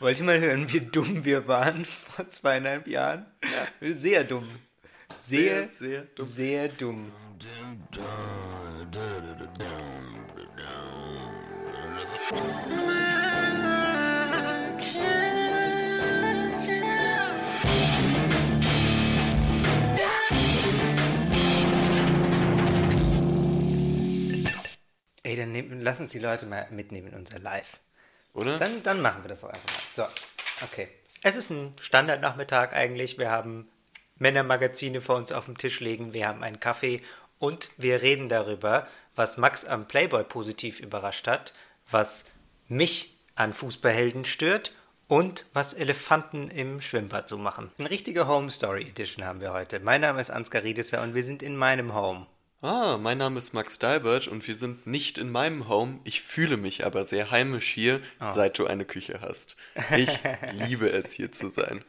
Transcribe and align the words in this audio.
Wollt 0.00 0.18
ihr 0.18 0.24
mal 0.24 0.40
hören, 0.40 0.72
wie 0.72 0.80
dumm 0.80 1.26
wir 1.26 1.46
waren 1.46 1.84
vor 1.84 2.26
zweieinhalb 2.30 2.88
Jahren? 2.88 3.26
Ja. 3.44 3.92
Sehr 3.94 4.24
dumm. 4.24 4.48
Sehr, 5.18 5.66
sehr, 5.66 6.06
sehr 6.16 6.68
dumm. 6.68 7.12
Sehr 7.46 7.74
dumm. 7.90 8.16
Ey, 25.22 25.36
dann 25.36 25.52
nehm, 25.52 25.80
lass 25.82 26.00
uns 26.00 26.12
die 26.12 26.18
Leute 26.18 26.46
mal 26.46 26.66
mitnehmen 26.70 27.08
in 27.08 27.14
unser 27.16 27.38
Live. 27.38 27.80
Oder? 28.34 28.58
Dann, 28.58 28.82
dann 28.82 29.00
machen 29.00 29.24
wir 29.24 29.28
das 29.28 29.44
auch 29.44 29.48
einfach 29.50 29.68
mal. 29.68 29.82
So, 29.90 30.04
okay. 30.64 30.88
Es 31.22 31.36
ist 31.36 31.50
ein 31.50 31.74
Standardnachmittag 31.80 32.72
eigentlich. 32.72 33.18
Wir 33.18 33.30
haben 33.30 33.68
Männermagazine 34.16 35.00
vor 35.00 35.16
uns 35.16 35.32
auf 35.32 35.46
dem 35.46 35.58
Tisch 35.58 35.80
liegen. 35.80 36.12
Wir 36.12 36.28
haben 36.28 36.42
einen 36.42 36.60
Kaffee 36.60 37.02
und 37.38 37.70
wir 37.76 38.02
reden 38.02 38.28
darüber, 38.28 38.86
was 39.16 39.36
Max 39.36 39.64
am 39.64 39.88
Playboy 39.88 40.24
positiv 40.24 40.80
überrascht 40.80 41.26
hat, 41.26 41.52
was 41.90 42.24
mich 42.68 43.16
an 43.34 43.52
Fußballhelden 43.52 44.24
stört 44.24 44.72
und 45.08 45.46
was 45.52 45.74
Elefanten 45.74 46.50
im 46.50 46.80
Schwimmbad 46.80 47.28
so 47.28 47.36
machen. 47.36 47.70
Eine 47.78 47.90
richtige 47.90 48.28
Home 48.28 48.50
Story 48.50 48.82
Edition 48.82 49.24
haben 49.24 49.40
wir 49.40 49.52
heute. 49.52 49.80
Mein 49.80 50.02
Name 50.02 50.20
ist 50.20 50.30
Ansgar 50.30 50.62
Riedesser 50.62 51.02
und 51.02 51.14
wir 51.14 51.24
sind 51.24 51.42
in 51.42 51.56
meinem 51.56 51.94
Home. 51.94 52.26
Ah, 52.62 52.98
mein 53.00 53.16
Name 53.16 53.38
ist 53.38 53.54
Max 53.54 53.78
Dalbert 53.78 54.28
und 54.28 54.46
wir 54.46 54.54
sind 54.54 54.86
nicht 54.86 55.16
in 55.16 55.30
meinem 55.30 55.66
Home. 55.66 55.98
Ich 56.04 56.20
fühle 56.20 56.58
mich 56.58 56.84
aber 56.84 57.06
sehr 57.06 57.30
heimisch 57.30 57.68
hier, 57.68 58.02
oh. 58.20 58.26
seit 58.34 58.58
du 58.58 58.66
eine 58.66 58.84
Küche 58.84 59.22
hast. 59.22 59.56
Ich 59.96 60.20
liebe 60.52 60.90
es, 60.90 61.10
hier 61.10 61.32
zu 61.32 61.48
sein. 61.48 61.82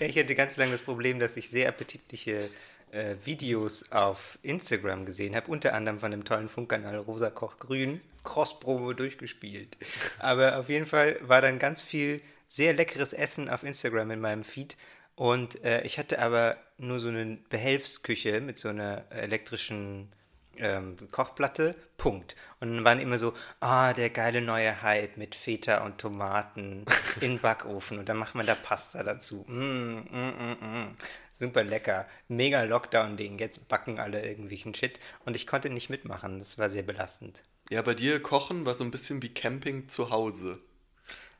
Ich 0.00 0.18
hatte 0.18 0.34
ganz 0.34 0.56
lange 0.56 0.72
das 0.72 0.80
Problem, 0.80 1.18
dass 1.18 1.36
ich 1.36 1.50
sehr 1.50 1.68
appetitliche 1.68 2.48
äh, 2.90 3.16
Videos 3.22 3.92
auf 3.92 4.38
Instagram 4.40 5.04
gesehen 5.04 5.36
habe, 5.36 5.50
unter 5.50 5.74
anderem 5.74 6.00
von 6.00 6.10
dem 6.10 6.24
tollen 6.24 6.48
Funkkanal 6.48 6.96
Rosa 6.96 7.28
Koch 7.28 7.58
Grün, 7.58 8.00
Crossprobe 8.22 8.94
durchgespielt. 8.94 9.76
Aber 10.18 10.58
auf 10.58 10.70
jeden 10.70 10.86
Fall 10.86 11.18
war 11.20 11.42
dann 11.42 11.58
ganz 11.58 11.82
viel 11.82 12.22
sehr 12.48 12.72
leckeres 12.72 13.12
Essen 13.12 13.50
auf 13.50 13.62
Instagram 13.62 14.10
in 14.12 14.20
meinem 14.20 14.44
Feed. 14.44 14.78
Und 15.16 15.62
äh, 15.64 15.82
ich 15.82 15.98
hatte 15.98 16.18
aber 16.18 16.56
nur 16.76 17.00
so 17.00 17.08
eine 17.08 17.38
Behelfsküche 17.48 18.40
mit 18.40 18.58
so 18.58 18.68
einer 18.68 19.04
elektrischen 19.10 20.12
ähm, 20.56 20.96
Kochplatte, 21.10 21.74
Punkt. 21.96 22.36
Und 22.60 22.74
dann 22.74 22.84
waren 22.84 23.00
immer 23.00 23.18
so, 23.18 23.34
ah, 23.60 23.92
der 23.92 24.10
geile 24.10 24.40
neue 24.40 24.82
Hype 24.82 25.16
mit 25.16 25.34
Feta 25.34 25.84
und 25.84 25.98
Tomaten 25.98 26.84
in 27.20 27.38
Backofen 27.38 27.98
und 27.98 28.08
dann 28.08 28.16
macht 28.16 28.34
man 28.34 28.46
da 28.46 28.54
Pasta 28.54 29.02
dazu. 29.02 29.44
Mm, 29.48 29.98
mm, 30.10 30.32
mm, 30.38 30.56
mm. 30.60 30.96
Super 31.32 31.64
lecker. 31.64 32.06
Mega 32.28 32.62
Lockdown-Ding. 32.62 33.38
Jetzt 33.38 33.66
backen 33.68 33.98
alle 33.98 34.24
irgendwelchen 34.24 34.74
Shit. 34.74 35.00
Und 35.24 35.34
ich 35.34 35.46
konnte 35.46 35.68
nicht 35.68 35.90
mitmachen. 35.90 36.38
Das 36.38 36.58
war 36.58 36.70
sehr 36.70 36.84
belastend. 36.84 37.42
Ja, 37.70 37.82
bei 37.82 37.94
dir 37.94 38.22
kochen 38.22 38.64
war 38.66 38.74
so 38.74 38.84
ein 38.84 38.92
bisschen 38.92 39.20
wie 39.22 39.34
Camping 39.34 39.88
zu 39.88 40.10
Hause. 40.10 40.58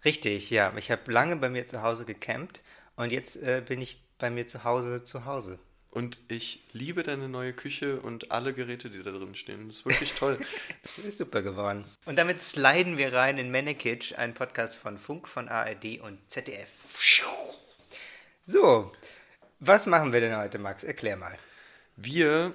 Richtig, 0.05 0.51
ja. 0.51 0.73
Ich 0.77 0.91
habe 0.91 1.11
lange 1.12 1.37
bei 1.37 1.49
mir 1.49 1.67
zu 1.67 1.83
Hause 1.83 2.05
gecampt 2.05 2.62
und 2.97 3.12
jetzt 3.12 3.37
äh, 3.37 3.62
bin 3.67 3.81
ich 3.81 4.03
bei 4.19 4.31
mir 4.31 4.47
zu 4.47 4.65
Hause 4.65 5.05
zu 5.05 5.25
Hause. 5.25 5.59
Und 5.91 6.19
ich 6.27 6.65
liebe 6.73 7.05
deine 7.05 7.29
neue 7.29 7.53
Küche 7.53 8.01
und 8.01 8.33
alle 8.33 8.53
Geräte, 8.53 8.91
die 8.91 9.01
da 9.05 9.12
drin 9.12 9.37
stehen. 9.37 9.69
Das 9.69 9.77
ist 9.77 9.87
wirklich 9.87 10.12
toll. 10.15 10.39
ist 11.06 11.19
super 11.19 11.41
geworden. 11.41 11.84
Und 12.05 12.19
damit 12.19 12.41
sliden 12.41 12.98
wir 12.98 13.12
rein 13.12 13.39
in 13.39 13.53
Manekitsch, 13.53 14.12
ein 14.15 14.34
Podcast 14.34 14.77
von 14.77 14.98
Funk, 14.98 15.29
von 15.29 15.48
ARD 15.48 16.01
und 16.01 16.19
ZDF. 16.29 16.69
So, 18.45 18.93
was 19.61 19.87
machen 19.87 20.12
wir 20.12 20.21
denn 20.21 20.37
heute, 20.37 20.59
Max? 20.59 20.83
Erklär 20.83 21.17
mal. 21.17 21.39
Wir 21.95 22.53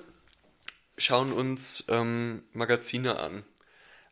schauen 0.98 1.32
uns 1.32 1.86
ähm, 1.88 2.44
Magazine 2.52 3.18
an. 3.18 3.44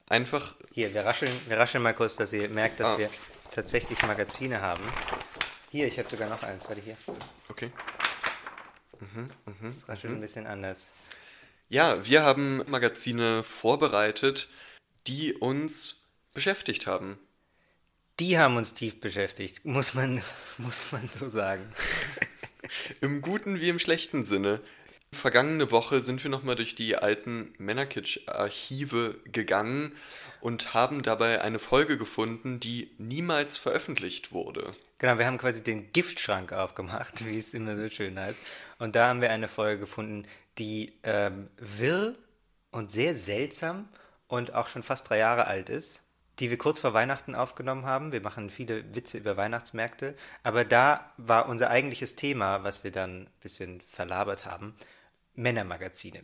Einfach. 0.08 0.56
Hier, 0.72 0.94
wir 0.94 1.06
rascheln, 1.06 1.34
wir 1.50 1.58
rascheln 1.58 1.84
mal 1.84 1.94
kurz, 1.94 2.16
dass 2.16 2.32
ihr 2.32 2.48
merkt, 2.48 2.80
dass 2.80 2.94
ah. 2.94 2.98
wir 2.98 3.10
tatsächlich 3.52 4.02
Magazine 4.04 4.62
haben. 4.62 4.84
Hier, 5.70 5.86
ich 5.86 6.00
habe 6.00 6.08
sogar 6.08 6.30
noch 6.30 6.44
eins. 6.44 6.66
Warte 6.70 6.80
hier. 6.80 6.96
Okay. 7.58 7.72
Mhm, 9.00 9.32
mh, 9.46 9.74
das 9.80 9.90
raschelt 9.90 10.12
mhm. 10.12 10.20
ein 10.20 10.22
bisschen 10.22 10.46
anders. 10.46 10.94
Ja, 11.70 12.06
wir 12.06 12.22
haben 12.22 12.64
Magazine 12.68 13.42
vorbereitet, 13.42 14.48
die 15.08 15.34
uns 15.34 16.04
beschäftigt 16.36 16.86
haben. 16.86 17.18
Die 18.20 18.38
haben 18.38 18.58
uns 18.58 18.74
tief 18.74 19.02
beschäftigt, 19.02 19.66
muss 19.66 19.96
man, 19.96 20.22
muss 20.60 20.92
man 20.92 21.10
so 21.10 21.30
sagen. 21.30 21.68
Im 23.02 23.24
guten 23.24 23.60
wie 23.60 23.70
im 23.70 23.80
schlechten 23.80 24.26
Sinne. 24.26 24.62
Vergangene 25.12 25.72
Woche 25.72 26.02
sind 26.02 26.24
wir 26.24 26.30
nochmal 26.30 26.58
durch 26.58 26.76
die 26.76 26.96
alten 26.96 27.54
Männerkitsch-Archive 27.58 29.20
gegangen 29.26 29.96
und 30.42 30.74
haben 30.74 31.04
dabei 31.04 31.42
eine 31.42 31.60
Folge 31.60 31.98
gefunden, 31.98 32.60
die 32.60 32.92
niemals 32.98 33.58
veröffentlicht 33.58 34.32
wurde. 34.32 34.72
Genau, 35.00 35.18
wir 35.18 35.26
haben 35.26 35.38
quasi 35.38 35.64
den 35.64 35.92
Giftschrank 35.92 36.54
aufgemacht, 36.54 37.26
wie 37.26 37.40
es 37.40 37.54
immer 37.54 37.76
so 37.76 37.90
schön 37.90 38.20
heißt. 38.20 38.42
Und 38.80 38.96
da 38.96 39.10
haben 39.10 39.22
wir 39.22 39.32
eine 39.32 39.48
Folge 39.48 39.82
gefunden, 39.82 40.26
die 40.58 40.94
ähm, 41.04 41.50
wirr 41.58 42.16
und 42.72 42.92
sehr 42.92 43.16
seltsam 43.16 43.88
und 44.28 44.54
auch 44.54 44.68
schon 44.68 44.84
fast 44.84 45.10
drei 45.10 45.20
Jahre 45.20 45.48
alt 45.48 45.70
ist, 45.70 46.02
die 46.40 46.50
wir 46.50 46.58
kurz 46.58 46.80
vor 46.80 46.94
Weihnachten 46.94 47.36
aufgenommen 47.36 47.86
haben. 47.86 48.12
Wir 48.12 48.22
machen 48.22 48.50
viele 48.50 48.96
Witze 48.96 49.18
über 49.18 49.38
Weihnachtsmärkte, 49.38 50.16
aber 50.44 50.66
da 50.66 51.12
war 51.18 51.50
unser 51.50 51.70
eigentliches 51.70 52.16
Thema, 52.16 52.64
was 52.64 52.84
wir 52.84 52.92
dann 52.92 53.24
ein 53.24 53.30
bisschen 53.42 53.82
verlabert 53.88 54.46
haben, 54.46 54.76
Männermagazine. 55.34 56.24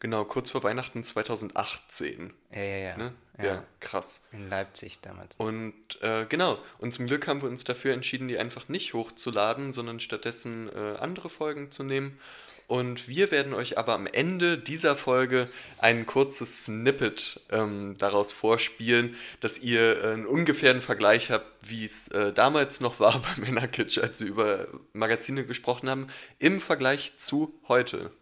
Genau, 0.00 0.24
kurz 0.24 0.50
vor 0.50 0.62
Weihnachten 0.62 1.04
2018. 1.04 2.32
Ja, 2.52 2.60
ja, 2.62 2.76
ja. 2.76 2.96
Ne? 2.96 3.12
ja. 3.38 3.44
ja. 3.44 3.64
krass. 3.80 4.22
In 4.32 4.48
Leipzig 4.48 5.00
damals. 5.00 5.36
Und 5.36 5.74
äh, 6.00 6.24
genau, 6.26 6.58
und 6.78 6.94
zum 6.94 7.06
Glück 7.06 7.28
haben 7.28 7.42
wir 7.42 7.48
uns 7.48 7.64
dafür 7.64 7.92
entschieden, 7.92 8.26
die 8.26 8.38
einfach 8.38 8.68
nicht 8.68 8.94
hochzuladen, 8.94 9.72
sondern 9.72 10.00
stattdessen 10.00 10.70
äh, 10.74 10.96
andere 10.98 11.28
Folgen 11.28 11.70
zu 11.70 11.82
nehmen. 11.82 12.18
Und 12.66 13.08
wir 13.08 13.32
werden 13.32 13.52
euch 13.52 13.78
aber 13.78 13.94
am 13.94 14.06
Ende 14.06 14.56
dieser 14.56 14.96
Folge 14.96 15.50
ein 15.78 16.06
kurzes 16.06 16.66
Snippet 16.66 17.40
ähm, 17.50 17.96
daraus 17.98 18.32
vorspielen, 18.32 19.16
dass 19.40 19.58
ihr 19.58 20.02
äh, 20.02 20.12
einen 20.12 20.24
ungefähren 20.24 20.80
Vergleich 20.80 21.32
habt, 21.32 21.46
wie 21.62 21.84
es 21.84 22.08
äh, 22.08 22.32
damals 22.32 22.80
noch 22.80 23.00
war 23.00 23.20
bei 23.36 23.42
Männerkitsch, 23.42 23.98
als 23.98 24.20
wir 24.20 24.28
über 24.28 24.68
Magazine 24.92 25.44
gesprochen 25.44 25.90
haben, 25.90 26.06
im 26.38 26.60
Vergleich 26.60 27.18
zu 27.18 27.52
heute. 27.66 28.12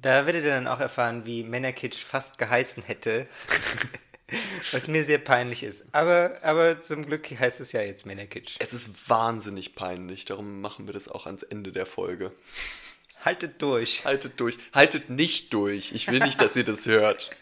Da 0.00 0.26
werdet 0.26 0.44
ihr 0.44 0.50
dann 0.50 0.68
auch 0.68 0.78
erfahren, 0.78 1.26
wie 1.26 1.42
Männerkitsch 1.42 2.04
fast 2.04 2.38
geheißen 2.38 2.84
hätte. 2.84 3.26
Was 4.72 4.88
mir 4.88 5.04
sehr 5.04 5.18
peinlich 5.18 5.62
ist. 5.62 5.86
Aber, 5.92 6.38
aber 6.42 6.80
zum 6.80 7.04
Glück 7.06 7.28
heißt 7.30 7.60
es 7.60 7.72
ja 7.72 7.80
jetzt 7.80 8.04
Männerkitsch. 8.04 8.56
Es 8.58 8.74
ist 8.74 9.08
wahnsinnig 9.08 9.74
peinlich, 9.74 10.26
darum 10.26 10.60
machen 10.60 10.86
wir 10.86 10.92
das 10.92 11.08
auch 11.08 11.26
ans 11.26 11.42
Ende 11.42 11.72
der 11.72 11.86
Folge. 11.86 12.32
Haltet 13.24 13.60
durch. 13.62 14.04
Haltet 14.04 14.38
durch. 14.38 14.58
Haltet 14.74 15.10
nicht 15.10 15.52
durch. 15.54 15.92
Ich 15.92 16.10
will 16.10 16.20
nicht, 16.20 16.40
dass 16.40 16.56
ihr 16.56 16.64
das 16.64 16.86
hört. 16.86 17.30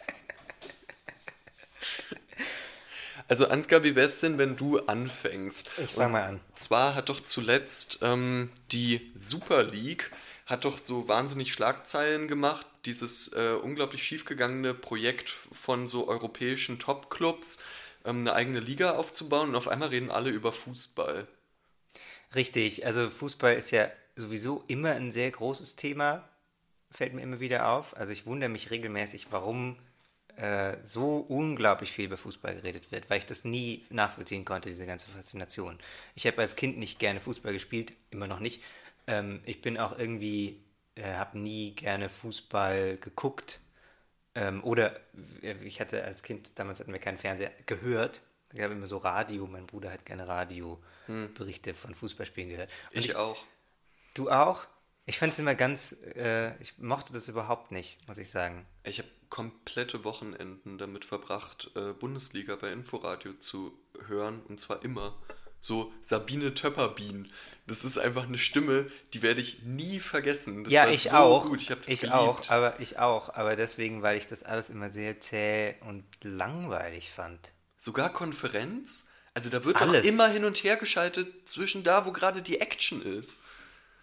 Also 3.28 3.48
Ansgar, 3.48 3.82
wie 3.82 3.96
wäre 3.96 4.06
es 4.06 4.18
denn, 4.18 4.38
wenn 4.38 4.56
du 4.56 4.78
anfängst? 4.78 5.68
Ich 5.82 5.90
fange 5.90 6.12
mal 6.12 6.22
an. 6.22 6.40
Zwar 6.54 6.94
hat 6.94 7.08
doch 7.08 7.20
zuletzt 7.20 7.98
ähm, 8.00 8.50
die 8.70 9.10
Super 9.16 9.64
League 9.64 10.12
hat 10.46 10.64
doch 10.64 10.78
so 10.78 11.08
wahnsinnig 11.08 11.52
Schlagzeilen 11.52 12.28
gemacht, 12.28 12.66
dieses 12.84 13.32
äh, 13.32 13.58
unglaublich 13.60 14.04
schiefgegangene 14.04 14.74
Projekt 14.74 15.30
von 15.52 15.88
so 15.88 16.08
europäischen 16.08 16.78
Top-Clubs, 16.78 17.58
ähm, 18.04 18.20
eine 18.20 18.32
eigene 18.32 18.60
Liga 18.60 18.92
aufzubauen 18.92 19.50
und 19.50 19.56
auf 19.56 19.68
einmal 19.68 19.88
reden 19.88 20.10
alle 20.10 20.30
über 20.30 20.52
Fußball. 20.52 21.26
Richtig, 22.34 22.86
also 22.86 23.10
Fußball 23.10 23.54
ist 23.56 23.72
ja 23.72 23.90
sowieso 24.14 24.64
immer 24.68 24.92
ein 24.92 25.10
sehr 25.10 25.30
großes 25.30 25.74
Thema, 25.74 26.28
fällt 26.92 27.12
mir 27.12 27.22
immer 27.22 27.40
wieder 27.40 27.68
auf. 27.68 27.96
Also 27.96 28.12
ich 28.12 28.24
wundere 28.24 28.48
mich 28.48 28.70
regelmäßig, 28.70 29.26
warum 29.30 29.76
äh, 30.36 30.76
so 30.84 31.16
unglaublich 31.16 31.90
viel 31.90 32.06
über 32.06 32.16
Fußball 32.16 32.54
geredet 32.54 32.92
wird, 32.92 33.10
weil 33.10 33.18
ich 33.18 33.26
das 33.26 33.44
nie 33.44 33.84
nachvollziehen 33.90 34.44
konnte, 34.44 34.68
diese 34.68 34.86
ganze 34.86 35.08
Faszination. 35.08 35.78
Ich 36.14 36.26
habe 36.26 36.40
als 36.40 36.54
Kind 36.54 36.78
nicht 36.78 36.98
gerne 36.98 37.20
Fußball 37.20 37.52
gespielt, 37.52 37.92
immer 38.10 38.28
noch 38.28 38.40
nicht, 38.40 38.62
ähm, 39.06 39.40
ich 39.44 39.62
bin 39.62 39.78
auch 39.78 39.98
irgendwie, 39.98 40.62
äh, 40.94 41.14
habe 41.14 41.38
nie 41.38 41.74
gerne 41.74 42.08
Fußball 42.08 42.98
geguckt. 42.98 43.60
Ähm, 44.34 44.62
oder 44.64 45.00
äh, 45.42 45.54
ich 45.64 45.80
hatte 45.80 46.04
als 46.04 46.22
Kind, 46.22 46.50
damals 46.56 46.80
hatten 46.80 46.92
wir 46.92 47.00
keinen 47.00 47.18
Fernseher, 47.18 47.52
gehört. 47.66 48.22
Ich 48.52 48.60
habe 48.60 48.74
immer 48.74 48.86
so 48.86 48.98
Radio, 48.98 49.46
mein 49.46 49.66
Bruder 49.66 49.90
hat 49.90 50.06
gerne 50.06 50.28
Radioberichte 50.28 51.70
hm. 51.70 51.76
von 51.76 51.94
Fußballspielen 51.94 52.50
gehört. 52.50 52.70
Ich, 52.90 53.06
ich, 53.06 53.16
auch. 53.16 53.44
Du 54.14 54.30
auch? 54.30 54.66
Ich 55.04 55.18
fand 55.18 55.32
es 55.32 55.38
immer 55.38 55.54
ganz, 55.54 55.96
äh, 56.16 56.56
ich 56.60 56.78
mochte 56.78 57.12
das 57.12 57.28
überhaupt 57.28 57.70
nicht, 57.70 58.06
muss 58.08 58.18
ich 58.18 58.28
sagen. 58.28 58.66
Ich 58.82 58.98
habe 58.98 59.08
komplette 59.28 60.04
Wochenenden 60.04 60.78
damit 60.78 61.04
verbracht, 61.04 61.70
äh, 61.76 61.92
Bundesliga 61.92 62.56
bei 62.56 62.72
Inforadio 62.72 63.34
zu 63.34 63.78
hören 64.06 64.42
und 64.48 64.58
zwar 64.58 64.82
immer. 64.82 65.16
So 65.66 65.92
Sabine 66.00 66.54
Töpperbien. 66.54 67.30
Das 67.66 67.84
ist 67.84 67.98
einfach 67.98 68.24
eine 68.24 68.38
Stimme, 68.38 68.90
die 69.12 69.22
werde 69.22 69.40
ich 69.40 69.62
nie 69.62 69.98
vergessen. 69.98 70.62
Das 70.64 70.72
ja, 70.72 70.84
war 70.84 70.92
ich 70.92 71.04
so 71.04 71.16
auch. 71.16 71.46
Gut. 71.46 71.60
Ich, 71.60 71.66
das 71.66 71.78
ich 71.88 72.00
geliebt. 72.00 72.14
auch, 72.14 72.48
aber 72.48 72.78
ich 72.78 72.98
auch. 72.98 73.34
Aber 73.34 73.56
deswegen, 73.56 74.02
weil 74.02 74.16
ich 74.16 74.28
das 74.28 74.44
alles 74.44 74.70
immer 74.70 74.90
sehr 74.90 75.20
zäh 75.20 75.74
und 75.80 76.04
langweilig 76.22 77.10
fand. 77.10 77.52
Sogar 77.76 78.12
Konferenz? 78.12 79.08
Also 79.34 79.50
da 79.50 79.64
wird 79.64 79.76
Alles. 79.76 80.02
doch 80.02 80.08
immer 80.08 80.28
hin 80.28 80.44
und 80.44 80.62
her 80.64 80.76
geschaltet 80.76 81.48
zwischen 81.48 81.82
da, 81.82 82.06
wo 82.06 82.12
gerade 82.12 82.40
die 82.40 82.60
Action 82.60 83.02
ist. 83.02 83.34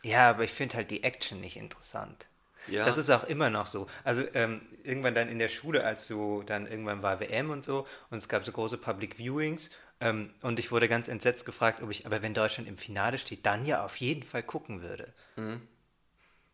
Ja, 0.03 0.29
aber 0.29 0.43
ich 0.43 0.51
finde 0.51 0.75
halt 0.75 0.91
die 0.91 1.03
Action 1.03 1.41
nicht 1.41 1.55
interessant. 1.55 2.27
Ja. 2.67 2.85
Das 2.85 2.97
ist 2.97 3.09
auch 3.09 3.23
immer 3.23 3.49
noch 3.49 3.67
so. 3.67 3.87
Also 4.03 4.23
ähm, 4.33 4.61
irgendwann 4.83 5.15
dann 5.15 5.29
in 5.29 5.39
der 5.39 5.49
Schule, 5.49 5.83
als 5.83 6.07
so 6.07 6.43
dann 6.43 6.67
irgendwann 6.67 7.01
war 7.01 7.19
WM 7.19 7.49
und 7.49 7.63
so 7.63 7.87
und 8.09 8.17
es 8.17 8.29
gab 8.29 8.45
so 8.45 8.51
große 8.51 8.77
Public 8.77 9.17
Viewings 9.17 9.69
und 9.99 10.59
ich 10.59 10.71
wurde 10.71 10.89
ganz 10.89 11.07
entsetzt 11.07 11.45
gefragt, 11.45 11.81
ob 11.81 11.89
ich, 11.89 12.05
aber 12.05 12.21
wenn 12.21 12.33
Deutschland 12.33 12.67
im 12.67 12.77
Finale 12.77 13.17
steht, 13.17 13.45
dann 13.45 13.65
ja 13.65 13.85
auf 13.85 13.97
jeden 13.97 14.23
Fall 14.23 14.43
gucken 14.43 14.81
würde. 14.81 15.13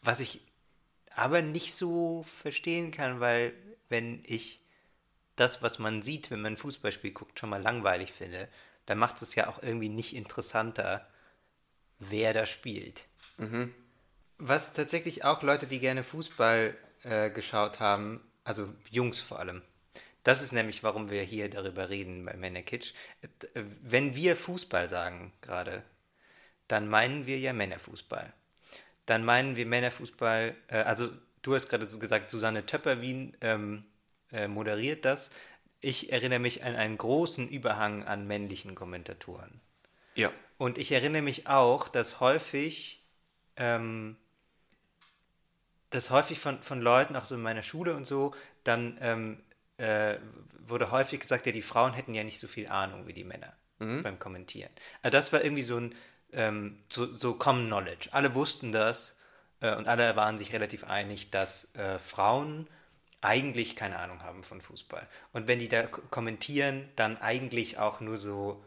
Was 0.02 0.20
ich 0.20 0.42
aber 1.16 1.42
nicht 1.42 1.76
so 1.76 2.24
verstehen 2.42 2.92
kann, 2.92 3.20
weil 3.20 3.54
wenn 3.90 4.24
ich 4.26 4.62
das, 5.36 5.62
was 5.62 5.80
man 5.80 6.04
sieht, 6.04 6.32
wenn 6.32 6.42
man 6.42 6.54
ein 6.54 6.58
Fußballspiel 6.58 7.12
guckt, 7.12 7.40
schon 7.40 7.50
mal 7.50 7.62
langweilig 7.62 8.12
finde, 8.12 8.48
dann 8.86 8.98
macht 8.98 9.22
es 9.22 9.36
ja 9.36 9.48
auch 9.48 9.62
irgendwie 9.64 9.90
nicht 9.90 10.16
interessanter, 10.16 11.08
wer 12.00 12.34
da 12.34 12.46
spielt. 12.46 13.06
Was 14.38 14.74
tatsächlich 14.74 15.24
auch 15.26 15.42
Leute, 15.44 15.68
die 15.68 15.80
gerne 15.80 16.04
Fußball 16.04 16.76
äh, 17.04 17.30
geschaut 17.30 17.80
haben, 17.80 18.22
also 18.44 18.74
Jungs 18.90 19.20
vor 19.20 19.40
allem. 19.40 19.62
Das 20.24 20.42
ist 20.42 20.52
nämlich, 20.52 20.84
warum 20.84 21.10
wir 21.10 21.24
hier 21.24 21.50
darüber 21.50 21.90
reden 21.90 22.26
bei 22.26 22.36
Männerkitsch. 22.36 22.94
Wenn 23.54 24.16
wir 24.16 24.36
Fußball 24.36 24.90
sagen 24.90 25.32
gerade, 25.42 25.84
dann 26.68 26.88
meinen 26.88 27.26
wir 27.26 27.40
ja 27.40 27.54
Männerfußball. 27.54 28.32
Dann 29.06 29.26
meinen 29.26 29.56
wir 29.56 29.66
Männerfußball, 29.66 30.56
äh, 30.68 30.76
also 30.78 31.10
du 31.42 31.56
hast 31.56 31.68
gerade 31.70 31.88
gesagt, 31.88 32.30
Susanne 32.30 32.66
Töpperwien 32.66 33.36
ähm, 33.42 33.86
äh, 34.32 34.48
moderiert 34.48 35.06
das. 35.06 35.30
Ich 35.82 36.12
erinnere 36.12 36.40
mich 36.40 36.64
an 36.64 36.76
einen 36.76 36.98
großen 36.98 37.50
Überhang 37.50 38.04
an 38.04 38.28
männlichen 38.28 38.76
Kommentatoren. 38.76 39.62
Ja. 40.16 40.32
Und 40.58 40.78
ich 40.78 40.92
erinnere 40.92 41.22
mich 41.22 41.48
auch, 41.48 41.88
dass 41.88 42.20
häufig, 42.20 43.02
ähm, 43.56 44.18
dass 45.90 46.12
häufig 46.12 46.40
von, 46.40 46.62
von 46.62 46.82
Leuten, 46.82 47.16
auch 47.16 47.26
so 47.26 47.36
in 47.36 47.42
meiner 47.42 47.64
Schule 47.64 47.96
und 47.96 48.06
so, 48.06 48.36
dann 48.64 48.98
ähm, 49.02 49.42
äh, 49.80 50.18
wurde 50.68 50.92
häufig 50.92 51.20
gesagt, 51.20 51.46
ja, 51.46 51.52
die 51.52 51.62
Frauen 51.62 51.94
hätten 51.94 52.14
ja 52.14 52.24
nicht 52.24 52.40
so 52.40 52.48
viel 52.48 52.68
Ahnung 52.68 53.08
wie 53.08 53.14
die 53.14 53.24
Männer 53.24 53.54
beim 54.04 54.20
Kommentieren. 54.20 54.72
Also 55.02 55.18
das 55.18 55.32
war 55.34 55.44
irgendwie 55.44 55.62
so 55.64 55.78
ein 55.78 55.96
ähm, 56.32 56.84
so, 56.90 57.14
so 57.16 57.34
Common 57.34 57.68
Knowledge. 57.68 58.10
Alle 58.12 58.36
wussten 58.36 58.72
das 58.72 59.18
äh, 59.62 59.76
und 59.76 59.88
alle 59.88 60.16
waren 60.16 60.38
sich 60.38 60.54
relativ 60.54 60.84
einig, 60.84 61.32
dass 61.32 61.74
äh, 61.76 61.98
Frauen 62.00 62.68
eigentlich 63.22 63.76
keine 63.76 64.00
Ahnung 64.00 64.24
haben 64.24 64.44
von 64.44 64.62
Fußball. 64.62 65.06
Und 65.34 65.48
wenn 65.48 65.60
die 65.60 65.70
da 65.70 65.84
kommentieren, 65.84 66.90
dann 66.96 67.18
eigentlich 67.18 67.78
auch 67.78 68.00
nur 68.00 68.18
so, 68.18 68.64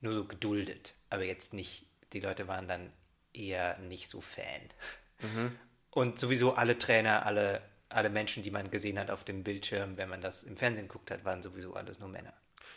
nur 0.00 0.12
so 0.12 0.24
geduldet. 0.24 0.94
Aber 1.10 1.24
jetzt 1.24 1.54
nicht, 1.54 1.86
die 2.12 2.20
Leute 2.20 2.48
waren 2.48 2.66
dann 2.66 2.92
eher 3.32 3.78
nicht 3.78 4.08
so 4.08 4.20
Fan. 4.20 4.62
Und 5.90 6.18
sowieso 6.18 6.54
alle 6.54 6.78
Trainer, 6.78 7.26
alle, 7.26 7.62
alle 7.94 8.10
Menschen, 8.10 8.42
die 8.42 8.50
man 8.50 8.70
gesehen 8.70 8.98
hat 8.98 9.10
auf 9.10 9.24
dem 9.24 9.44
Bildschirm, 9.44 9.96
wenn 9.96 10.08
man 10.08 10.20
das 10.20 10.42
im 10.42 10.56
Fernsehen 10.56 10.88
geguckt 10.88 11.10
hat, 11.10 11.24
waren 11.24 11.42
sowieso 11.42 11.74
alles 11.74 11.98
nur 11.98 12.08
Männer. 12.08 12.34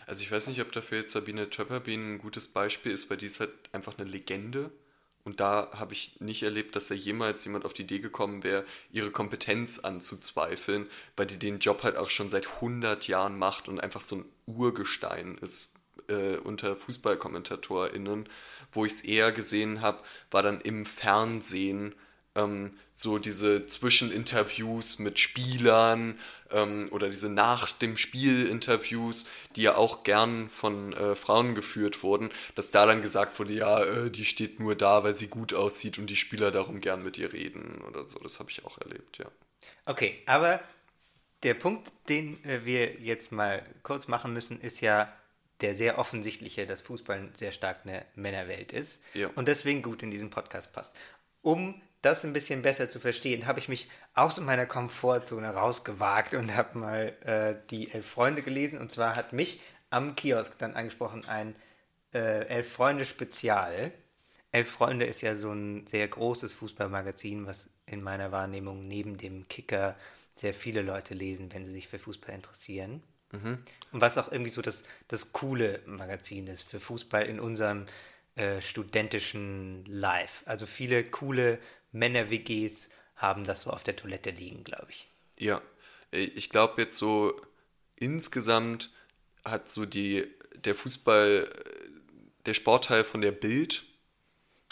Also 0.07 0.21
ich 0.21 0.31
weiß 0.31 0.47
nicht, 0.47 0.61
ob 0.61 0.71
dafür 0.71 0.99
jetzt 0.99 1.13
Sabine 1.13 1.49
Töpperbien 1.49 2.15
ein 2.15 2.17
gutes 2.19 2.47
Beispiel 2.47 2.91
ist, 2.91 3.09
weil 3.09 3.17
die 3.17 3.25
ist 3.25 3.39
halt 3.39 3.51
einfach 3.71 3.97
eine 3.97 4.07
Legende. 4.07 4.71
Und 5.23 5.39
da 5.39 5.71
habe 5.73 5.93
ich 5.93 6.21
nicht 6.21 6.43
erlebt, 6.43 6.75
dass 6.75 6.87
da 6.87 6.93
jemals 6.93 7.43
jemand 7.45 7.65
auf 7.65 7.73
die 7.73 7.81
Idee 7.81 7.97
gekommen 7.97 8.43
wäre, 8.43 8.63
ihre 8.91 9.09
Kompetenz 9.09 9.79
anzuzweifeln, 9.79 10.87
weil 11.17 11.25
die 11.25 11.39
den 11.39 11.57
Job 11.57 11.81
halt 11.81 11.97
auch 11.97 12.11
schon 12.11 12.29
seit 12.29 12.45
100 12.45 13.07
Jahren 13.07 13.39
macht 13.39 13.67
und 13.67 13.79
einfach 13.79 14.01
so 14.01 14.17
ein 14.17 14.25
Urgestein 14.45 15.39
ist 15.41 15.79
äh, 16.09 16.37
unter 16.37 16.75
FußballkommentatorInnen. 16.75 18.29
Wo 18.71 18.85
ich 18.85 18.93
es 18.93 19.01
eher 19.01 19.31
gesehen 19.31 19.81
habe, 19.81 20.03
war 20.29 20.43
dann 20.43 20.61
im 20.61 20.85
Fernsehen 20.85 21.95
ähm, 22.35 22.71
so 22.93 23.17
diese 23.17 23.65
Zwischeninterviews 23.67 24.99
mit 24.99 25.19
Spielern 25.19 26.19
ähm, 26.51 26.87
oder 26.91 27.09
diese 27.09 27.29
nach 27.29 27.71
dem 27.71 27.97
Spiel 27.97 28.45
Interviews, 28.47 29.25
die 29.55 29.63
ja 29.63 29.75
auch 29.75 30.03
gern 30.03 30.49
von 30.49 30.93
äh, 30.93 31.15
Frauen 31.15 31.55
geführt 31.55 32.03
wurden, 32.03 32.31
dass 32.55 32.71
da 32.71 32.85
dann 32.85 33.01
gesagt 33.01 33.37
wurde, 33.39 33.53
ja, 33.53 33.83
äh, 33.83 34.11
die 34.11 34.25
steht 34.25 34.59
nur 34.59 34.75
da, 34.75 35.03
weil 35.03 35.15
sie 35.15 35.27
gut 35.27 35.53
aussieht 35.53 35.97
und 35.97 36.07
die 36.07 36.15
Spieler 36.15 36.51
darum 36.51 36.79
gern 36.79 37.03
mit 37.03 37.17
ihr 37.17 37.33
reden 37.33 37.81
oder 37.87 38.07
so. 38.07 38.19
Das 38.19 38.39
habe 38.39 38.51
ich 38.51 38.63
auch 38.65 38.77
erlebt, 38.79 39.17
ja. 39.17 39.25
Okay, 39.85 40.21
aber 40.25 40.61
der 41.43 41.53
Punkt, 41.53 41.91
den 42.09 42.43
äh, 42.45 42.65
wir 42.65 42.99
jetzt 43.01 43.31
mal 43.31 43.63
kurz 43.83 44.07
machen 44.07 44.33
müssen, 44.33 44.59
ist 44.61 44.81
ja 44.81 45.11
der 45.61 45.73
sehr 45.73 45.97
offensichtliche, 45.97 46.65
dass 46.67 46.81
Fußball 46.81 47.29
sehr 47.33 47.51
stark 47.51 47.81
eine 47.85 48.05
Männerwelt 48.15 48.73
ist 48.73 49.01
Ja. 49.13 49.29
und 49.35 49.47
deswegen 49.47 49.81
gut 49.81 50.03
in 50.03 50.11
diesen 50.11 50.29
Podcast 50.29 50.73
passt. 50.73 50.93
Um 51.41 51.81
das 52.05 52.23
ein 52.23 52.33
bisschen 52.33 52.61
besser 52.61 52.87
zu 52.87 52.99
verstehen, 52.99 53.47
habe 53.47 53.59
ich 53.59 53.67
mich 53.67 53.89
aus 54.13 54.39
meiner 54.39 54.65
Komfortzone 54.65 55.49
rausgewagt 55.49 56.33
und 56.35 56.55
habe 56.55 56.77
mal 56.77 57.13
äh, 57.25 57.55
die 57.69 57.91
Elf 57.91 58.07
Freunde 58.07 58.41
gelesen. 58.43 58.79
Und 58.79 58.91
zwar 58.91 59.15
hat 59.15 59.33
mich 59.33 59.59
am 59.89 60.15
Kiosk 60.15 60.57
dann 60.59 60.75
angesprochen 60.75 61.27
ein 61.27 61.55
äh, 62.13 62.47
Elf 62.47 62.71
Freunde 62.71 63.05
Spezial. 63.05 63.91
Elf 64.51 64.69
Freunde 64.69 65.05
ist 65.05 65.21
ja 65.21 65.35
so 65.35 65.51
ein 65.51 65.87
sehr 65.87 66.07
großes 66.07 66.53
Fußballmagazin, 66.53 67.45
was 67.47 67.69
in 67.87 68.01
meiner 68.01 68.31
Wahrnehmung 68.31 68.87
neben 68.87 69.17
dem 69.17 69.47
Kicker 69.47 69.95
sehr 70.35 70.53
viele 70.53 70.81
Leute 70.81 71.13
lesen, 71.13 71.51
wenn 71.53 71.65
sie 71.65 71.71
sich 71.71 71.87
für 71.87 71.99
Fußball 71.99 72.35
interessieren. 72.35 73.01
Und 73.91 74.01
was 74.01 74.17
auch 74.17 74.31
irgendwie 74.31 74.51
so 74.51 74.61
das, 74.61 74.83
das 75.07 75.33
coole 75.33 75.81
Magazin 75.85 76.47
ist 76.47 76.63
für 76.63 76.79
Fußball 76.79 77.23
in 77.23 77.39
unserem 77.39 77.85
äh, 78.35 78.61
studentischen 78.61 79.85
Life. 79.85 80.45
Also 80.45 80.65
viele 80.65 81.03
coole 81.05 81.57
Männer-WGs 81.95 82.89
haben 83.15 83.43
das 83.43 83.61
so 83.61 83.71
auf 83.71 83.83
der 83.83 83.95
Toilette 83.95 84.31
liegen, 84.31 84.63
glaube 84.63 84.87
ich. 84.89 85.07
Ja, 85.37 85.61
äh, 86.11 86.19
ich 86.19 86.49
glaube 86.49 86.81
jetzt 86.81 86.97
so 86.97 87.39
insgesamt 87.95 88.91
hat 89.43 89.69
so 89.69 89.85
die 89.85 90.27
der 90.55 90.75
Fußball, 90.75 91.49
der 92.45 92.53
Sportteil 92.53 93.03
von 93.03 93.21
der 93.21 93.31
Bild 93.31 93.83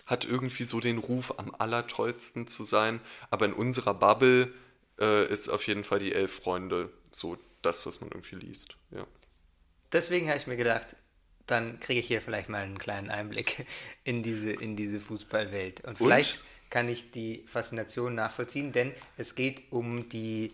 hat 0.05 0.25
irgendwie 0.25 0.63
so 0.63 0.79
den 0.79 0.97
Ruf, 0.97 1.33
am 1.37 1.53
allertollsten 1.57 2.47
zu 2.47 2.63
sein, 2.63 2.99
aber 3.29 3.45
in 3.45 3.53
unserer 3.53 3.93
Bubble 3.93 4.53
äh, 4.99 5.25
ist 5.27 5.49
auf 5.49 5.65
jeden 5.67 5.83
Fall 5.83 5.99
die 5.99 6.13
Elf 6.13 6.33
Freunde 6.33 6.91
so 7.11 7.37
das, 7.61 7.85
was 7.85 8.01
man 8.01 8.09
irgendwie 8.11 8.35
liest. 8.35 8.75
Ja. 8.91 9.07
Deswegen 9.91 10.27
habe 10.27 10.37
ich 10.37 10.47
mir 10.47 10.57
gedacht, 10.57 10.97
dann 11.47 11.79
kriege 11.79 11.99
ich 11.99 12.07
hier 12.07 12.21
vielleicht 12.21 12.49
mal 12.49 12.63
einen 12.63 12.79
kleinen 12.79 13.09
Einblick 13.09 13.65
in 14.03 14.23
diese, 14.23 14.51
in 14.51 14.75
diese 14.75 14.99
Fußballwelt. 14.99 15.81
Und 15.85 15.97
vielleicht 15.97 16.41
kann 16.73 16.89
ich 16.89 17.11
die 17.11 17.43
Faszination 17.45 18.15
nachvollziehen, 18.15 18.71
denn 18.71 18.91
es 19.15 19.35
geht 19.35 19.71
um 19.71 20.09
die 20.09 20.51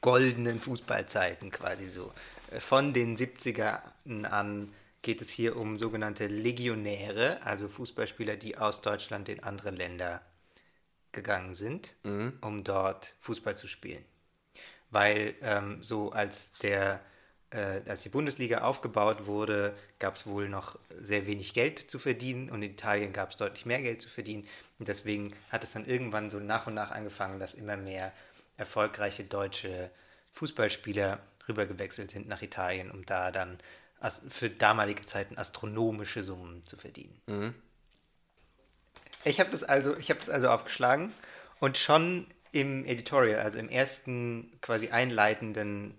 goldenen 0.00 0.60
Fußballzeiten 0.60 1.50
quasi 1.50 1.88
so. 1.88 2.12
Äh, 2.52 2.60
Von 2.60 2.92
den 2.92 3.16
70er 3.16 3.80
an 4.30 4.72
geht 5.02 5.20
es 5.20 5.30
hier 5.30 5.56
um 5.56 5.78
sogenannte 5.80 6.28
Legionäre, 6.28 7.42
also 7.42 7.66
Fußballspieler, 7.66 8.36
die 8.36 8.56
aus 8.56 8.82
Deutschland 8.82 9.28
in 9.28 9.42
andere 9.42 9.72
Länder 9.72 10.22
gegangen 11.10 11.56
sind, 11.56 11.96
um 12.40 12.62
dort 12.62 13.16
Fußball 13.18 13.56
zu 13.56 13.66
spielen. 13.66 14.04
Weil 14.90 15.34
ähm, 15.42 15.82
so 15.82 16.12
als 16.12 16.52
der 16.62 17.00
äh, 17.52 17.82
als 17.88 18.02
die 18.02 18.08
Bundesliga 18.08 18.62
aufgebaut 18.62 19.26
wurde, 19.26 19.74
gab 19.98 20.16
es 20.16 20.26
wohl 20.26 20.48
noch 20.48 20.78
sehr 20.98 21.26
wenig 21.26 21.54
Geld 21.54 21.78
zu 21.78 21.98
verdienen 21.98 22.50
und 22.50 22.62
in 22.62 22.72
Italien 22.72 23.12
gab 23.12 23.30
es 23.30 23.36
deutlich 23.36 23.66
mehr 23.66 23.82
Geld 23.82 24.00
zu 24.00 24.08
verdienen. 24.08 24.46
Und 24.78 24.88
deswegen 24.88 25.34
hat 25.50 25.62
es 25.62 25.72
dann 25.72 25.86
irgendwann 25.86 26.30
so 26.30 26.38
nach 26.38 26.66
und 26.66 26.74
nach 26.74 26.90
angefangen, 26.90 27.38
dass 27.40 27.54
immer 27.54 27.76
mehr 27.76 28.12
erfolgreiche 28.56 29.24
deutsche 29.24 29.90
Fußballspieler 30.32 31.18
rübergewechselt 31.48 32.10
sind 32.10 32.28
nach 32.28 32.42
Italien, 32.42 32.90
um 32.90 33.04
da 33.04 33.30
dann 33.30 33.58
für 34.28 34.50
damalige 34.50 35.04
Zeiten 35.04 35.38
astronomische 35.38 36.22
Summen 36.24 36.64
zu 36.64 36.76
verdienen. 36.76 37.20
Ich 39.24 39.38
habe 39.40 39.50
das 39.50 39.62
also, 39.62 39.96
ich 39.96 40.10
habe 40.10 40.20
das 40.20 40.30
also 40.30 40.48
aufgeschlagen 40.48 41.12
und 41.60 41.78
schon 41.78 42.26
im 42.50 42.84
Editorial, 42.84 43.40
also 43.40 43.58
im 43.58 43.68
ersten 43.68 44.50
quasi 44.60 44.88
einleitenden 44.88 45.94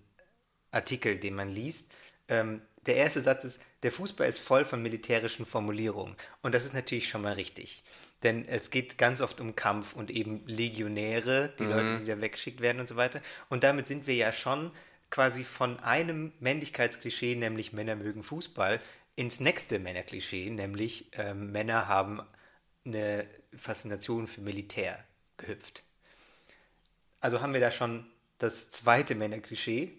Artikel, 0.73 1.17
den 1.17 1.35
man 1.35 1.49
liest, 1.49 1.91
ähm, 2.27 2.61
der 2.85 2.95
erste 2.95 3.21
Satz 3.21 3.43
ist, 3.43 3.61
der 3.83 3.91
Fußball 3.91 4.27
ist 4.27 4.39
voll 4.39 4.65
von 4.65 4.81
militärischen 4.81 5.45
Formulierungen. 5.45 6.15
Und 6.41 6.53
das 6.53 6.65
ist 6.65 6.73
natürlich 6.73 7.07
schon 7.07 7.21
mal 7.21 7.33
richtig. 7.33 7.83
Denn 8.23 8.45
es 8.47 8.71
geht 8.71 8.97
ganz 8.97 9.21
oft 9.21 9.41
um 9.41 9.55
Kampf 9.55 9.93
und 9.93 10.09
eben 10.09 10.45
Legionäre, 10.47 11.53
die 11.59 11.65
Leute, 11.65 11.99
die 11.99 12.05
da 12.05 12.19
weggeschickt 12.21 12.61
werden 12.61 12.79
und 12.79 12.87
so 12.87 12.95
weiter. 12.95 13.21
Und 13.49 13.63
damit 13.63 13.87
sind 13.87 14.07
wir 14.07 14.15
ja 14.15 14.31
schon 14.31 14.71
quasi 15.09 15.43
von 15.43 15.79
einem 15.79 16.33
Männlichkeitsklischee, 16.39 17.35
nämlich 17.35 17.73
Männer 17.73 17.95
mögen 17.95 18.23
Fußball, 18.23 18.81
ins 19.15 19.39
nächste 19.39 19.77
Männerklischee, 19.79 20.49
nämlich 20.49 21.09
ähm, 21.13 21.51
Männer 21.51 21.87
haben 21.87 22.21
eine 22.85 23.27
Faszination 23.55 24.27
für 24.27 24.41
Militär 24.41 25.03
gehüpft. 25.37 25.83
Also 27.19 27.41
haben 27.41 27.53
wir 27.53 27.61
da 27.61 27.71
schon 27.71 28.05
das 28.39 28.71
zweite 28.71 29.15
Männerklischee. 29.15 29.91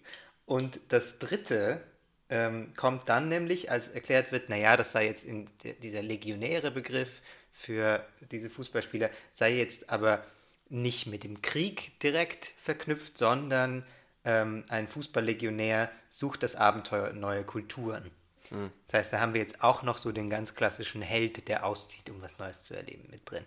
Und 0.45 0.79
das 0.89 1.19
dritte 1.19 1.81
ähm, 2.29 2.73
kommt 2.75 3.09
dann 3.09 3.29
nämlich, 3.29 3.71
als 3.71 3.87
erklärt 3.87 4.31
wird, 4.31 4.49
naja, 4.49 4.77
das 4.77 4.91
sei 4.91 5.05
jetzt 5.05 5.23
in 5.23 5.49
dieser 5.81 6.01
legionäre 6.01 6.71
Begriff 6.71 7.21
für 7.51 8.05
diese 8.31 8.49
Fußballspieler, 8.49 9.09
sei 9.33 9.53
jetzt 9.53 9.89
aber 9.89 10.23
nicht 10.69 11.07
mit 11.07 11.23
dem 11.23 11.41
Krieg 11.41 11.99
direkt 11.99 12.53
verknüpft, 12.57 13.17
sondern 13.17 13.85
ähm, 14.23 14.65
ein 14.69 14.87
Fußballlegionär 14.87 15.91
sucht 16.09 16.43
das 16.43 16.55
Abenteuer 16.55 17.13
neue 17.13 17.43
Kulturen. 17.43 18.09
Mhm. 18.49 18.71
Das 18.87 18.99
heißt, 18.99 19.13
da 19.13 19.19
haben 19.19 19.33
wir 19.33 19.41
jetzt 19.41 19.63
auch 19.63 19.83
noch 19.83 19.97
so 19.97 20.11
den 20.11 20.29
ganz 20.29 20.55
klassischen 20.55 21.01
Held, 21.01 21.47
der 21.47 21.65
auszieht, 21.65 22.09
um 22.09 22.21
was 22.21 22.37
Neues 22.39 22.63
zu 22.63 22.75
erleben, 22.75 23.07
mit 23.11 23.29
drin. 23.29 23.45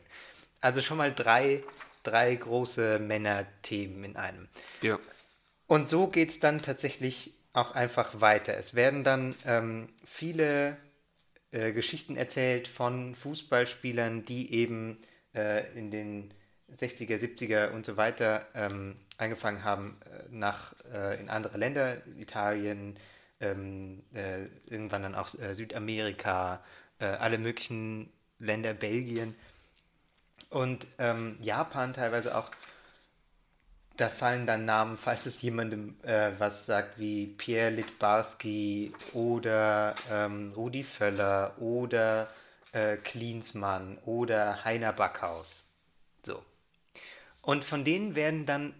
Also 0.61 0.81
schon 0.81 0.97
mal 0.97 1.13
drei, 1.13 1.63
drei 2.03 2.35
große 2.35 2.99
Männerthemen 2.99 4.05
in 4.05 4.17
einem. 4.17 4.49
Ja. 4.83 4.99
Und 5.69 5.89
so 5.91 6.09
geht 6.09 6.31
es 6.31 6.41
dann 6.41 6.63
tatsächlich 6.63 7.35
auch 7.53 7.73
einfach 7.73 8.21
weiter. 8.21 8.57
Es 8.57 8.75
werden 8.75 9.05
dann 9.05 9.37
ähm, 9.47 9.89
viele 10.05 10.77
äh, 11.53 11.73
Geschichten 11.73 12.17
erzählt 12.17 12.67
von 12.67 13.15
Fußballspielern, 13.15 14.25
die 14.25 14.53
eben 14.55 14.97
äh, 15.35 15.71
in 15.79 15.91
den 15.91 16.33
60er, 16.73 17.19
70er 17.19 17.71
und 17.73 17.85
so 17.85 17.99
weiter 17.99 18.47
ähm, 18.55 18.97
angefangen 19.19 19.63
haben, 19.63 19.99
äh, 20.07 20.25
nach, 20.31 20.75
äh, 20.93 21.21
in 21.21 21.29
andere 21.29 21.59
Länder, 21.59 22.03
Italien, 22.19 22.97
ähm, 23.41 24.03
äh, 24.15 24.47
irgendwann 24.67 25.03
dann 25.03 25.15
auch 25.15 25.33
äh, 25.35 25.55
Südamerika, 25.55 26.65
alle 27.01 27.39
möglichen 27.39 28.11
Länder, 28.41 28.75
Belgien 28.75 29.37
und 30.51 30.85
ähm, 30.99 31.39
Japan 31.41 31.95
teilweise 31.95 32.37
auch 32.37 32.51
da 33.99 34.09
fallen 34.09 34.47
dann 34.47 34.65
Namen, 34.65 34.97
falls 34.97 35.27
es 35.27 35.43
jemandem 35.43 35.97
äh, 36.05 36.31
was 36.39 36.67
sagt, 36.67 36.99
wie 37.01 37.27
Pierre 37.27 37.71
Litbarski 37.71 38.93
oder 39.13 39.95
ähm, 40.11 40.53
Rudi 40.55 40.85
Völler 40.85 41.61
oder 41.61 42.33
äh, 42.73 42.97
Klinsmann 42.97 43.99
oder 44.05 44.65
Heiner 44.65 44.93
Backhaus. 44.93 45.65
So. 46.23 46.45
Und 47.43 47.65
von 47.65 47.85
denen 47.85 48.15
werden 48.15 48.47
dann, 48.47 48.73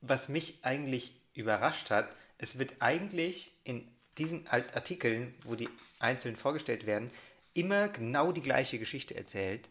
was 0.00 0.30
mich 0.30 0.60
eigentlich 0.62 1.14
überrascht 1.34 1.90
hat, 1.90 2.16
es 2.38 2.58
wird 2.58 2.72
eigentlich 2.80 3.52
in 3.64 3.86
diesen 4.16 4.46
Artikeln, 4.48 5.34
wo 5.44 5.56
die 5.56 5.68
einzeln 5.98 6.36
vorgestellt 6.36 6.86
werden, 6.86 7.10
immer 7.52 7.88
genau 7.88 8.32
die 8.32 8.42
gleiche 8.42 8.78
Geschichte 8.78 9.14
erzählt. 9.14 9.68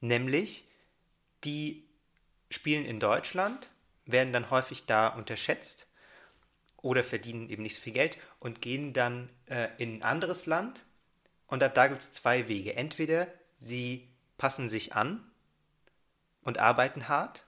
Nämlich, 0.00 0.64
die 1.44 1.84
spielen 2.50 2.86
in 2.86 2.98
Deutschland 2.98 3.68
werden 4.06 4.32
dann 4.32 4.50
häufig 4.50 4.86
da 4.86 5.08
unterschätzt 5.08 5.86
oder 6.78 7.04
verdienen 7.04 7.48
eben 7.48 7.62
nicht 7.62 7.76
so 7.76 7.80
viel 7.80 7.92
Geld 7.92 8.18
und 8.40 8.60
gehen 8.60 8.92
dann 8.92 9.30
äh, 9.46 9.68
in 9.78 9.98
ein 9.98 10.02
anderes 10.02 10.46
Land. 10.46 10.80
Und 11.46 11.62
ab 11.62 11.74
da 11.74 11.86
gibt 11.86 12.00
es 12.00 12.12
zwei 12.12 12.48
Wege. 12.48 12.74
Entweder 12.74 13.28
sie 13.54 14.08
passen 14.38 14.68
sich 14.68 14.94
an 14.94 15.22
und 16.42 16.58
arbeiten 16.58 17.08
hart. 17.08 17.44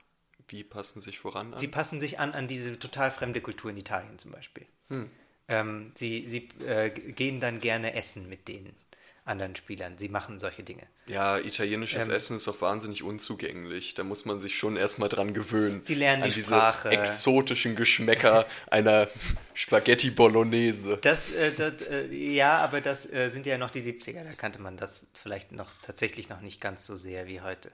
Wie 0.47 0.63
passen 0.63 1.01
sich 1.01 1.19
voran 1.19 1.53
an? 1.53 1.59
Sie 1.59 1.67
passen 1.67 1.99
sich 1.99 2.19
an 2.19 2.33
an 2.33 2.47
diese 2.47 2.77
total 2.79 3.11
fremde 3.11 3.41
Kultur 3.41 3.71
in 3.71 3.77
Italien 3.77 4.17
zum 4.19 4.31
Beispiel. 4.31 4.65
Hm. 4.89 5.09
Ähm, 5.47 5.91
sie 5.95 6.27
sie 6.27 6.47
äh, 6.63 6.89
gehen 6.89 7.39
dann 7.39 7.59
gerne 7.59 7.93
essen 7.93 8.29
mit 8.29 8.47
denen 8.47 8.75
anderen 9.25 9.55
Spielern. 9.55 9.97
Sie 9.97 10.07
machen 10.07 10.37
solche 10.37 10.63
Dinge. 10.63 10.83
Ja, 11.07 11.39
italienisches 11.39 12.07
ähm, 12.07 12.13
Essen 12.13 12.35
ist 12.37 12.47
auch 12.47 12.61
wahnsinnig 12.61 13.01
unzugänglich. 13.01 13.95
Da 13.95 14.03
muss 14.03 14.25
man 14.25 14.39
sich 14.39 14.57
schon 14.57 14.77
erstmal 14.77 15.09
dran 15.09 15.33
gewöhnen. 15.33 15.81
Sie 15.83 15.95
lernen 15.95 16.23
an 16.23 16.29
die 16.29 16.35
diese 16.35 16.53
Sprache. 16.53 16.89
exotischen 16.89 17.75
Geschmäcker 17.75 18.45
einer 18.67 19.09
Spaghetti 19.55 20.11
Bolognese. 20.11 20.97
Das, 20.97 21.31
äh, 21.31 21.51
das 21.51 21.81
äh, 21.81 22.13
ja, 22.13 22.57
aber 22.59 22.81
das 22.81 23.11
äh, 23.11 23.29
sind 23.29 23.47
ja 23.47 23.57
noch 23.57 23.71
die 23.71 23.81
70er. 23.81 24.23
Da 24.23 24.33
kannte 24.33 24.61
man 24.61 24.77
das 24.77 25.05
vielleicht 25.13 25.51
noch 25.51 25.71
tatsächlich 25.81 26.29
noch 26.29 26.41
nicht 26.41 26.61
ganz 26.61 26.85
so 26.85 26.95
sehr 26.95 27.25
wie 27.25 27.41
heute. 27.41 27.71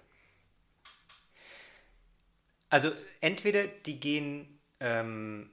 Also 2.69 2.93
entweder 3.19 3.67
die 3.67 3.99
gehen 3.99 4.61
ähm, 4.79 5.51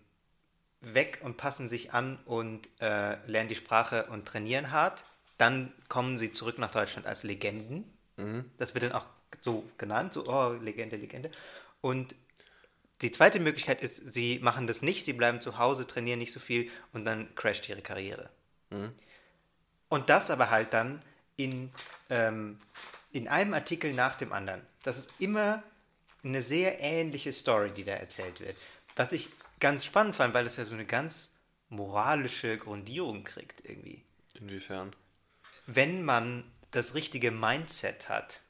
weg 0.80 1.18
und 1.22 1.36
passen 1.36 1.68
sich 1.68 1.92
an 1.92 2.20
und 2.24 2.68
äh, 2.80 3.16
lernen 3.26 3.48
die 3.48 3.56
Sprache 3.56 4.06
und 4.06 4.28
trainieren 4.28 4.70
hart 4.70 5.04
dann 5.38 5.72
kommen 5.88 6.18
sie 6.18 6.32
zurück 6.32 6.58
nach 6.58 6.70
Deutschland 6.70 7.06
als 7.06 7.22
Legenden. 7.22 7.84
Mhm. 8.16 8.50
Das 8.58 8.74
wird 8.74 8.84
dann 8.84 8.92
auch 8.92 9.06
so 9.40 9.64
genannt, 9.78 10.12
so, 10.12 10.26
oh, 10.26 10.52
Legende, 10.60 10.96
Legende. 10.96 11.30
Und 11.80 12.14
die 13.00 13.12
zweite 13.12 13.38
Möglichkeit 13.38 13.80
ist, 13.80 14.14
sie 14.14 14.40
machen 14.40 14.66
das 14.66 14.82
nicht, 14.82 15.04
sie 15.04 15.12
bleiben 15.12 15.40
zu 15.40 15.58
Hause, 15.58 15.86
trainieren 15.86 16.18
nicht 16.18 16.32
so 16.32 16.40
viel 16.40 16.70
und 16.92 17.04
dann 17.04 17.32
crasht 17.36 17.68
ihre 17.68 17.82
Karriere. 17.82 18.28
Mhm. 18.70 18.92
Und 19.88 20.10
das 20.10 20.30
aber 20.30 20.50
halt 20.50 20.72
dann 20.74 21.00
in, 21.36 21.70
ähm, 22.10 22.60
in 23.12 23.28
einem 23.28 23.54
Artikel 23.54 23.94
nach 23.94 24.16
dem 24.16 24.32
anderen. 24.32 24.62
Das 24.82 24.98
ist 24.98 25.10
immer 25.18 25.62
eine 26.24 26.42
sehr 26.42 26.80
ähnliche 26.80 27.32
Story, 27.32 27.70
die 27.70 27.84
da 27.84 27.92
erzählt 27.92 28.40
wird. 28.40 28.56
Was 28.96 29.12
ich 29.12 29.30
ganz 29.60 29.84
spannend 29.84 30.16
fand, 30.16 30.34
weil 30.34 30.46
es 30.46 30.56
ja 30.56 30.64
so 30.64 30.74
eine 30.74 30.84
ganz 30.84 31.36
moralische 31.68 32.58
Grundierung 32.58 33.24
kriegt 33.24 33.64
irgendwie. 33.64 34.02
Inwiefern? 34.34 34.92
Wenn 35.68 36.02
man 36.02 36.44
das 36.70 36.94
richtige 36.94 37.30
Mindset 37.30 38.08
hat 38.08 38.40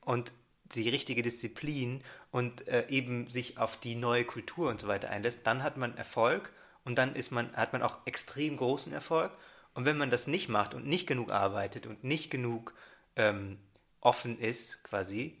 und 0.00 0.32
die 0.66 0.88
richtige 0.88 1.22
Disziplin 1.22 2.02
und 2.30 2.68
äh, 2.68 2.86
eben 2.88 3.28
sich 3.28 3.58
auf 3.58 3.76
die 3.76 3.96
neue 3.96 4.24
Kultur 4.24 4.70
und 4.70 4.80
so 4.80 4.86
weiter 4.86 5.10
einlässt, 5.10 5.40
dann 5.42 5.64
hat 5.64 5.76
man 5.76 5.96
Erfolg 5.96 6.52
und 6.84 6.96
dann 6.96 7.16
ist 7.16 7.32
man, 7.32 7.52
hat 7.54 7.72
man 7.72 7.82
auch 7.82 7.98
extrem 8.06 8.56
großen 8.56 8.92
Erfolg. 8.92 9.32
Und 9.74 9.84
wenn 9.84 9.98
man 9.98 10.10
das 10.10 10.28
nicht 10.28 10.48
macht 10.48 10.74
und 10.74 10.86
nicht 10.86 11.08
genug 11.08 11.32
arbeitet 11.32 11.86
und 11.86 12.04
nicht 12.04 12.30
genug 12.30 12.72
ähm, 13.16 13.58
offen 14.00 14.38
ist, 14.38 14.82
quasi, 14.84 15.36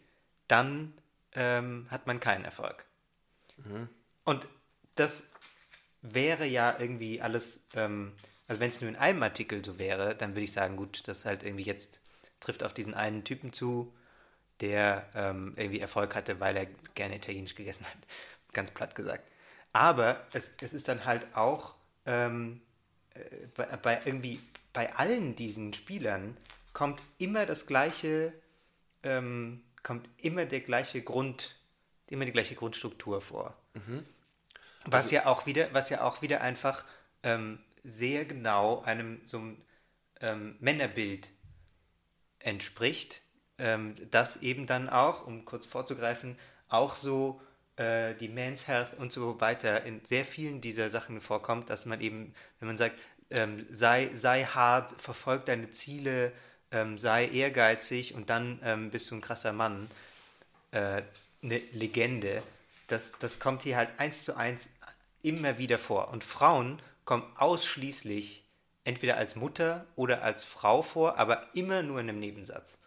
dann 0.48 0.92
ähm, 1.32 1.86
hat 1.90 2.08
man 2.08 2.18
keinen 2.18 2.44
Erfolg. 2.44 2.84
Mhm. 3.58 3.88
Und 4.24 4.48
das 4.96 5.28
wäre 6.02 6.44
ja 6.44 6.76
irgendwie 6.76 7.20
alles 7.20 7.60
ähm, 7.74 8.12
also 8.46 8.60
wenn 8.60 8.68
es 8.68 8.80
nur 8.80 8.90
in 8.90 8.96
einem 8.96 9.22
Artikel 9.22 9.64
so 9.64 9.78
wäre, 9.78 10.14
dann 10.14 10.30
würde 10.30 10.42
ich 10.42 10.52
sagen, 10.52 10.76
gut, 10.76 11.06
das 11.08 11.24
halt 11.24 11.42
irgendwie 11.42 11.64
jetzt 11.64 12.00
trifft 12.40 12.62
auf 12.62 12.74
diesen 12.74 12.94
einen 12.94 13.24
Typen 13.24 13.52
zu, 13.52 13.94
der 14.60 15.08
ähm, 15.14 15.54
irgendwie 15.56 15.80
Erfolg 15.80 16.14
hatte, 16.14 16.40
weil 16.40 16.56
er 16.56 16.66
gerne 16.94 17.16
Italienisch 17.16 17.54
gegessen 17.54 17.84
hat. 17.86 17.96
Ganz 18.52 18.70
platt 18.70 18.94
gesagt. 18.94 19.28
Aber 19.72 20.24
es, 20.32 20.44
es 20.60 20.74
ist 20.74 20.88
dann 20.88 21.04
halt 21.04 21.26
auch 21.34 21.74
ähm, 22.06 22.60
äh, 23.14 23.20
bei, 23.54 23.64
bei, 23.76 24.02
irgendwie 24.04 24.40
bei 24.72 24.94
allen 24.94 25.34
diesen 25.34 25.74
Spielern 25.74 26.36
kommt 26.72 27.00
immer 27.18 27.46
das 27.46 27.66
gleiche, 27.66 28.32
ähm, 29.02 29.62
kommt 29.82 30.08
immer 30.18 30.44
der 30.44 30.60
gleiche 30.60 31.02
Grund, 31.02 31.56
immer 32.10 32.24
die 32.24 32.32
gleiche 32.32 32.54
Grundstruktur 32.54 33.20
vor. 33.20 33.56
Mhm. 33.74 34.04
Was 34.86 35.04
also, 35.04 35.14
ja 35.16 35.26
auch 35.26 35.46
wieder, 35.46 35.72
was 35.72 35.88
ja 35.88 36.02
auch 36.02 36.20
wieder 36.20 36.42
einfach 36.42 36.84
ähm, 37.22 37.58
sehr 37.84 38.24
genau 38.24 38.82
einem 38.82 39.20
so 39.26 39.38
einem 39.38 39.56
ähm, 40.20 40.56
Männerbild 40.60 41.30
entspricht, 42.38 43.22
ähm, 43.58 43.94
das 44.10 44.38
eben 44.38 44.66
dann 44.66 44.88
auch, 44.88 45.26
um 45.26 45.44
kurz 45.44 45.66
vorzugreifen, 45.66 46.36
auch 46.68 46.96
so 46.96 47.40
äh, 47.76 48.14
die 48.14 48.28
Men's 48.28 48.66
Health 48.66 48.94
und 48.94 49.12
so 49.12 49.40
weiter 49.40 49.84
in 49.84 50.04
sehr 50.04 50.24
vielen 50.24 50.60
dieser 50.60 50.90
Sachen 50.90 51.20
vorkommt, 51.20 51.70
dass 51.70 51.86
man 51.86 52.00
eben, 52.00 52.34
wenn 52.58 52.68
man 52.68 52.78
sagt, 52.78 53.00
ähm, 53.30 53.66
sei, 53.70 54.10
sei 54.14 54.44
hart, 54.44 55.00
verfolg 55.00 55.46
deine 55.46 55.70
Ziele, 55.70 56.32
ähm, 56.70 56.98
sei 56.98 57.26
ehrgeizig 57.26 58.14
und 58.14 58.30
dann 58.30 58.60
ähm, 58.62 58.90
bist 58.90 59.10
du 59.10 59.16
ein 59.16 59.20
krasser 59.20 59.52
Mann, 59.52 59.90
äh, 60.72 61.02
eine 61.42 61.58
Legende, 61.72 62.42
das, 62.86 63.12
das 63.18 63.40
kommt 63.40 63.62
hier 63.62 63.76
halt 63.76 63.90
eins 63.98 64.24
zu 64.24 64.36
eins 64.36 64.68
immer 65.22 65.58
wieder 65.58 65.78
vor. 65.78 66.08
Und 66.10 66.22
Frauen 66.22 66.80
kommt 67.04 67.38
ausschließlich 67.38 68.44
entweder 68.84 69.16
als 69.16 69.36
Mutter 69.36 69.86
oder 69.96 70.22
als 70.22 70.44
Frau 70.44 70.82
vor, 70.82 71.18
aber 71.18 71.48
immer 71.54 71.82
nur 71.82 72.00
in 72.00 72.08
einem 72.08 72.18
Nebensatz. 72.18 72.78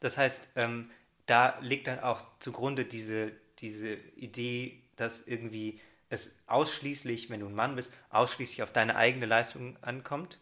Das 0.00 0.18
heißt, 0.18 0.48
ähm, 0.56 0.90
da 1.26 1.58
liegt 1.60 1.86
dann 1.86 2.00
auch 2.00 2.22
zugrunde 2.40 2.84
diese, 2.84 3.32
diese 3.58 3.94
Idee, 4.16 4.82
dass 4.96 5.22
irgendwie 5.26 5.80
es 6.10 6.28
ausschließlich, 6.46 7.30
wenn 7.30 7.40
du 7.40 7.46
ein 7.46 7.54
Mann 7.54 7.76
bist, 7.76 7.92
ausschließlich 8.10 8.62
auf 8.62 8.72
deine 8.72 8.96
eigene 8.96 9.26
Leistung 9.26 9.78
ankommt. 9.80 10.38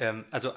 Ähm, 0.00 0.24
also, 0.30 0.52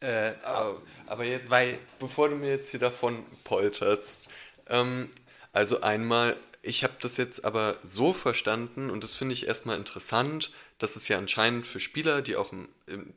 äh, 0.00 0.32
aber, 0.42 0.82
aber, 1.06 1.24
jetzt, 1.24 1.48
weil, 1.48 1.78
bevor 1.98 2.28
du 2.28 2.36
mir 2.36 2.50
jetzt 2.50 2.70
hier 2.70 2.80
davon 2.80 3.24
polterst, 3.44 4.28
ähm, 4.66 5.10
also 5.52 5.80
einmal, 5.80 6.36
ich 6.60 6.84
habe 6.84 6.94
das 7.00 7.16
jetzt 7.16 7.44
aber 7.44 7.76
so 7.82 8.12
verstanden 8.12 8.90
und 8.90 9.02
das 9.02 9.14
finde 9.14 9.32
ich 9.32 9.46
erstmal 9.46 9.78
interessant, 9.78 10.50
dass 10.82 10.96
es 10.96 11.06
ja 11.06 11.16
anscheinend 11.16 11.64
für 11.64 11.78
Spieler, 11.78 12.22
die 12.22 12.34
auch 12.34 12.50
im, 12.50 12.68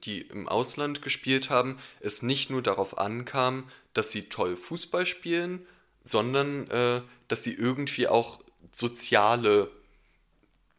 die 0.03 0.21
im 0.21 0.47
Ausland 0.47 1.01
gespielt 1.01 1.49
haben, 1.49 1.79
es 1.99 2.21
nicht 2.21 2.51
nur 2.51 2.61
darauf 2.61 2.99
ankam, 2.99 3.67
dass 3.95 4.11
sie 4.11 4.29
toll 4.29 4.55
Fußball 4.55 5.07
spielen, 5.07 5.65
sondern 6.03 6.69
äh, 6.69 7.01
dass 7.27 7.41
sie 7.41 7.55
irgendwie 7.55 8.07
auch 8.07 8.39
soziale, 8.71 9.71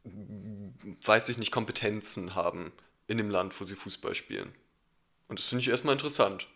weiß 0.05 1.29
ich 1.29 1.39
nicht, 1.39 1.51
Kompetenzen 1.51 2.37
haben 2.37 2.71
in 3.09 3.19
dem 3.19 3.31
Land, 3.31 3.61
wo 3.61 3.65
sie 3.65 3.75
Fußball 3.75 4.15
spielen. 4.15 4.55
Und 5.27 5.41
das 5.41 5.49
finde 5.49 5.63
ich 5.63 5.69
erstmal 5.69 5.95
interessant. 5.95 6.47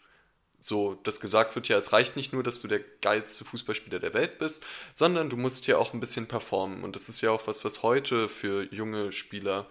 So, 0.61 0.95
dass 1.03 1.19
gesagt 1.19 1.57
wird, 1.57 1.67
ja, 1.67 1.77
es 1.77 1.93
reicht 1.93 2.15
nicht 2.15 2.33
nur, 2.33 2.45
dass 2.45 2.61
du 2.61 2.69
der 2.69 2.85
geilste 3.01 3.45
Fußballspieler 3.45 3.99
der 3.99 4.15
Welt 4.15 4.39
bist, 4.39 4.65
sondern 4.95 5.29
du 5.29 5.37
musst 5.37 5.67
ja 5.67 5.77
auch 5.77 5.93
ein 5.93 6.01
bisschen 6.01 6.29
performen. 6.29 6.85
Und 6.85 6.95
das 6.95 7.09
ist 7.09 7.21
ja 7.21 7.33
auch 7.33 7.49
was, 7.49 7.65
was 7.65 7.83
heute 7.83 8.29
für 8.29 8.73
junge 8.73 9.11
Spieler 9.11 9.67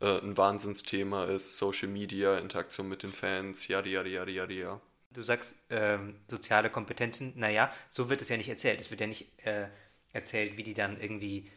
äh, 0.00 0.18
ein 0.18 0.36
Wahnsinnsthema 0.36 1.24
ist. 1.24 1.56
Social 1.56 1.88
Media, 1.88 2.38
Interaktion 2.38 2.88
mit 2.88 3.02
den 3.02 3.12
Fans, 3.12 3.68
yada, 3.68 3.88
yada, 3.88 4.08
yada, 4.08 4.30
yada, 4.30 4.52
yada. 4.52 4.80
Du 5.10 5.22
sagst 5.22 5.54
ähm, 5.70 6.16
soziale 6.28 6.70
Kompetenzen, 6.70 7.34
naja, 7.36 7.72
so 7.88 8.10
wird 8.10 8.20
es 8.20 8.28
ja 8.28 8.36
nicht 8.36 8.48
erzählt. 8.48 8.80
Es 8.80 8.90
wird 8.90 9.00
ja 9.00 9.06
nicht 9.06 9.28
äh, 9.46 9.68
erzählt, 10.12 10.56
wie 10.56 10.64
die 10.64 10.74
dann 10.74 11.00
irgendwie 11.00 11.50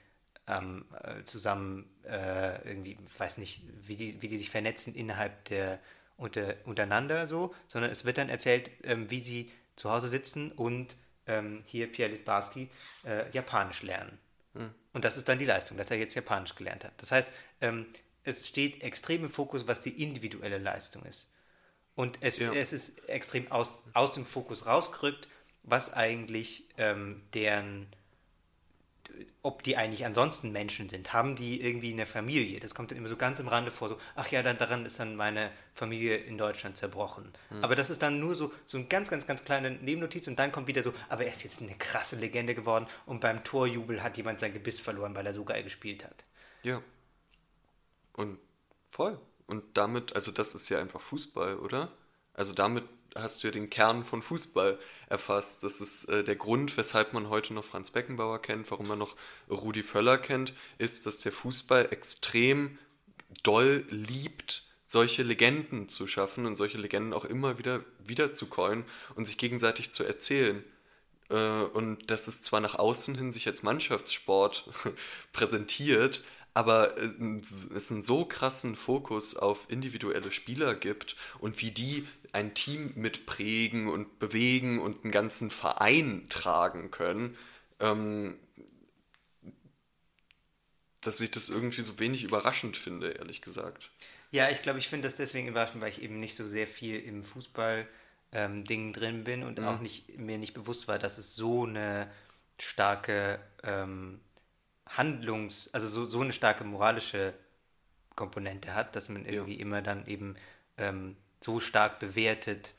ähm, 0.47 0.85
äh, 1.03 1.23
zusammen 1.23 1.89
äh, 2.03 2.67
irgendwie, 2.67 2.97
weiß 3.17 3.37
nicht, 3.37 3.63
wie 3.81 3.95
die, 3.95 4.21
wie 4.21 4.27
die 4.27 4.37
sich 4.37 4.49
vernetzen 4.49 4.93
innerhalb 4.95 5.45
der 5.45 5.79
unter, 6.17 6.55
untereinander 6.65 7.27
so, 7.27 7.53
sondern 7.67 7.91
es 7.91 8.05
wird 8.05 8.17
dann 8.17 8.29
erzählt, 8.29 8.71
ähm, 8.83 9.09
wie 9.09 9.23
sie 9.23 9.51
zu 9.75 9.91
Hause 9.91 10.07
sitzen 10.07 10.51
und 10.51 10.95
ähm, 11.27 11.63
hier 11.65 11.91
Pierre 11.91 12.11
Litbarski 12.11 12.69
äh, 13.05 13.29
Japanisch 13.31 13.83
lernen. 13.83 14.17
Hm. 14.53 14.73
Und 14.93 15.05
das 15.05 15.17
ist 15.17 15.27
dann 15.29 15.37
die 15.39 15.45
Leistung, 15.45 15.77
dass 15.77 15.91
er 15.91 15.97
jetzt 15.97 16.15
Japanisch 16.15 16.55
gelernt 16.55 16.83
hat. 16.85 16.93
Das 16.97 17.11
heißt, 17.11 17.31
ähm, 17.61 17.85
es 18.27 18.47
steht 18.47 18.83
extrem 18.83 19.23
im 19.23 19.29
Fokus, 19.29 19.67
was 19.67 19.79
die 19.79 20.01
individuelle 20.03 20.57
Leistung 20.57 21.03
ist. 21.03 21.29
Und 21.95 22.19
es, 22.21 22.39
ja. 22.39 22.53
es 22.53 22.73
ist 22.73 23.09
extrem 23.09 23.51
aus, 23.51 23.77
aus 23.93 24.13
dem 24.13 24.25
Fokus 24.25 24.67
rausgerückt, 24.67 25.27
was 25.63 25.91
eigentlich 25.91 26.65
ähm, 26.77 27.23
deren 27.33 27.87
ob 29.41 29.63
die 29.63 29.77
eigentlich 29.77 30.05
ansonsten 30.05 30.51
Menschen 30.51 30.89
sind. 30.89 31.13
Haben 31.13 31.35
die 31.35 31.61
irgendwie 31.61 31.91
eine 31.91 32.05
Familie? 32.05 32.59
Das 32.59 32.75
kommt 32.75 32.91
dann 32.91 32.97
immer 32.97 33.07
so 33.07 33.15
ganz 33.15 33.39
im 33.39 33.47
Rande 33.47 33.71
vor, 33.71 33.89
so, 33.89 33.97
ach 34.15 34.27
ja, 34.29 34.43
dann, 34.43 34.57
daran 34.57 34.85
ist 34.85 34.99
dann 34.99 35.15
meine 35.15 35.49
Familie 35.73 36.17
in 36.17 36.37
Deutschland 36.37 36.77
zerbrochen. 36.77 37.31
Mhm. 37.49 37.63
Aber 37.63 37.75
das 37.75 37.89
ist 37.89 38.01
dann 38.01 38.19
nur 38.19 38.35
so, 38.35 38.51
so 38.65 38.77
ein 38.77 38.89
ganz, 38.89 39.09
ganz, 39.09 39.25
ganz 39.25 39.43
kleine 39.43 39.71
Nebennotiz 39.71 40.27
und 40.27 40.37
dann 40.37 40.51
kommt 40.51 40.67
wieder 40.67 40.83
so, 40.83 40.93
aber 41.09 41.23
er 41.23 41.31
ist 41.31 41.43
jetzt 41.43 41.61
eine 41.61 41.73
krasse 41.75 42.17
Legende 42.17 42.53
geworden 42.53 42.85
und 43.05 43.21
beim 43.21 43.43
Torjubel 43.43 44.03
hat 44.03 44.17
jemand 44.17 44.39
sein 44.39 44.53
Gebiss 44.53 44.79
verloren, 44.79 45.15
weil 45.15 45.25
er 45.25 45.33
so 45.33 45.45
geil 45.45 45.63
gespielt 45.63 46.03
hat. 46.03 46.25
Ja. 46.63 46.81
Und 48.17 48.37
voll. 48.89 49.17
Und 49.45 49.63
damit, 49.77 50.13
also 50.13 50.31
das 50.31 50.53
ist 50.55 50.67
ja 50.67 50.79
einfach 50.79 50.99
Fußball, 50.99 51.57
oder? 51.57 51.89
Also 52.33 52.53
damit 52.53 52.83
hast 53.15 53.41
du 53.41 53.47
ja 53.47 53.51
den 53.51 53.69
Kern 53.69 54.03
von 54.03 54.21
Fußball 54.21 54.77
erfasst. 55.07 55.63
Das 55.63 55.79
ist 55.81 56.05
äh, 56.05 56.23
der 56.23 56.35
Grund, 56.35 56.75
weshalb 56.77 57.13
man 57.13 57.29
heute 57.29 57.53
noch 57.53 57.63
Franz 57.63 57.91
Beckenbauer 57.91 58.41
kennt, 58.41 58.69
warum 58.69 58.87
man 58.87 58.99
noch 58.99 59.15
Rudi 59.49 59.83
Völler 59.83 60.17
kennt, 60.17 60.53
ist, 60.77 61.05
dass 61.05 61.19
der 61.19 61.31
Fußball 61.31 61.87
extrem 61.91 62.77
doll 63.43 63.85
liebt, 63.89 64.63
solche 64.83 65.23
Legenden 65.23 65.89
zu 65.89 66.07
schaffen 66.07 66.45
und 66.45 66.55
solche 66.55 66.77
Legenden 66.77 67.13
auch 67.13 67.25
immer 67.25 67.57
wieder 67.57 67.83
wieder 67.99 68.33
zu 68.33 68.47
coin 68.47 68.85
und 69.15 69.25
sich 69.25 69.37
gegenseitig 69.37 69.91
zu 69.91 70.03
erzählen. 70.03 70.63
Äh, 71.29 71.35
und 71.35 72.09
dass 72.09 72.27
es 72.27 72.41
zwar 72.41 72.61
nach 72.61 72.75
außen 72.75 73.15
hin 73.15 73.31
sich 73.31 73.47
als 73.47 73.63
Mannschaftssport 73.63 74.69
präsentiert, 75.33 76.23
aber 76.57 76.97
es 76.97 77.91
einen 77.91 78.01
so 78.01 78.25
krassen 78.25 78.75
Fokus 78.75 79.35
auf 79.35 79.69
individuelle 79.69 80.31
Spieler 80.31 80.73
gibt 80.73 81.15
und 81.37 81.61
wie 81.61 81.69
die 81.69 82.07
ein 82.33 82.55
Team 82.55 82.93
mitprägen 82.95 83.87
und 83.87 84.17
bewegen 84.17 84.81
und 84.81 85.03
einen 85.03 85.11
ganzen 85.11 85.51
Verein 85.51 86.25
tragen 86.29 86.89
können, 86.89 87.37
ähm, 87.79 88.39
dass 91.01 91.21
ich 91.21 91.29
das 91.29 91.49
irgendwie 91.49 91.83
so 91.83 91.99
wenig 91.99 92.23
überraschend 92.23 92.75
finde, 92.75 93.11
ehrlich 93.11 93.41
gesagt. 93.41 93.91
Ja, 94.31 94.49
ich 94.49 94.63
glaube, 94.63 94.79
ich 94.79 94.87
finde 94.87 95.07
das 95.07 95.15
deswegen 95.15 95.47
überraschend, 95.47 95.81
weil 95.81 95.91
ich 95.91 96.01
eben 96.01 96.19
nicht 96.19 96.33
so 96.33 96.47
sehr 96.47 96.65
viel 96.65 96.99
im 96.99 97.21
Fußball 97.21 97.87
ähm, 98.31 98.63
drin 98.63 99.23
bin 99.23 99.43
und 99.43 99.59
mhm. 99.59 99.65
auch 99.65 99.79
nicht, 99.79 100.17
mir 100.17 100.39
nicht 100.39 100.55
bewusst 100.55 100.87
war, 100.87 100.97
dass 100.97 101.19
es 101.19 101.35
so 101.35 101.65
eine 101.65 102.09
starke 102.57 103.39
ähm, 103.61 104.19
Handlungs-, 104.89 105.69
also 105.73 105.87
so, 105.87 106.05
so 106.05 106.21
eine 106.21 106.33
starke 106.33 106.63
moralische 106.63 107.33
Komponente 108.15 108.73
hat, 108.73 108.95
dass 108.95 109.09
man 109.09 109.25
irgendwie 109.25 109.55
ja. 109.55 109.61
immer 109.61 109.81
dann 109.81 110.05
eben 110.07 110.35
ähm, 110.77 111.15
so 111.39 111.59
stark 111.59 111.99
bewertet, 111.99 112.73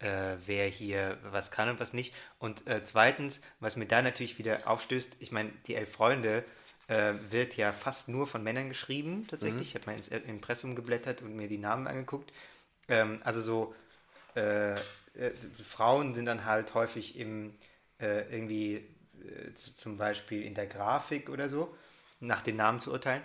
äh, 0.00 0.36
wer 0.44 0.66
hier 0.66 1.18
was 1.22 1.50
kann 1.50 1.68
und 1.68 1.80
was 1.80 1.92
nicht. 1.92 2.14
Und 2.38 2.66
äh, 2.66 2.82
zweitens, 2.84 3.40
was 3.60 3.76
mir 3.76 3.86
da 3.86 4.02
natürlich 4.02 4.38
wieder 4.38 4.66
aufstößt, 4.66 5.16
ich 5.18 5.32
meine, 5.32 5.52
die 5.66 5.74
Elf 5.74 5.92
Freunde 5.92 6.44
äh, 6.88 7.14
wird 7.30 7.56
ja 7.56 7.72
fast 7.72 8.08
nur 8.08 8.26
von 8.26 8.42
Männern 8.42 8.68
geschrieben, 8.68 9.26
tatsächlich. 9.28 9.60
Mhm. 9.60 9.66
Ich 9.68 9.74
habe 9.74 9.86
mal 9.86 9.96
ins 9.96 10.08
Impressum 10.08 10.74
geblättert 10.74 11.22
und 11.22 11.36
mir 11.36 11.48
die 11.48 11.58
Namen 11.58 11.86
angeguckt. 11.86 12.32
Ähm, 12.88 13.20
also 13.24 13.40
so, 13.40 13.74
äh, 14.34 14.72
äh, 14.72 14.78
Frauen 15.62 16.14
sind 16.14 16.26
dann 16.26 16.44
halt 16.44 16.74
häufig 16.74 17.18
im 17.18 17.54
äh, 18.00 18.32
irgendwie 18.34 18.84
zum 19.76 19.96
Beispiel 19.96 20.42
in 20.42 20.54
der 20.54 20.66
Grafik 20.66 21.28
oder 21.28 21.48
so, 21.48 21.76
nach 22.20 22.42
den 22.42 22.56
Namen 22.56 22.80
zu 22.80 22.92
urteilen, 22.92 23.22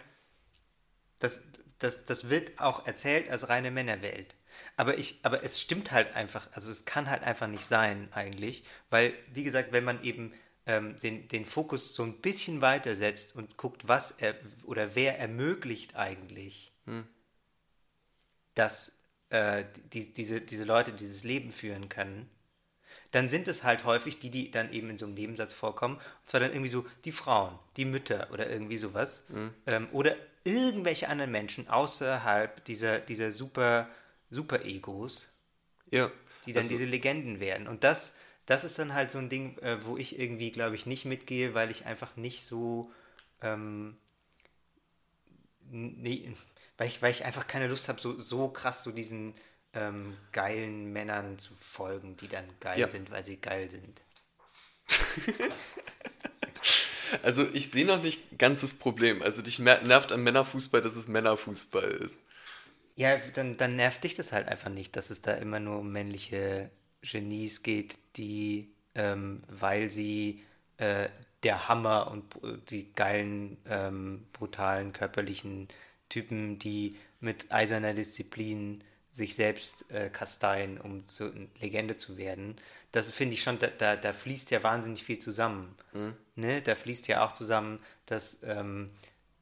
das, 1.20 1.42
das, 1.80 2.06
das 2.06 2.30
wird 2.30 2.60
auch 2.60 2.86
erzählt 2.86 3.30
als 3.30 3.50
reine 3.50 3.72
Männerwelt. 3.72 4.36
Aber, 4.78 4.98
ich, 4.98 5.20
aber 5.24 5.44
es 5.44 5.60
stimmt 5.60 5.92
halt 5.92 6.16
einfach, 6.16 6.48
also 6.54 6.70
es 6.70 6.86
kann 6.86 7.10
halt 7.10 7.24
einfach 7.24 7.48
nicht 7.48 7.66
sein 7.66 8.08
eigentlich, 8.12 8.64
weil, 8.90 9.14
wie 9.34 9.44
gesagt, 9.44 9.72
wenn 9.72 9.84
man 9.84 10.02
eben 10.04 10.34
ähm, 10.66 10.98
den, 11.00 11.28
den 11.28 11.46
Fokus 11.46 11.94
so 11.94 12.04
ein 12.04 12.22
bisschen 12.22 12.62
weiter 12.62 12.96
setzt 12.96 13.36
und 13.36 13.58
guckt, 13.58 13.88
was 13.88 14.12
er 14.12 14.36
oder 14.64 14.96
wer 14.96 15.20
ermöglicht 15.20 15.96
eigentlich, 15.96 16.74
hm. 16.86 17.08
dass 18.54 18.98
äh, 19.30 19.66
die, 19.94 20.14
diese, 20.14 20.42
diese 20.42 20.64
Leute 20.64 20.94
dieses 20.94 21.24
Leben 21.24 21.52
führen 21.52 21.90
können, 21.90 22.30
dann 23.16 23.30
sind 23.30 23.48
es 23.48 23.64
halt 23.64 23.86
häufig 23.86 24.20
die, 24.20 24.30
die 24.30 24.52
dann 24.52 24.74
eben 24.74 24.90
in 24.90 24.98
so 24.98 25.06
einem 25.06 25.14
Nebensatz 25.14 25.54
vorkommen. 25.54 25.96
Und 25.96 26.30
zwar 26.30 26.42
dann 26.42 26.52
irgendwie 26.52 26.70
so 26.70 26.86
die 27.06 27.14
Frauen, 27.14 27.58
die 27.78 27.86
Mütter 27.86 28.28
oder 28.34 28.50
irgendwie 28.50 28.78
sowas. 28.78 29.24
Mhm. 29.30 29.54
Ähm, 29.68 29.88
oder 29.94 30.18
irgendwelche 30.44 31.08
anderen 31.08 31.32
Menschen 31.32 31.70
außerhalb 31.70 32.66
dieser, 32.66 33.00
dieser 33.00 33.32
super, 33.32 33.88
super 34.30 34.66
Egos, 34.66 35.34
ja, 35.92 36.12
die 36.46 36.52
dann 36.52 36.64
also, 36.64 36.74
diese 36.74 36.84
Legenden 36.84 37.40
werden. 37.40 37.70
Und 37.70 37.86
das, 37.86 38.14
das 38.46 38.66
ist 38.66 38.80
dann 38.80 38.94
halt 38.94 39.12
so 39.12 39.18
ein 39.18 39.30
Ding, 39.30 39.58
äh, 39.60 39.78
wo 39.86 39.96
ich 39.96 40.20
irgendwie, 40.20 40.52
glaube 40.52 40.76
ich, 40.76 40.86
nicht 40.86 41.06
mitgehe, 41.06 41.54
weil 41.54 41.72
ich 41.72 41.86
einfach 41.86 42.18
nicht 42.18 42.44
so. 42.44 42.92
Ähm, 43.42 43.96
nee, 45.70 46.34
weil 46.78 46.88
ich, 46.88 47.02
weil 47.02 47.12
ich 47.12 47.24
einfach 47.24 47.48
keine 47.48 47.70
Lust 47.70 47.88
habe, 47.88 48.02
so, 48.02 48.20
so 48.20 48.50
krass 48.50 48.84
so 48.84 48.92
diesen 48.92 49.36
ähm, 49.76 50.18
geilen 50.32 50.92
Männern 50.92 51.38
zu 51.38 51.54
folgen, 51.56 52.18
die 52.18 52.28
dann 52.28 52.46
geil 52.60 52.80
ja. 52.80 52.90
sind, 52.90 53.12
weil 53.12 53.24
sie 53.26 53.38
geil 53.38 53.70
sind. 53.70 54.02
also 57.24 57.46
ich 57.54 57.70
sehe 57.70 57.86
noch 57.86 58.02
nicht 58.02 58.38
ganz 58.38 58.62
das 58.62 58.74
Problem. 58.74 59.22
Also 59.22 59.42
dich 59.42 59.60
nervt 59.60 60.12
an 60.12 60.24
Männerfußball, 60.24 60.82
dass 60.82 60.96
es 60.96 61.08
Männerfußball 61.08 61.90
ist. 61.92 62.24
Ja, 62.96 63.18
dann, 63.34 63.58
dann 63.58 63.76
nervt 63.76 64.04
dich 64.04 64.16
das 64.16 64.32
halt 64.32 64.48
einfach 64.48 64.70
nicht, 64.70 64.96
dass 64.96 65.10
es 65.10 65.22
da 65.22 65.34
immer 65.34 65.60
nur 65.60 65.80
um 65.80 65.92
männliche 65.92 66.70
Genies 67.02 67.62
geht, 67.62 67.98
die, 68.16 68.72
ähm, 68.96 69.44
weil 69.50 69.90
sie 69.90 70.44
äh, 70.78 71.10
der 71.44 71.68
Hammer 71.68 72.10
und 72.10 72.26
die 72.70 72.92
geilen, 72.94 73.58
ähm, 73.68 74.26
brutalen, 74.34 74.94
körperlichen 74.94 75.68
Typen, 76.10 76.58
die 76.58 76.96
mit 77.20 77.52
eiserner 77.52 77.94
Disziplin 77.94 78.84
sich 79.16 79.36
selbst 79.36 79.90
äh, 79.92 80.10
kasteien, 80.10 80.78
um 80.78 81.08
zu, 81.08 81.32
eine 81.32 81.48
Legende 81.62 81.96
zu 81.96 82.18
werden. 82.18 82.58
Das 82.92 83.12
finde 83.12 83.36
ich 83.36 83.44
schon, 83.44 83.58
da, 83.60 83.68
da, 83.68 83.96
da, 83.96 84.12
fließt 84.12 84.52
ja 84.52 84.62
wahnsinnig 84.62 85.06
viel 85.06 85.20
zusammen. 85.20 85.74
Mhm. 85.94 86.16
Ne? 86.36 86.62
Da 86.62 86.76
fließt 86.76 87.08
ja 87.08 87.26
auch 87.26 87.32
zusammen, 87.32 87.80
dass 88.06 88.40
ähm, 88.44 88.88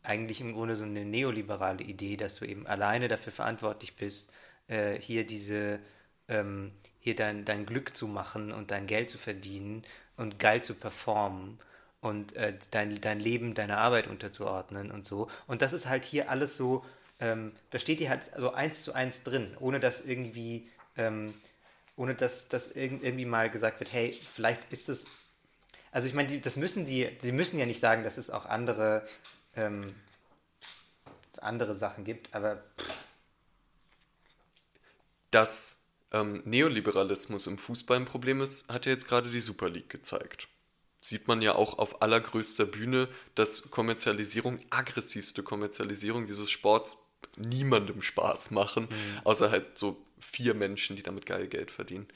eigentlich 0.03 0.41
im 0.41 0.53
Grunde 0.53 0.75
so 0.75 0.83
eine 0.83 1.05
neoliberale 1.05 1.83
Idee, 1.83 2.17
dass 2.17 2.35
du 2.35 2.45
eben 2.45 2.67
alleine 2.67 3.07
dafür 3.07 3.31
verantwortlich 3.33 3.95
bist, 3.95 4.31
äh, 4.67 4.99
hier 4.99 5.25
diese, 5.25 5.79
ähm, 6.27 6.71
hier 6.99 7.15
dein, 7.15 7.43
dein 7.43 7.65
Glück 7.65 7.97
zu 7.97 8.07
machen 8.07 8.51
und 8.51 8.69
dein 8.69 8.85
Geld 8.85 9.09
zu 9.09 9.17
verdienen 9.17 9.83
und 10.17 10.37
geil 10.37 10.63
zu 10.63 10.75
performen 10.75 11.57
und 11.99 12.35
äh, 12.35 12.53
dein, 12.69 13.01
dein 13.01 13.19
Leben 13.19 13.55
deiner 13.55 13.79
Arbeit 13.79 14.05
unterzuordnen 14.05 14.91
und 14.91 15.03
so. 15.03 15.31
Und 15.47 15.63
das 15.63 15.73
ist 15.73 15.87
halt 15.87 16.05
hier 16.05 16.29
alles 16.29 16.57
so 16.57 16.85
ähm, 17.23 17.53
da 17.69 17.79
steht 17.79 18.01
die 18.01 18.09
halt 18.09 18.21
so 18.37 18.51
eins 18.51 18.83
zu 18.83 18.91
eins 18.91 19.23
drin, 19.23 19.55
ohne 19.61 19.79
dass 19.79 20.01
irgendwie, 20.01 20.69
ähm, 20.97 21.33
ohne 21.95 22.15
dass, 22.15 22.49
dass 22.49 22.69
irgendwie 22.69 23.25
mal 23.25 23.49
gesagt 23.49 23.79
wird, 23.79 23.93
hey, 23.93 24.19
vielleicht 24.33 24.73
ist 24.73 24.89
es, 24.89 25.05
also 25.91 26.05
ich 26.07 26.13
meine, 26.13 26.37
das 26.39 26.57
müssen 26.57 26.85
sie, 26.85 27.09
sie 27.21 27.31
müssen 27.31 27.57
ja 27.59 27.65
nicht 27.65 27.79
sagen, 27.79 28.03
dass 28.03 28.17
es 28.17 28.29
auch 28.29 28.45
andere, 28.45 29.05
ähm, 29.55 29.95
andere 31.39 31.77
Sachen 31.77 32.03
gibt, 32.03 32.33
aber 32.35 32.57
pff, 32.77 32.93
Dass 35.31 35.81
ähm, 36.11 36.41
Neoliberalismus 36.45 37.47
im 37.47 37.57
Fußball 37.57 37.97
ein 37.97 38.05
Problem 38.05 38.41
ist, 38.41 38.67
hat 38.71 38.85
ja 38.85 38.91
jetzt 38.91 39.07
gerade 39.07 39.29
die 39.29 39.41
Super 39.41 39.69
League 39.69 39.89
gezeigt. 39.89 40.49
Sieht 41.01 41.27
man 41.27 41.41
ja 41.41 41.55
auch 41.55 41.79
auf 41.79 42.01
allergrößter 42.01 42.65
Bühne, 42.65 43.09
dass 43.33 43.71
Kommerzialisierung, 43.71 44.59
aggressivste 44.69 45.41
Kommerzialisierung 45.41 46.27
dieses 46.27 46.51
Sports 46.51 47.02
niemandem 47.37 48.01
Spaß 48.01 48.51
machen, 48.51 48.87
außer 49.23 49.51
halt 49.51 49.77
so 49.77 49.97
vier 50.19 50.53
Menschen, 50.53 50.95
die 50.95 51.03
damit 51.03 51.25
geil 51.25 51.47
Geld 51.47 51.71
verdienen. 51.71 52.07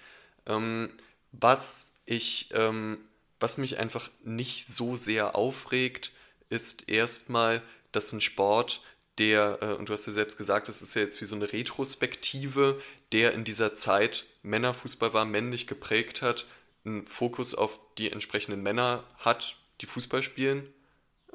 Ähm, 0.45 0.89
was 1.31 1.93
ich, 2.05 2.49
ähm, 2.53 2.99
was 3.39 3.57
mich 3.57 3.79
einfach 3.79 4.09
nicht 4.23 4.67
so 4.67 4.95
sehr 4.95 5.35
aufregt, 5.35 6.11
ist 6.49 6.89
erstmal, 6.89 7.61
dass 7.91 8.11
ein 8.13 8.21
Sport, 8.21 8.81
der, 9.17 9.59
äh, 9.61 9.73
und 9.73 9.89
du 9.89 9.93
hast 9.93 10.05
ja 10.05 10.13
selbst 10.13 10.37
gesagt, 10.37 10.67
das 10.67 10.81
ist 10.81 10.95
ja 10.95 11.01
jetzt 11.01 11.19
wie 11.21 11.25
so 11.25 11.35
eine 11.35 11.51
Retrospektive, 11.51 12.81
der 13.11 13.33
in 13.33 13.43
dieser 13.43 13.75
Zeit 13.75 14.25
Männerfußball 14.43 15.13
war, 15.13 15.25
männlich 15.25 15.67
geprägt 15.67 16.21
hat, 16.21 16.45
einen 16.85 17.05
Fokus 17.05 17.53
auf 17.53 17.79
die 17.97 18.11
entsprechenden 18.11 18.61
Männer 18.61 19.03
hat, 19.17 19.57
die 19.81 19.85
Fußball 19.85 20.23
spielen, 20.23 20.71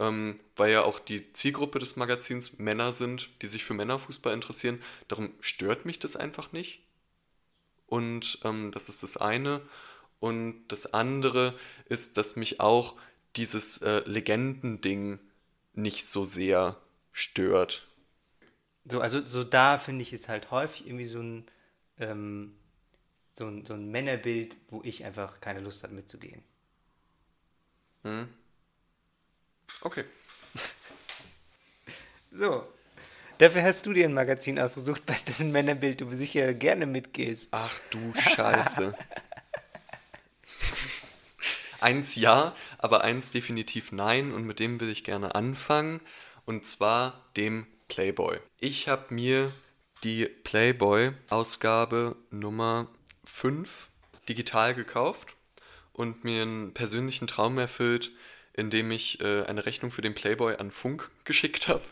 ähm, 0.02 0.40
weil 0.56 0.72
ja 0.72 0.82
auch 0.82 0.98
die 0.98 1.32
Zielgruppe 1.32 1.78
des 1.78 1.94
Magazins 1.94 2.58
Männer 2.58 2.92
sind, 2.92 3.30
die 3.40 3.46
sich 3.46 3.62
für 3.62 3.74
Männerfußball 3.74 4.34
interessieren. 4.34 4.82
Darum 5.06 5.32
stört 5.38 5.86
mich 5.86 6.00
das 6.00 6.16
einfach 6.16 6.50
nicht. 6.50 6.82
Und 7.86 8.40
ähm, 8.42 8.72
das 8.72 8.88
ist 8.88 9.04
das 9.04 9.16
eine. 9.16 9.60
Und 10.18 10.66
das 10.68 10.92
andere 10.92 11.54
ist, 11.84 12.16
dass 12.16 12.34
mich 12.34 12.58
auch 12.58 12.96
dieses 13.36 13.78
äh, 13.78 14.02
Legendending 14.04 15.20
nicht 15.72 16.08
so 16.08 16.24
sehr 16.24 16.76
stört. 17.12 17.86
so, 18.84 19.00
also 19.00 19.24
so 19.24 19.44
da 19.44 19.78
finde 19.78 20.02
ich 20.02 20.12
es 20.12 20.28
halt 20.28 20.50
häufig 20.50 20.86
irgendwie 20.86 21.06
so 21.06 21.20
ein, 21.20 21.46
ähm, 21.98 22.56
so 23.34 23.46
ein, 23.46 23.64
so 23.64 23.74
ein 23.74 23.88
Männerbild, 23.88 24.56
wo 24.68 24.82
ich 24.82 25.04
einfach 25.04 25.40
keine 25.40 25.60
Lust 25.60 25.84
habe 25.84 25.94
mitzugehen. 25.94 26.42
Okay. 29.80 30.04
So. 32.34 32.66
Dafür 33.36 33.62
hast 33.62 33.84
du 33.84 33.92
dir 33.92 34.06
ein 34.06 34.14
Magazin 34.14 34.58
ausgesucht, 34.58 35.04
bei 35.04 35.14
dessen 35.26 35.52
Männerbild 35.52 36.00
du 36.00 36.08
sicher 36.14 36.54
gerne 36.54 36.86
mitgehst. 36.86 37.48
Ach 37.50 37.78
du 37.90 38.14
Scheiße. 38.18 38.94
eins 41.82 42.14
ja, 42.14 42.54
aber 42.78 43.04
eins 43.04 43.30
definitiv 43.30 43.92
nein 43.92 44.32
und 44.32 44.46
mit 44.46 44.60
dem 44.60 44.80
will 44.80 44.88
ich 44.88 45.04
gerne 45.04 45.34
anfangen 45.34 46.00
und 46.46 46.66
zwar 46.66 47.26
dem 47.36 47.66
Playboy. 47.88 48.38
Ich 48.60 48.88
habe 48.88 49.12
mir 49.12 49.52
die 50.04 50.26
Playboy-Ausgabe 50.26 52.16
Nummer 52.30 52.88
5 53.24 53.88
digital 54.28 54.74
gekauft 54.74 55.34
und 55.92 56.24
mir 56.24 56.42
einen 56.42 56.72
persönlichen 56.72 57.26
Traum 57.26 57.58
erfüllt, 57.58 58.12
indem 58.54 58.90
ich 58.90 59.20
äh, 59.20 59.44
eine 59.44 59.66
Rechnung 59.66 59.90
für 59.90 60.02
den 60.02 60.14
Playboy 60.14 60.56
an 60.56 60.70
Funk 60.70 61.10
geschickt 61.24 61.68
habe. 61.68 61.82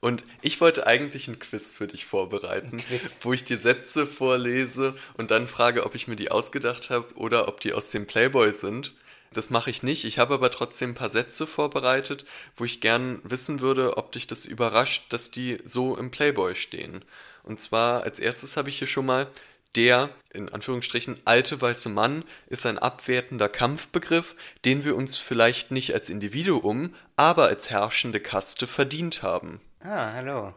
Und 0.00 0.24
ich 0.40 0.60
wollte 0.62 0.86
eigentlich 0.86 1.28
ein 1.28 1.38
Quiz 1.38 1.70
für 1.70 1.86
dich 1.86 2.06
vorbereiten, 2.06 2.82
wo 3.20 3.34
ich 3.34 3.44
dir 3.44 3.58
Sätze 3.58 4.06
vorlese 4.06 4.94
und 5.14 5.30
dann 5.30 5.46
frage, 5.46 5.84
ob 5.84 5.94
ich 5.94 6.08
mir 6.08 6.16
die 6.16 6.30
ausgedacht 6.30 6.88
habe 6.88 7.14
oder 7.16 7.48
ob 7.48 7.60
die 7.60 7.74
aus 7.74 7.90
dem 7.90 8.06
Playboy 8.06 8.52
sind. 8.52 8.94
Das 9.32 9.50
mache 9.50 9.70
ich 9.70 9.82
nicht. 9.82 10.04
Ich 10.06 10.18
habe 10.18 10.34
aber 10.34 10.50
trotzdem 10.50 10.90
ein 10.90 10.94
paar 10.94 11.10
Sätze 11.10 11.46
vorbereitet, 11.46 12.24
wo 12.56 12.64
ich 12.64 12.80
gern 12.80 13.20
wissen 13.24 13.60
würde, 13.60 13.98
ob 13.98 14.10
dich 14.12 14.26
das 14.26 14.46
überrascht, 14.46 15.12
dass 15.12 15.30
die 15.30 15.58
so 15.64 15.96
im 15.96 16.10
Playboy 16.10 16.54
stehen. 16.54 17.04
Und 17.42 17.60
zwar 17.60 18.02
als 18.02 18.18
erstes 18.18 18.56
habe 18.56 18.70
ich 18.70 18.78
hier 18.78 18.88
schon 18.88 19.06
mal 19.06 19.28
der, 19.76 20.10
in 20.32 20.48
Anführungsstrichen, 20.48 21.20
alte 21.24 21.60
weiße 21.60 21.88
Mann 21.88 22.24
ist 22.48 22.66
ein 22.66 22.78
abwertender 22.78 23.48
Kampfbegriff, 23.48 24.34
den 24.64 24.84
wir 24.84 24.96
uns 24.96 25.16
vielleicht 25.16 25.70
nicht 25.70 25.94
als 25.94 26.10
Individuum, 26.10 26.94
aber 27.16 27.46
als 27.46 27.70
herrschende 27.70 28.20
Kaste 28.20 28.66
verdient 28.66 29.22
haben. 29.22 29.60
Ah, 29.80 30.12
hallo. 30.12 30.54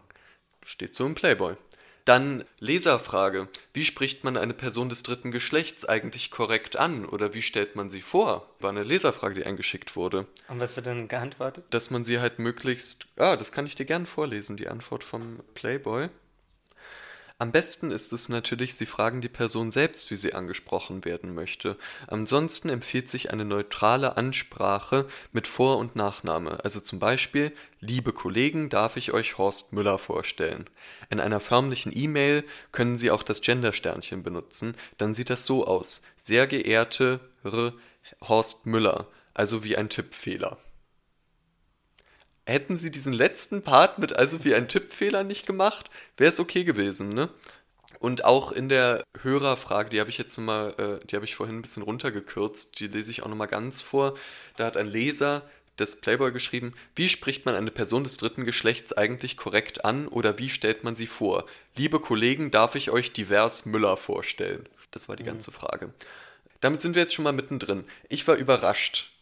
Steht 0.63 0.95
so 0.95 1.05
im 1.05 1.15
Playboy. 1.15 1.55
Dann 2.05 2.43
Leserfrage. 2.59 3.47
Wie 3.71 3.85
spricht 3.85 4.25
man 4.25 4.35
eine 4.35 4.53
Person 4.53 4.89
des 4.89 5.03
dritten 5.03 5.31
Geschlechts 5.31 5.85
eigentlich 5.85 6.31
korrekt 6.31 6.75
an 6.75 7.05
oder 7.05 7.33
wie 7.33 7.41
stellt 7.41 7.77
man 7.77 7.89
sie 7.89 8.01
vor? 8.01 8.49
War 8.59 8.71
eine 8.71 8.83
Leserfrage, 8.83 9.35
die 9.35 9.45
eingeschickt 9.45 9.95
wurde. 9.95 10.27
Und 10.49 10.59
was 10.59 10.75
wird 10.75 10.85
dann 10.85 11.07
geantwortet? 11.07 11.65
Dass 11.69 11.91
man 11.91 12.03
sie 12.03 12.19
halt 12.19 12.39
möglichst. 12.39 13.07
Ah, 13.15 13.37
das 13.37 13.53
kann 13.53 13.65
ich 13.65 13.75
dir 13.75 13.85
gern 13.85 14.05
vorlesen, 14.05 14.57
die 14.57 14.67
Antwort 14.67 15.03
vom 15.03 15.39
Playboy. 15.53 16.09
Am 17.43 17.51
besten 17.51 17.91
ist 17.91 18.13
es 18.13 18.29
natürlich, 18.29 18.73
Sie 18.73 18.85
fragen 18.85 19.19
die 19.19 19.27
Person 19.27 19.69
selbst, 19.69 20.09
wie 20.09 20.15
sie 20.15 20.33
angesprochen 20.33 21.03
werden 21.03 21.33
möchte. 21.33 21.75
Ansonsten 22.07 22.69
empfiehlt 22.69 23.09
sich 23.09 23.33
eine 23.33 23.43
neutrale 23.43 24.15
Ansprache 24.15 25.09
mit 25.33 25.45
Vor- 25.45 25.77
und 25.77 25.97
Nachname. 25.97 26.63
Also 26.63 26.79
zum 26.79 26.99
Beispiel, 26.99 27.51
liebe 27.81 28.13
Kollegen, 28.13 28.69
darf 28.69 28.95
ich 28.95 29.11
euch 29.11 29.37
Horst 29.37 29.73
Müller 29.73 29.99
vorstellen. 29.99 30.69
In 31.09 31.19
einer 31.19 31.41
förmlichen 31.41 31.91
E-Mail 31.93 32.45
können 32.71 32.95
Sie 32.95 33.11
auch 33.11 33.23
das 33.23 33.41
Gendersternchen 33.41 34.23
benutzen. 34.23 34.73
Dann 34.97 35.13
sieht 35.13 35.29
das 35.29 35.45
so 35.45 35.67
aus. 35.67 36.01
Sehr 36.15 36.47
geehrte 36.47 37.19
R. 37.43 37.73
Horst 38.21 38.65
Müller. 38.65 39.07
Also 39.33 39.65
wie 39.65 39.75
ein 39.75 39.89
Tippfehler. 39.89 40.57
Hätten 42.45 42.75
sie 42.75 42.91
diesen 42.91 43.13
letzten 43.13 43.61
Part 43.61 43.99
mit 43.99 44.13
also 44.13 44.43
wie 44.43 44.53
ein 44.53 44.67
Tippfehler 44.67 45.23
nicht 45.23 45.45
gemacht, 45.45 45.89
wäre 46.17 46.31
es 46.31 46.39
okay 46.39 46.63
gewesen, 46.63 47.09
ne? 47.09 47.29
Und 47.99 48.25
auch 48.25 48.51
in 48.51 48.67
der 48.67 49.01
Hörerfrage, 49.21 49.89
die 49.89 49.99
habe 50.01 50.09
ich 50.09 50.17
jetzt 50.17 50.37
mal, 50.37 50.73
äh, 50.77 51.05
die 51.05 51.15
habe 51.15 51.23
ich 51.23 51.35
vorhin 51.35 51.59
ein 51.59 51.61
bisschen 51.61 51.83
runtergekürzt, 51.83 52.79
die 52.81 52.87
lese 52.87 53.11
ich 53.11 53.23
auch 53.23 53.29
nochmal 53.29 53.47
ganz 53.47 53.79
vor. 53.79 54.17
Da 54.57 54.65
hat 54.65 54.75
ein 54.75 54.87
Leser 54.87 55.43
des 55.79 55.95
Playboy 55.95 56.33
geschrieben, 56.33 56.73
wie 56.95 57.07
spricht 57.07 57.45
man 57.45 57.55
eine 57.55 57.71
Person 57.71 58.03
des 58.03 58.17
dritten 58.17 58.43
Geschlechts 58.43 58.91
eigentlich 58.91 59.37
korrekt 59.37 59.85
an 59.85 60.09
oder 60.09 60.37
wie 60.37 60.49
stellt 60.49 60.83
man 60.83 60.97
sie 60.97 61.07
vor? 61.07 61.45
Liebe 61.77 62.01
Kollegen, 62.01 62.51
darf 62.51 62.75
ich 62.75 62.91
euch 62.91 63.13
divers 63.13 63.65
Müller 63.65 63.95
vorstellen? 63.95 64.67
Das 64.91 65.07
war 65.07 65.15
die 65.15 65.23
ganze 65.23 65.51
Frage. 65.51 65.93
Damit 66.59 66.81
sind 66.81 66.95
wir 66.95 67.01
jetzt 67.01 67.13
schon 67.13 67.23
mal 67.23 67.31
mittendrin. 67.31 67.85
Ich 68.09 68.27
war 68.27 68.35
überrascht, 68.35 69.12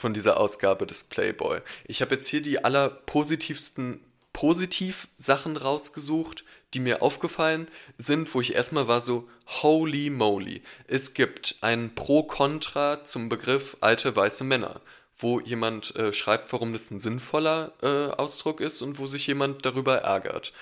von 0.00 0.14
dieser 0.14 0.40
Ausgabe 0.40 0.86
des 0.86 1.04
Playboy. 1.04 1.60
Ich 1.86 2.00
habe 2.00 2.14
jetzt 2.14 2.26
hier 2.26 2.40
die 2.40 2.64
allerpositivsten 2.64 4.00
Positiv-Sachen 4.32 5.58
rausgesucht, 5.58 6.44
die 6.72 6.80
mir 6.80 7.02
aufgefallen 7.02 7.68
sind, 7.98 8.32
wo 8.34 8.40
ich 8.40 8.54
erstmal 8.54 8.88
war 8.88 9.02
so, 9.02 9.28
holy 9.62 10.08
moly. 10.08 10.62
Es 10.86 11.12
gibt 11.12 11.56
ein 11.60 11.94
Pro-Kontra 11.94 13.04
zum 13.04 13.28
Begriff 13.28 13.76
alte 13.82 14.16
weiße 14.16 14.42
Männer, 14.42 14.80
wo 15.20 15.38
jemand 15.40 15.96
äh, 15.96 16.12
schreibt, 16.12 16.52
warum 16.52 16.72
das 16.72 16.90
ein 16.90 16.98
sinnvoller 16.98 17.72
äh, 17.82 18.08
Ausdruck 18.12 18.60
ist 18.60 18.82
und 18.82 18.98
wo 18.98 19.06
sich 19.06 19.24
jemand 19.26 19.64
darüber 19.64 19.98
ärgert. 19.98 20.52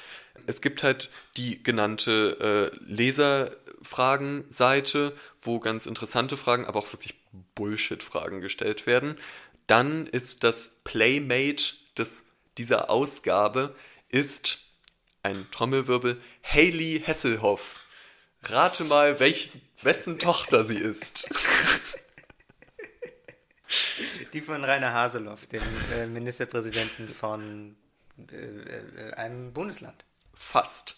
Es 0.47 0.61
gibt 0.61 0.83
halt 0.83 1.09
die 1.37 1.63
genannte 1.63 2.37
äh, 2.41 2.71
Leserfragenseite, 2.85 5.15
wo 5.43 5.61
ganz 5.61 5.87
interessante 5.87 6.37
Fragen, 6.37 6.67
aber 6.67 6.81
auch 6.81 6.93
wirklich 6.93 7.15
Bullshit-Fragen 7.55 8.41
gestellt 8.41 8.87
werden. 8.87 9.17
Dann 9.67 10.07
ist 10.07 10.45
das 10.45 10.81
Playmate 10.85 11.75
des, 11.97 12.25
dieser 12.57 12.91
Ausgabe 12.91 13.75
ist 14.09 14.59
ein 15.23 15.51
Trommelwirbel 15.51 16.21
Hayley 16.43 17.03
Hasselhoff. 17.07 17.85
Rate 18.43 18.85
mal, 18.85 19.21
welch, 19.21 19.51
wessen 19.83 20.19
Tochter 20.19 20.65
sie 20.65 20.79
ist. 20.79 21.29
Die 24.33 24.41
von 24.41 24.65
Rainer 24.65 24.93
Haseloff, 24.93 25.47
dem 25.47 25.63
äh, 25.95 26.07
Ministerpräsidenten 26.07 27.09
von 27.09 27.77
äh, 28.33 28.37
äh, 28.37 29.13
einem 29.15 29.53
Bundesland. 29.53 30.05
Fast. 30.35 30.97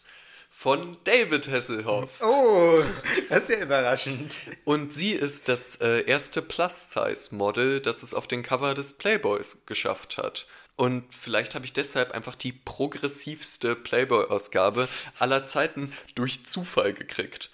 Von 0.50 0.98
David 1.04 1.48
Hasselhoff. 1.48 2.20
Oh, 2.20 2.82
das 3.28 3.44
ist 3.44 3.50
ja 3.50 3.62
überraschend. 3.64 4.38
Und 4.64 4.92
sie 4.92 5.12
ist 5.12 5.48
das 5.48 5.76
äh, 5.76 6.02
erste 6.02 6.42
Plus-Size-Model, 6.42 7.80
das 7.80 8.02
es 8.02 8.12
auf 8.12 8.26
den 8.26 8.42
Cover 8.42 8.74
des 8.74 8.92
Playboys 8.92 9.58
geschafft 9.64 10.18
hat. 10.18 10.46
Und 10.76 11.14
vielleicht 11.14 11.54
habe 11.54 11.64
ich 11.64 11.72
deshalb 11.72 12.12
einfach 12.12 12.34
die 12.34 12.52
progressivste 12.52 13.76
Playboy-Ausgabe 13.76 14.88
aller 15.18 15.46
Zeiten 15.46 15.92
durch 16.14 16.46
Zufall 16.46 16.92
gekriegt. 16.92 17.50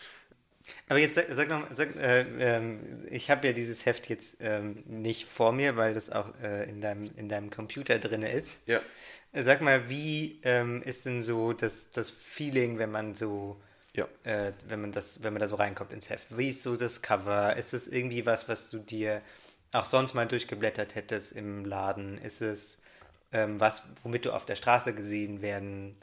Aber 0.88 0.98
jetzt 0.98 1.14
sag, 1.16 1.26
sag 1.30 1.48
noch, 1.48 1.66
sag, 1.72 1.96
äh, 1.96 2.20
ähm, 2.38 2.80
ich 3.10 3.30
habe 3.30 3.46
ja 3.48 3.52
dieses 3.52 3.84
Heft 3.86 4.08
jetzt 4.08 4.36
ähm, 4.40 4.84
nicht 4.86 5.26
vor 5.26 5.52
mir, 5.52 5.76
weil 5.76 5.94
das 5.94 6.10
auch 6.10 6.32
äh, 6.42 6.68
in, 6.68 6.80
deinem, 6.80 7.10
in 7.16 7.28
deinem 7.28 7.50
Computer 7.50 7.98
drin 7.98 8.22
ist. 8.22 8.58
Ja. 8.66 8.80
Äh, 9.32 9.42
Sag 9.42 9.60
mal, 9.62 9.88
wie 9.88 10.40
ähm, 10.44 10.82
ist 10.82 11.04
denn 11.04 11.22
so 11.22 11.52
das, 11.52 11.90
das 11.90 12.10
Feeling, 12.10 12.78
wenn 12.78 12.90
man 12.90 13.14
so, 13.16 13.60
Ja. 13.94 14.06
äh, 14.22 14.52
wenn 14.68 14.80
man 14.80 14.92
das, 14.92 15.22
wenn 15.24 15.32
man 15.32 15.40
da 15.40 15.48
so 15.48 15.56
reinkommt 15.56 15.92
ins 15.92 16.08
Heft? 16.08 16.36
Wie 16.36 16.50
ist 16.50 16.62
so 16.62 16.76
das 16.76 17.02
Cover? 17.02 17.56
Ist 17.56 17.74
es 17.74 17.88
irgendwie 17.88 18.24
was, 18.24 18.48
was 18.48 18.70
du 18.70 18.78
dir 18.78 19.22
auch 19.72 19.86
sonst 19.86 20.14
mal 20.14 20.26
durchgeblättert 20.28 20.94
hättest 20.94 21.32
im 21.32 21.64
Laden? 21.64 22.18
Ist 22.18 22.40
es 22.40 22.78
ähm, 23.32 23.60
was, 23.60 23.82
womit 24.02 24.24
du 24.24 24.32
auf 24.32 24.46
der 24.46 24.56
Straße 24.56 24.94
gesehen 24.94 25.42
werden 25.42 25.96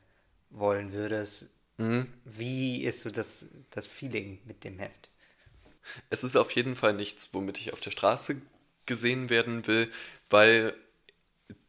wollen 0.50 0.94
würdest. 0.94 1.48
Mhm. 1.78 2.12
Wie 2.26 2.84
ist 2.84 3.02
so 3.02 3.10
das, 3.10 3.48
das 3.72 3.88
Feeling 3.88 4.40
mit 4.46 4.64
dem 4.64 4.80
Heft? 4.80 5.10
Es 6.10 6.24
ist 6.24 6.36
auf 6.36 6.52
jeden 6.52 6.76
Fall 6.76 6.94
nichts, 6.94 7.34
womit 7.34 7.58
ich 7.58 7.74
auf 7.74 7.82
der 7.82 7.92
Straße 7.92 8.42
gesehen 8.86 9.30
werden 9.30 9.68
will, 9.68 9.92
weil 10.30 10.76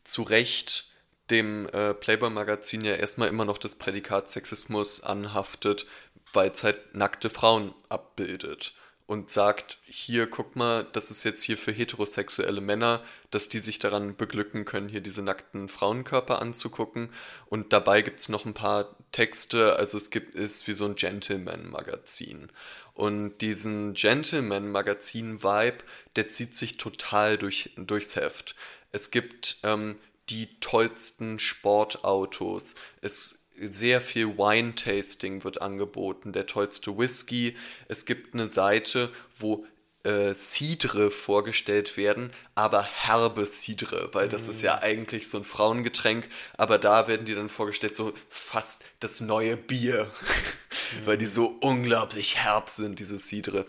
zu 0.04 0.22
Recht 0.22 0.88
dem 1.30 1.66
äh, 1.70 1.94
Playboy-Magazin 1.94 2.82
ja 2.82 2.94
erstmal 2.94 3.28
immer 3.28 3.44
noch 3.44 3.58
das 3.58 3.76
Prädikat 3.76 4.30
Sexismus 4.30 5.02
anhaftet, 5.02 5.86
weil 6.32 6.50
es 6.50 6.62
halt 6.62 6.94
nackte 6.94 7.30
Frauen 7.30 7.74
abbildet 7.88 8.74
und 9.06 9.28
sagt, 9.28 9.78
hier, 9.84 10.26
guck 10.26 10.56
mal, 10.56 10.84
das 10.92 11.10
ist 11.10 11.24
jetzt 11.24 11.42
hier 11.42 11.58
für 11.58 11.72
heterosexuelle 11.72 12.62
Männer, 12.62 13.02
dass 13.30 13.50
die 13.50 13.58
sich 13.58 13.78
daran 13.78 14.16
beglücken 14.16 14.64
können, 14.64 14.88
hier 14.88 15.02
diese 15.02 15.22
nackten 15.22 15.68
Frauenkörper 15.68 16.40
anzugucken. 16.40 17.10
Und 17.46 17.72
dabei 17.74 18.00
gibt 18.00 18.20
es 18.20 18.30
noch 18.30 18.46
ein 18.46 18.54
paar 18.54 18.96
Texte, 19.12 19.76
also 19.76 19.98
es 19.98 20.10
gibt, 20.10 20.34
ist 20.34 20.66
wie 20.66 20.72
so 20.72 20.86
ein 20.86 20.94
Gentleman-Magazin. 20.94 22.50
Und 22.94 23.38
diesen 23.38 23.92
Gentleman-Magazin-Vibe, 23.92 25.78
der 26.16 26.28
zieht 26.28 26.54
sich 26.56 26.78
total 26.78 27.36
durch, 27.36 27.72
durchs 27.76 28.16
Heft. 28.16 28.54
Es 28.92 29.10
gibt 29.10 29.58
ähm, 29.64 29.98
die 30.30 30.48
tollsten 30.60 31.38
Sportautos. 31.38 32.74
Es 33.02 33.43
sehr 33.56 34.00
viel 34.00 34.36
Wine-Tasting 34.36 35.44
wird 35.44 35.62
angeboten, 35.62 36.32
der 36.32 36.46
tollste 36.46 36.96
Whisky. 36.98 37.56
Es 37.88 38.04
gibt 38.04 38.34
eine 38.34 38.48
Seite, 38.48 39.10
wo 39.38 39.66
äh, 40.04 40.34
Cidre 40.34 41.10
vorgestellt 41.10 41.96
werden, 41.96 42.30
aber 42.54 42.82
herbe 42.82 43.46
Cidre, 43.46 44.10
weil 44.12 44.28
das 44.28 44.48
ist 44.48 44.62
ja 44.62 44.82
eigentlich 44.82 45.28
so 45.28 45.38
ein 45.38 45.44
Frauengetränk, 45.44 46.28
aber 46.58 46.78
da 46.78 47.08
werden 47.08 47.24
die 47.24 47.34
dann 47.34 47.48
vorgestellt, 47.48 47.96
so 47.96 48.12
fast 48.28 48.82
das 49.00 49.20
neue 49.20 49.56
Bier, 49.56 50.10
weil 51.04 51.16
die 51.16 51.26
so 51.26 51.46
unglaublich 51.60 52.36
herb 52.36 52.68
sind, 52.68 52.98
diese 53.00 53.18
Cidre. 53.18 53.64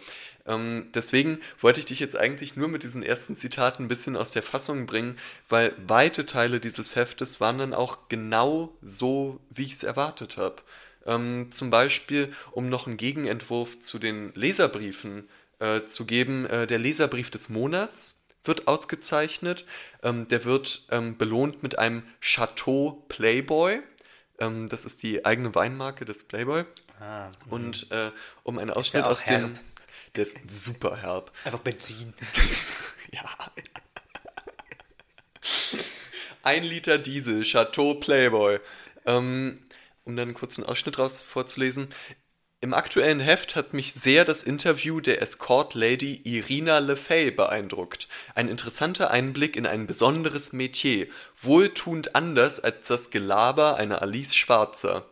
Ähm, 0.48 0.90
deswegen 0.94 1.40
wollte 1.60 1.80
ich 1.80 1.86
dich 1.88 2.00
jetzt 2.00 2.18
eigentlich 2.18 2.56
nur 2.56 2.68
mit 2.68 2.84
diesen 2.84 3.04
ersten 3.04 3.36
Zitaten 3.36 3.86
ein 3.86 3.88
bisschen 3.88 4.16
aus 4.16 4.32
der 4.32 4.44
Fassung 4.44 4.86
bringen, 4.86 5.18
weil 5.50 5.74
weite 5.88 6.26
Teile 6.26 6.60
dieses 6.60 6.96
Heftes 6.96 7.40
waren 7.42 7.58
dann 7.58 7.74
auch 7.74 8.08
genau 8.10 8.76
so, 8.82 9.40
wie 9.50 9.64
ich 9.64 9.74
es 9.74 9.84
erwartet 9.84 10.38
habe. 10.38 10.58
Ähm, 11.06 11.52
zum 11.52 11.70
Beispiel, 11.70 12.32
um 12.52 12.70
noch 12.70 12.88
einen 12.88 12.98
Gegenentwurf 12.98 13.80
zu 13.80 14.00
den 14.00 14.32
Leserbriefen 14.36 15.30
äh, 15.60 15.86
zu 15.86 16.06
geben, 16.06 16.46
äh, 16.46 16.68
der 16.68 16.80
Leserbrief 16.80 17.30
des 17.32 17.50
Monats 17.50 18.16
wird 18.44 18.68
ausgezeichnet. 18.68 19.66
Ähm, 20.04 20.28
der 20.28 20.46
wird 20.46 20.86
ähm, 20.92 21.18
belohnt 21.18 21.64
mit 21.64 21.80
einem 21.80 22.04
Chateau 22.22 23.04
Playboy. 23.08 23.82
Ähm, 24.40 24.70
das 24.70 24.86
ist 24.86 25.02
die 25.04 25.26
eigene 25.26 25.56
Weinmarke 25.56 26.06
des 26.06 26.24
Playboy. 26.24 26.66
Ah, 27.00 27.30
Und 27.50 27.92
äh, 27.92 28.12
um 28.44 28.58
einen 28.60 28.72
Ausschnitt 28.72 29.04
auch 29.04 29.12
aus 29.12 29.26
dem. 29.26 29.54
Der 30.16 30.24
ist 30.24 30.38
super 30.50 30.98
herb. 30.98 31.32
Einfach 31.44 31.60
Benzin. 31.60 32.14
Ja. 33.12 33.24
Ein 36.44 36.64
Liter 36.64 36.98
Diesel, 36.98 37.44
Chateau 37.44 37.94
Playboy. 37.94 38.60
Ähm, 39.06 39.66
um 40.04 40.16
dann 40.16 40.30
einen 40.30 40.34
kurzen 40.34 40.64
Ausschnitt 40.64 40.98
raus 41.00 41.22
vorzulesen. 41.22 41.88
Im 42.62 42.74
aktuellen 42.74 43.20
Heft 43.20 43.56
hat 43.56 43.74
mich 43.74 43.94
sehr 43.94 44.26
das 44.26 44.42
Interview 44.42 45.00
der 45.00 45.22
Escort-Lady 45.22 46.22
Irina 46.24 46.80
Lefay 46.80 47.30
beeindruckt. 47.30 48.08
Ein 48.34 48.50
interessanter 48.50 49.12
Einblick 49.12 49.56
in 49.56 49.68
ein 49.68 49.86
besonderes 49.86 50.52
Metier, 50.52 51.08
wohltuend 51.40 52.16
anders 52.16 52.60
als 52.60 52.88
das 52.88 53.12
Gelaber 53.12 53.76
einer 53.78 54.02
Alice 54.02 54.36
Schwarzer. 54.36 55.06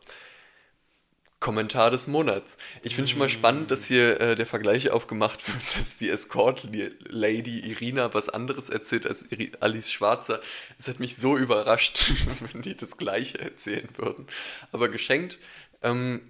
Kommentar 1.44 1.92
des 1.92 2.08
Monats. 2.08 2.58
Ich 2.84 2.96
finde 2.96 3.12
schon 3.12 3.20
mal 3.20 3.28
spannend, 3.28 3.70
dass 3.70 3.84
hier 3.84 4.22
äh, 4.22 4.36
der 4.38 4.46
Vergleich 4.46 4.92
aufgemacht 4.92 5.46
wird, 5.46 5.76
dass 5.78 5.98
die 5.98 6.10
Escort-Lady 6.10 7.60
Irina 7.70 8.14
was 8.14 8.30
anderes 8.30 8.70
erzählt 8.70 9.06
als 9.06 9.30
Iri 9.30 9.52
Alice 9.60 9.92
Schwarzer. 9.92 10.42
Es 10.80 10.88
hat 10.88 11.02
mich 11.02 11.18
so 11.18 11.38
überrascht, 11.38 12.14
wenn 12.54 12.62
die 12.62 12.78
das 12.78 12.96
Gleiche 12.96 13.40
erzählen 13.40 13.90
würden. 13.98 14.26
Aber 14.72 14.88
geschenkt. 14.88 15.38
Ähm, 15.82 16.22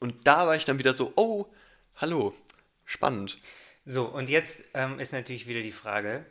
und 0.00 0.26
da 0.26 0.48
war 0.48 0.56
ich 0.56 0.64
dann 0.64 0.80
wieder 0.80 0.94
so, 0.94 1.12
oh, 1.14 1.46
hallo, 1.94 2.34
spannend. 2.84 3.38
So, 3.86 4.06
und 4.06 4.28
jetzt 4.28 4.64
ähm, 4.74 4.98
ist 4.98 5.12
natürlich 5.12 5.46
wieder 5.46 5.62
die 5.62 5.70
Frage, 5.70 6.26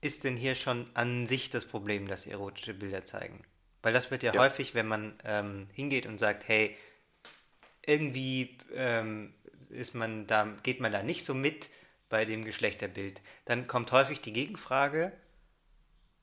ist 0.00 0.24
denn 0.24 0.38
hier 0.38 0.54
schon 0.54 0.86
an 0.94 1.26
sich 1.26 1.50
das 1.50 1.66
Problem, 1.66 2.08
dass 2.08 2.26
erotische 2.26 2.72
Bilder 2.72 3.04
zeigen? 3.04 3.44
Weil 3.82 3.92
das 3.92 4.10
wird 4.10 4.22
ja, 4.22 4.32
Ja. 4.32 4.40
häufig, 4.40 4.74
wenn 4.74 4.88
man 4.88 5.12
ähm, 5.26 5.68
hingeht 5.74 6.06
und 6.06 6.18
sagt, 6.18 6.48
hey, 6.48 6.74
irgendwie 7.84 8.58
ähm, 8.74 9.34
ist 9.70 9.94
man 9.94 10.26
da, 10.26 10.56
geht 10.62 10.80
man 10.80 10.92
da 10.92 11.02
nicht 11.02 11.24
so 11.24 11.34
mit 11.34 11.68
bei 12.08 12.24
dem 12.24 12.44
Geschlechterbild, 12.44 13.22
dann 13.44 13.66
kommt 13.66 13.90
häufig 13.92 14.20
die 14.20 14.32
Gegenfrage, 14.32 15.12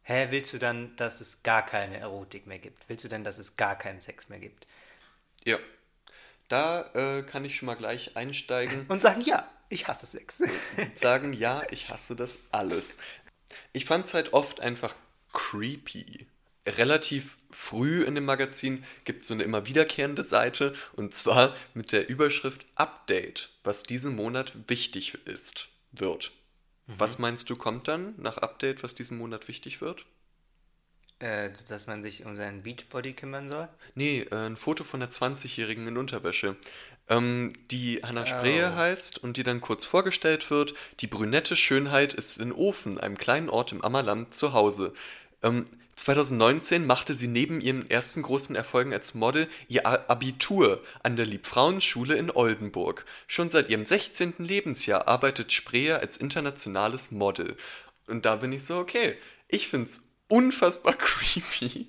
hä, 0.03 0.27
willst 0.29 0.53
du 0.53 0.59
dann, 0.59 0.95
dass 0.95 1.21
es 1.21 1.43
gar 1.43 1.65
keine 1.65 1.97
Erotik 1.97 2.45
mehr 2.47 2.59
gibt? 2.59 2.87
Willst 2.87 3.03
du 3.03 3.07
denn, 3.09 3.23
dass 3.23 3.37
es 3.37 3.57
gar 3.57 3.77
keinen 3.77 4.01
Sex 4.01 4.29
mehr 4.29 4.39
gibt? 4.39 4.67
Ja. 5.43 5.57
Da 6.47 6.91
äh, 6.93 7.23
kann 7.23 7.45
ich 7.45 7.55
schon 7.55 7.67
mal 7.67 7.75
gleich 7.75 8.15
einsteigen. 8.17 8.85
Und 8.89 9.01
sagen, 9.01 9.21
ja, 9.21 9.49
ich 9.69 9.87
hasse 9.87 10.05
Sex. 10.05 10.41
sagen, 10.95 11.33
ja, 11.33 11.63
ich 11.69 11.89
hasse 11.89 12.15
das 12.15 12.39
alles. 12.51 12.97
Ich 13.71 13.85
fand 13.85 14.05
es 14.05 14.13
halt 14.13 14.33
oft 14.33 14.61
einfach 14.61 14.95
creepy. 15.33 16.27
Relativ 16.65 17.39
früh 17.51 18.03
in 18.03 18.15
dem 18.15 18.25
Magazin 18.25 18.83
gibt 19.05 19.21
es 19.21 19.27
so 19.27 19.33
eine 19.33 19.43
immer 19.43 19.65
wiederkehrende 19.65 20.23
Seite 20.23 20.73
und 20.93 21.15
zwar 21.15 21.55
mit 21.73 21.91
der 21.91 22.09
Überschrift 22.09 22.65
Update, 22.75 23.49
was 23.63 23.83
diesen 23.83 24.15
Monat 24.15 24.53
wichtig 24.67 25.17
ist, 25.25 25.69
wird. 25.91 26.31
Was 26.85 27.17
meinst 27.19 27.49
du, 27.49 27.55
kommt 27.55 27.87
dann 27.87 28.13
nach 28.17 28.37
Update, 28.37 28.83
was 28.83 28.93
diesen 28.95 29.17
Monat 29.17 29.47
wichtig 29.47 29.81
wird? 29.81 30.05
äh, 31.19 31.49
dass 31.67 31.85
man 31.87 32.01
sich 32.01 32.25
um 32.25 32.35
seinen 32.37 32.63
Beachbody 32.63 33.13
kümmern 33.13 33.49
soll? 33.49 33.67
Nee, 33.95 34.21
äh, 34.31 34.35
ein 34.35 34.57
Foto 34.57 34.83
von 34.83 35.01
einer 35.01 35.11
20-Jährigen 35.11 35.87
in 35.87 35.97
Unterwäsche, 35.97 36.55
ähm, 37.09 37.51
die 37.71 38.01
Hannah 38.03 38.25
Spree 38.25 38.63
Oh. 38.63 38.75
heißt 38.75 39.17
und 39.17 39.35
die 39.37 39.43
dann 39.43 39.61
kurz 39.61 39.83
vorgestellt 39.83 40.49
wird. 40.49 40.73
Die 41.01 41.07
brünette 41.07 41.55
Schönheit 41.55 42.13
ist 42.13 42.37
in 42.37 42.51
Ofen, 42.53 42.97
einem 42.99 43.17
kleinen 43.17 43.49
Ort 43.49 43.71
im 43.71 43.81
Ammerland, 43.81 44.33
zu 44.33 44.53
Hause. 44.53 44.93
Ähm, 45.43 45.65
2019 45.99 46.87
machte 46.87 47.13
sie 47.13 47.27
neben 47.27 47.59
ihren 47.59 47.89
ersten 47.89 48.21
großen 48.21 48.55
Erfolgen 48.55 48.93
als 48.93 49.15
Model 49.15 49.49
ihr 49.67 49.85
Abitur 49.85 50.81
an 51.03 51.17
der 51.17 51.25
Liebfrauenschule 51.25 52.15
in 52.15 52.31
Oldenburg. 52.31 53.05
Schon 53.27 53.49
seit 53.49 53.67
ihrem 53.67 53.85
16. 53.85 54.35
Lebensjahr 54.37 55.09
arbeitet 55.09 55.51
Spreer 55.51 55.99
als 55.99 56.15
internationales 56.15 57.11
Model. 57.11 57.57
Und 58.07 58.25
da 58.25 58.37
bin 58.37 58.53
ich 58.53 58.63
so, 58.63 58.77
okay, 58.77 59.17
ich 59.49 59.67
find's 59.67 60.01
unfassbar 60.29 60.93
creepy, 60.97 61.87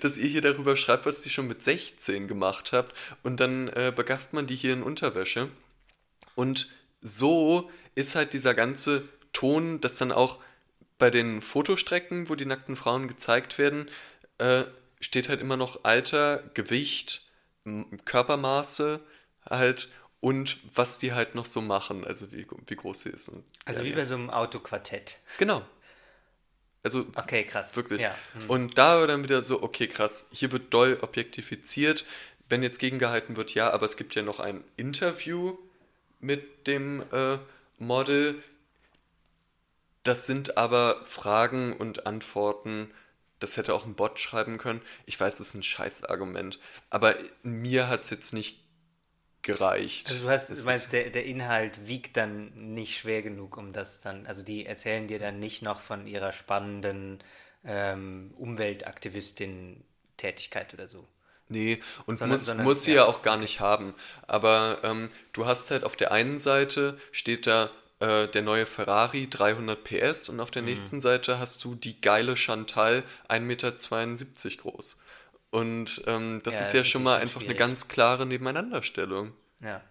dass 0.00 0.16
ihr 0.16 0.28
hier 0.28 0.40
darüber 0.40 0.74
schreibt, 0.74 1.04
was 1.04 1.26
ihr 1.26 1.30
schon 1.30 1.46
mit 1.46 1.62
16 1.62 2.28
gemacht 2.28 2.72
habt. 2.72 2.96
Und 3.22 3.40
dann 3.40 3.68
äh, 3.68 3.92
begafft 3.94 4.32
man 4.32 4.46
die 4.46 4.56
hier 4.56 4.72
in 4.72 4.82
Unterwäsche. 4.82 5.50
Und 6.34 6.70
so 7.02 7.70
ist 7.94 8.14
halt 8.14 8.32
dieser 8.32 8.54
ganze 8.54 9.06
Ton, 9.34 9.82
dass 9.82 9.96
dann 9.96 10.12
auch 10.12 10.38
bei 11.00 11.10
den 11.10 11.42
Fotostrecken, 11.42 12.28
wo 12.28 12.36
die 12.36 12.46
nackten 12.46 12.76
Frauen 12.76 13.08
gezeigt 13.08 13.58
werden, 13.58 13.88
äh, 14.38 14.64
steht 15.00 15.28
halt 15.28 15.40
immer 15.40 15.56
noch 15.56 15.82
Alter, 15.82 16.44
Gewicht, 16.54 17.22
Körpermaße 18.04 19.00
halt 19.48 19.88
und 20.20 20.60
was 20.74 20.98
die 20.98 21.12
halt 21.12 21.34
noch 21.34 21.46
so 21.46 21.60
machen, 21.60 22.06
also 22.06 22.30
wie, 22.30 22.46
wie 22.66 22.76
groß 22.76 23.00
sie 23.00 23.08
ist. 23.08 23.28
Und, 23.28 23.42
Also 23.64 23.80
ja, 23.80 23.86
wie 23.86 23.90
ja. 23.90 23.96
bei 23.96 24.04
so 24.04 24.14
einem 24.14 24.30
Autoquartett. 24.30 25.16
Genau. 25.38 25.62
Also 26.82 27.06
Okay, 27.16 27.44
krass. 27.44 27.74
Wirklich. 27.76 28.00
Ja. 28.00 28.14
hm. 28.34 28.50
Und 28.50 28.78
da 28.78 29.06
dann 29.06 29.24
wieder 29.24 29.42
so, 29.42 29.62
okay, 29.62 29.88
krass, 29.88 30.26
hier 30.30 30.52
wird 30.52 30.72
doll 30.72 30.98
objektifiziert. 31.00 32.04
Wenn 32.48 32.62
jetzt 32.62 32.78
gegengehalten 32.78 33.36
wird, 33.36 33.54
ja, 33.54 33.72
aber 33.72 33.86
es 33.86 33.96
gibt 33.96 34.14
ja 34.14 34.22
noch 34.22 34.40
ein 34.40 34.64
Interview 34.76 35.56
mit 36.20 36.66
dem 36.66 37.02
äh, 37.12 37.38
Model. 37.78 38.42
Das 40.02 40.26
sind 40.26 40.56
aber 40.56 41.04
Fragen 41.04 41.76
und 41.76 42.06
Antworten. 42.06 42.90
Das 43.38 43.56
hätte 43.56 43.74
auch 43.74 43.86
ein 43.86 43.94
Bot 43.94 44.18
schreiben 44.18 44.58
können. 44.58 44.82
Ich 45.06 45.18
weiß, 45.18 45.38
das 45.38 45.48
ist 45.48 45.54
ein 45.54 45.62
Scheißargument. 45.62 46.58
Aber 46.90 47.14
mir 47.42 47.88
hat 47.88 48.04
es 48.04 48.10
jetzt 48.10 48.32
nicht 48.32 48.62
gereicht. 49.42 50.08
Also 50.10 50.24
du 50.24 50.28
hast, 50.30 50.50
Das 50.50 50.58
du 50.60 50.64
meinst, 50.64 50.92
der, 50.92 51.10
der 51.10 51.24
Inhalt 51.24 51.86
wiegt 51.86 52.16
dann 52.18 52.52
nicht 52.74 52.98
schwer 52.98 53.22
genug, 53.22 53.56
um 53.56 53.72
das 53.72 53.98
dann, 54.00 54.26
also 54.26 54.42
die 54.42 54.66
erzählen 54.66 55.08
dir 55.08 55.18
dann 55.18 55.38
nicht 55.38 55.62
noch 55.62 55.80
von 55.80 56.06
ihrer 56.06 56.32
spannenden 56.32 57.22
ähm, 57.64 58.34
Umweltaktivistin-Tätigkeit 58.36 60.74
oder 60.74 60.88
so. 60.88 61.06
Nee, 61.48 61.80
und 62.06 62.16
Sondern- 62.16 62.36
muss, 62.36 62.46
sondern- 62.46 62.66
muss 62.66 62.82
sie 62.84 62.92
ja. 62.92 63.02
ja 63.02 63.06
auch 63.06 63.22
gar 63.22 63.36
nicht 63.36 63.60
haben. 63.60 63.94
Aber 64.26 64.78
ähm, 64.84 65.10
du 65.32 65.46
hast 65.46 65.70
halt 65.70 65.84
auf 65.84 65.96
der 65.96 66.12
einen 66.12 66.38
Seite 66.38 66.98
steht 67.10 67.46
da 67.46 67.70
äh, 68.00 68.28
der 68.28 68.42
neue 68.42 68.66
Ferrari 68.66 69.28
300 69.30 69.82
PS 69.84 70.28
und 70.28 70.40
auf 70.40 70.50
der 70.50 70.62
nächsten 70.62 71.00
Seite 71.00 71.38
hast 71.38 71.64
du 71.64 71.74
die 71.74 72.00
geile 72.00 72.36
Chantal 72.36 73.04
1,72 73.28 73.40
Meter 73.40 73.72
groß. 74.62 74.98
Und 75.50 76.02
ähm, 76.06 76.40
das 76.44 76.56
Ja, 76.56 76.60
ist 76.60 76.72
das 76.72 76.72
ja 76.74 76.82
ist 76.82 76.88
schon 76.88 77.02
mal 77.02 77.18
einfach 77.18 77.42
eine 77.42 77.54
schwierig. 77.54 77.58
ganz 77.58 77.88
klare 77.88 78.26
Nebeneinanderstellung. 78.26 79.34
Ja. 79.60 79.82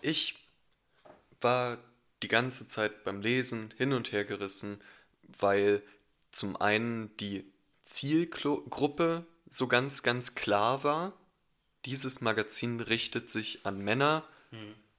Ich 0.00 0.36
war 1.40 1.78
die 2.22 2.28
ganze 2.28 2.66
Zeit 2.66 3.04
beim 3.04 3.20
Lesen 3.20 3.72
hin 3.76 3.92
und 3.92 4.12
her 4.12 4.24
gerissen, 4.24 4.80
weil 5.22 5.82
zum 6.32 6.56
einen 6.56 7.16
die 7.18 7.52
Zielgruppe 7.84 9.26
so 9.48 9.66
ganz, 9.68 10.02
ganz 10.02 10.34
klar 10.34 10.84
war. 10.84 11.12
Dieses 11.84 12.20
Magazin 12.20 12.80
richtet 12.80 13.30
sich 13.30 13.64
an 13.64 13.78
Männer, 13.78 14.24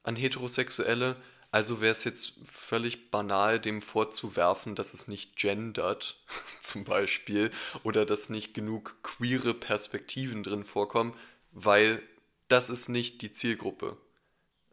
an 0.03 0.15
Heterosexuelle. 0.15 1.15
Also 1.57 1.81
wäre 1.81 1.91
es 1.91 2.03
jetzt 2.03 2.33
völlig 2.45 3.09
banal, 3.09 3.59
dem 3.59 3.81
vorzuwerfen, 3.81 4.75
dass 4.75 4.93
es 4.93 5.07
nicht 5.07 5.37
gendert, 5.37 6.23
zum 6.61 6.83
Beispiel, 6.83 7.49
oder 7.81 8.05
dass 8.05 8.29
nicht 8.29 8.53
genug 8.53 8.97
queere 9.01 9.55
Perspektiven 9.55 10.43
drin 10.43 10.63
vorkommen, 10.63 11.15
weil 11.51 12.03
das 12.47 12.69
ist 12.69 12.89
nicht 12.89 13.23
die 13.23 13.33
Zielgruppe. 13.33 13.97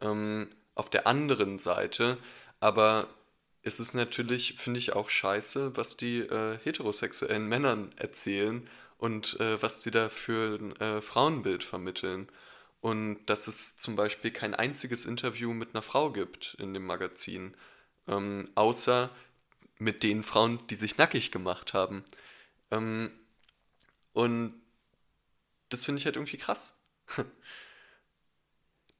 Ähm, 0.03 0.51
auf 0.75 0.91
der 0.91 1.07
anderen 1.07 1.59
Seite, 1.59 2.19
aber 2.61 3.09
es 3.63 3.81
ist 3.81 3.95
natürlich, 3.95 4.57
finde 4.59 4.79
ich, 4.79 4.93
auch 4.93 5.09
scheiße, 5.09 5.79
was 5.79 5.97
die 5.97 6.19
äh, 6.19 6.59
heterosexuellen 6.65 7.49
Männern 7.49 7.93
erzählen 7.97 8.69
und 8.99 9.41
äh, 9.41 9.63
was 9.63 9.83
sie 9.83 9.91
da 9.91 10.11
für 10.11 10.59
ein 10.61 10.77
äh, 10.77 11.01
Frauenbild 11.01 11.65
vermitteln. 11.65 12.29
Und 12.85 13.25
dass 13.31 13.47
es 13.47 13.79
zum 13.79 13.97
Beispiel 13.97 14.31
kein 14.31 14.55
einziges 14.55 15.07
Interview 15.07 15.55
mit 15.55 15.71
einer 15.71 15.81
Frau 15.81 16.13
gibt 16.13 16.55
in 16.59 16.75
dem 16.75 16.85
Magazin, 16.85 17.57
ähm, 18.07 18.51
außer 18.57 19.09
mit 19.79 20.03
den 20.03 20.23
Frauen, 20.23 20.67
die 20.67 20.75
sich 20.75 20.99
nackig 20.99 21.31
gemacht 21.31 21.73
haben. 21.73 22.05
Ähm, 22.71 23.11
und 24.13 24.61
das 25.71 25.87
finde 25.87 26.01
ich 26.01 26.05
halt 26.05 26.17
irgendwie 26.17 26.37
krass. 26.37 26.79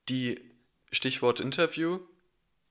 Die 0.09 0.41
Stichwort 0.91 1.39
Interview, 1.39 2.01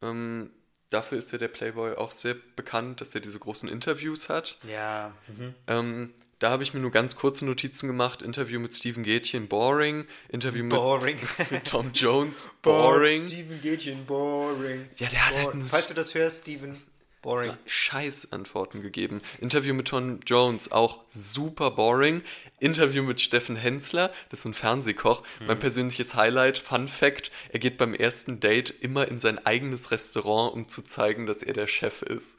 ähm, 0.02 0.50
dafür 0.90 1.20
ist 1.20 1.32
ja 1.32 1.38
der 1.38 1.48
Playboy 1.48 1.94
auch 1.94 2.10
sehr 2.10 2.34
bekannt, 2.34 3.02
dass 3.02 3.14
er 3.14 3.22
diese 3.22 3.38
großen 3.38 3.70
Interviews 3.70 4.30
hat. 4.30 4.58
Ja. 4.68 5.16
Mhm. 5.28 5.54
Ähm, 5.68 6.14
da 6.44 6.52
habe 6.52 6.62
ich 6.62 6.74
mir 6.74 6.82
nur 6.82 6.92
ganz 6.92 7.16
kurze 7.16 7.46
Notizen 7.46 7.88
gemacht. 7.88 8.22
Interview 8.22 8.60
mit 8.60 8.76
Steven 8.76 9.04
Gätchen, 9.04 9.48
boring. 9.48 10.06
Interview 10.28 10.66
mit, 10.66 10.74
Boring. 10.74 11.18
mit 11.52 11.64
Tom 11.64 11.92
Jones, 11.94 12.50
boring. 12.62 13.26
Steven 13.30 13.62
Gätchen, 13.62 14.06
boring. 14.06 14.90
Ja, 14.98 15.08
der 15.08 15.26
hat 15.26 15.36
halt 15.38 15.56
nur 15.56 15.70
Falls 15.70 15.88
du 15.88 15.94
das 15.94 16.14
hörst, 16.14 16.42
Steven, 16.42 16.76
boring. 17.22 17.52
so 17.52 17.58
Scheiß-Antworten 17.66 18.82
gegeben. 18.82 19.22
Interview 19.40 19.74
mit 19.74 19.88
Tom 19.88 20.20
Jones, 20.26 20.70
auch 20.70 21.06
super 21.08 21.72
boring. 21.72 22.22
Interview 22.60 23.04
mit 23.04 23.22
Steffen 23.22 23.56
Hensler, 23.56 24.10
das 24.30 24.40
ist 24.40 24.44
so 24.44 24.50
ein 24.50 24.54
Fernsehkoch. 24.54 25.24
Mein 25.48 25.60
persönliches 25.60 26.14
Highlight, 26.14 26.58
Fun 26.58 26.90
Fact, 26.90 27.32
er 27.54 27.60
geht 27.60 27.78
beim 27.78 27.94
ersten 27.94 28.42
Date 28.42 28.70
immer 28.82 29.08
in 29.08 29.18
sein 29.18 29.46
eigenes 29.46 29.92
Restaurant, 29.92 30.54
um 30.54 30.68
zu 30.68 30.82
zeigen, 30.82 31.26
dass 31.26 31.42
er 31.42 31.54
der 31.54 31.68
Chef 31.68 32.02
ist. 32.02 32.38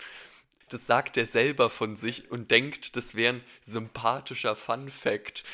Das 0.68 0.86
sagt 0.86 1.16
er 1.16 1.26
selber 1.26 1.70
von 1.70 1.96
sich 1.96 2.30
und 2.30 2.50
denkt, 2.50 2.96
das 2.96 3.14
wäre 3.14 3.34
ein 3.34 3.44
sympathischer 3.60 4.56
Fun 4.56 4.90
Fact. 4.90 5.44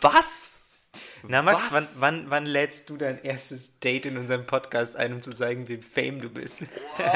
Was? 0.00 0.64
Na 1.22 1.42
Max, 1.42 1.70
wann, 1.70 1.86
wann, 1.96 2.30
wann 2.30 2.46
lädst 2.46 2.90
du 2.90 2.96
dein 2.96 3.22
erstes 3.22 3.78
Date 3.80 4.06
in 4.06 4.18
unserem 4.18 4.46
Podcast 4.46 4.96
ein, 4.96 5.12
um 5.12 5.22
zu 5.22 5.30
sagen, 5.32 5.68
wie 5.68 5.80
fame 5.82 6.20
du 6.20 6.30
bist? 6.30 6.64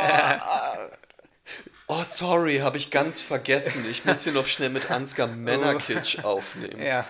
Oh, 1.88 2.04
sorry, 2.06 2.58
habe 2.58 2.78
ich 2.78 2.90
ganz 2.90 3.20
vergessen. 3.20 3.84
Ich 3.90 4.06
muss 4.06 4.24
hier 4.24 4.32
noch 4.32 4.46
schnell 4.46 4.70
mit 4.70 4.90
Ansgar 4.90 5.26
Männerkitsch 5.28 6.20
aufnehmen. 6.20 6.80
ja. 6.80 7.06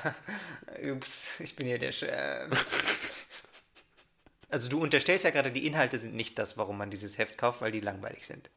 Ups, 0.90 1.38
ich 1.38 1.54
bin 1.54 1.68
ja 1.68 1.78
der 1.78 1.92
Chef. 1.92 2.10
Also 4.48 4.68
du 4.68 4.82
unterstellst 4.82 5.24
ja 5.24 5.30
gerade, 5.30 5.50
die 5.50 5.66
Inhalte 5.66 5.96
sind 5.96 6.14
nicht 6.14 6.38
das, 6.38 6.58
warum 6.58 6.76
man 6.76 6.90
dieses 6.90 7.16
Heft 7.16 7.38
kauft, 7.38 7.62
weil 7.62 7.72
die 7.72 7.80
langweilig 7.80 8.26
sind. 8.26 8.50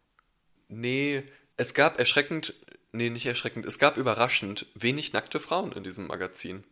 Nee, 0.68 1.24
es 1.58 1.74
gab 1.74 2.00
erschreckend, 2.00 2.54
nee, 2.92 3.10
nicht 3.10 3.26
erschreckend, 3.26 3.66
es 3.66 3.80
gab 3.80 3.98
überraschend 3.98 4.66
wenig 4.76 5.14
nackte 5.14 5.40
Frauen 5.40 5.72
in 5.72 5.84
diesem 5.84 6.08
Magazin. 6.08 6.64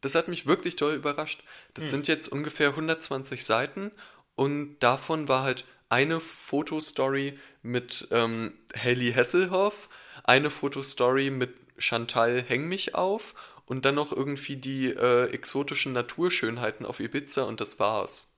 Das 0.00 0.14
hat 0.14 0.28
mich 0.28 0.46
wirklich 0.46 0.76
toll 0.76 0.94
überrascht. 0.94 1.42
Das 1.74 1.90
sind 1.90 2.08
jetzt 2.08 2.28
ungefähr 2.28 2.70
120 2.70 3.44
Seiten 3.44 3.92
und 4.34 4.78
davon 4.78 5.28
war 5.28 5.42
halt 5.42 5.66
eine 5.90 6.20
Fotostory 6.20 7.38
mit 7.62 8.08
ähm, 8.10 8.54
Helly 8.72 9.12
Hesselhoff, 9.12 9.90
eine 10.24 10.48
Fotostory 10.48 11.30
mit 11.30 11.54
Chantal 11.76 12.42
Häng 12.42 12.68
mich 12.68 12.94
auf 12.94 13.34
und 13.66 13.84
dann 13.84 13.96
noch 13.96 14.12
irgendwie 14.12 14.56
die 14.56 14.86
äh, 14.86 15.26
exotischen 15.30 15.92
Naturschönheiten 15.92 16.86
auf 16.86 17.00
Ibiza 17.00 17.42
und 17.42 17.60
das 17.60 17.78
war's. 17.78 18.34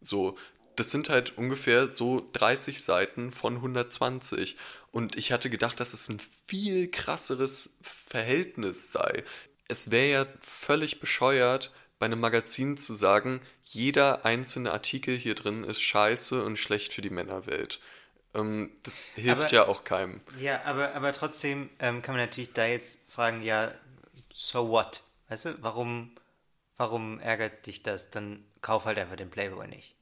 So, 0.00 0.36
das 0.76 0.90
sind 0.90 1.08
halt 1.08 1.36
ungefähr 1.36 1.88
so 1.88 2.28
30 2.32 2.82
Seiten 2.82 3.32
von 3.32 3.56
120. 3.56 4.56
Und 4.92 5.16
ich 5.16 5.32
hatte 5.32 5.50
gedacht, 5.50 5.80
dass 5.80 5.92
es 5.92 6.08
ein 6.08 6.20
viel 6.46 6.90
krasseres 6.90 7.76
Verhältnis 7.82 8.92
sei. 8.92 9.24
Es 9.68 9.90
wäre 9.90 10.08
ja 10.10 10.26
völlig 10.40 11.00
bescheuert, 11.00 11.72
bei 11.98 12.06
einem 12.06 12.20
Magazin 12.20 12.76
zu 12.76 12.94
sagen, 12.94 13.40
jeder 13.64 14.24
einzelne 14.24 14.72
Artikel 14.72 15.16
hier 15.16 15.34
drin 15.34 15.64
ist 15.64 15.80
scheiße 15.80 16.44
und 16.44 16.58
schlecht 16.58 16.92
für 16.92 17.02
die 17.02 17.10
Männerwelt. 17.10 17.80
Ähm, 18.34 18.70
das 18.82 19.04
hilft 19.14 19.44
Aber- 19.44 19.52
ja 19.52 19.66
auch 19.66 19.84
keinem. 19.84 20.20
Ja, 20.38 20.62
aber, 20.64 20.94
aber 20.94 21.12
trotzdem 21.12 21.70
ähm, 21.78 22.02
kann 22.02 22.14
man 22.14 22.24
natürlich 22.24 22.52
da 22.52 22.66
jetzt 22.66 22.98
fragen, 23.08 23.42
ja, 23.42 23.72
so 24.32 24.68
what? 24.68 25.02
Weißt 25.28 25.46
du, 25.46 25.62
warum, 25.62 26.14
warum 26.76 27.18
ärgert 27.18 27.66
dich 27.66 27.82
das? 27.82 28.10
Dann 28.10 28.44
kauf 28.60 28.84
halt 28.84 28.98
einfach 28.98 29.16
den 29.16 29.30
Playboy 29.30 29.66
nicht. 29.66 29.95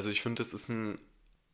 Also 0.00 0.10
ich 0.10 0.22
finde, 0.22 0.40
das 0.40 0.54
ist 0.54 0.70
ein 0.70 0.98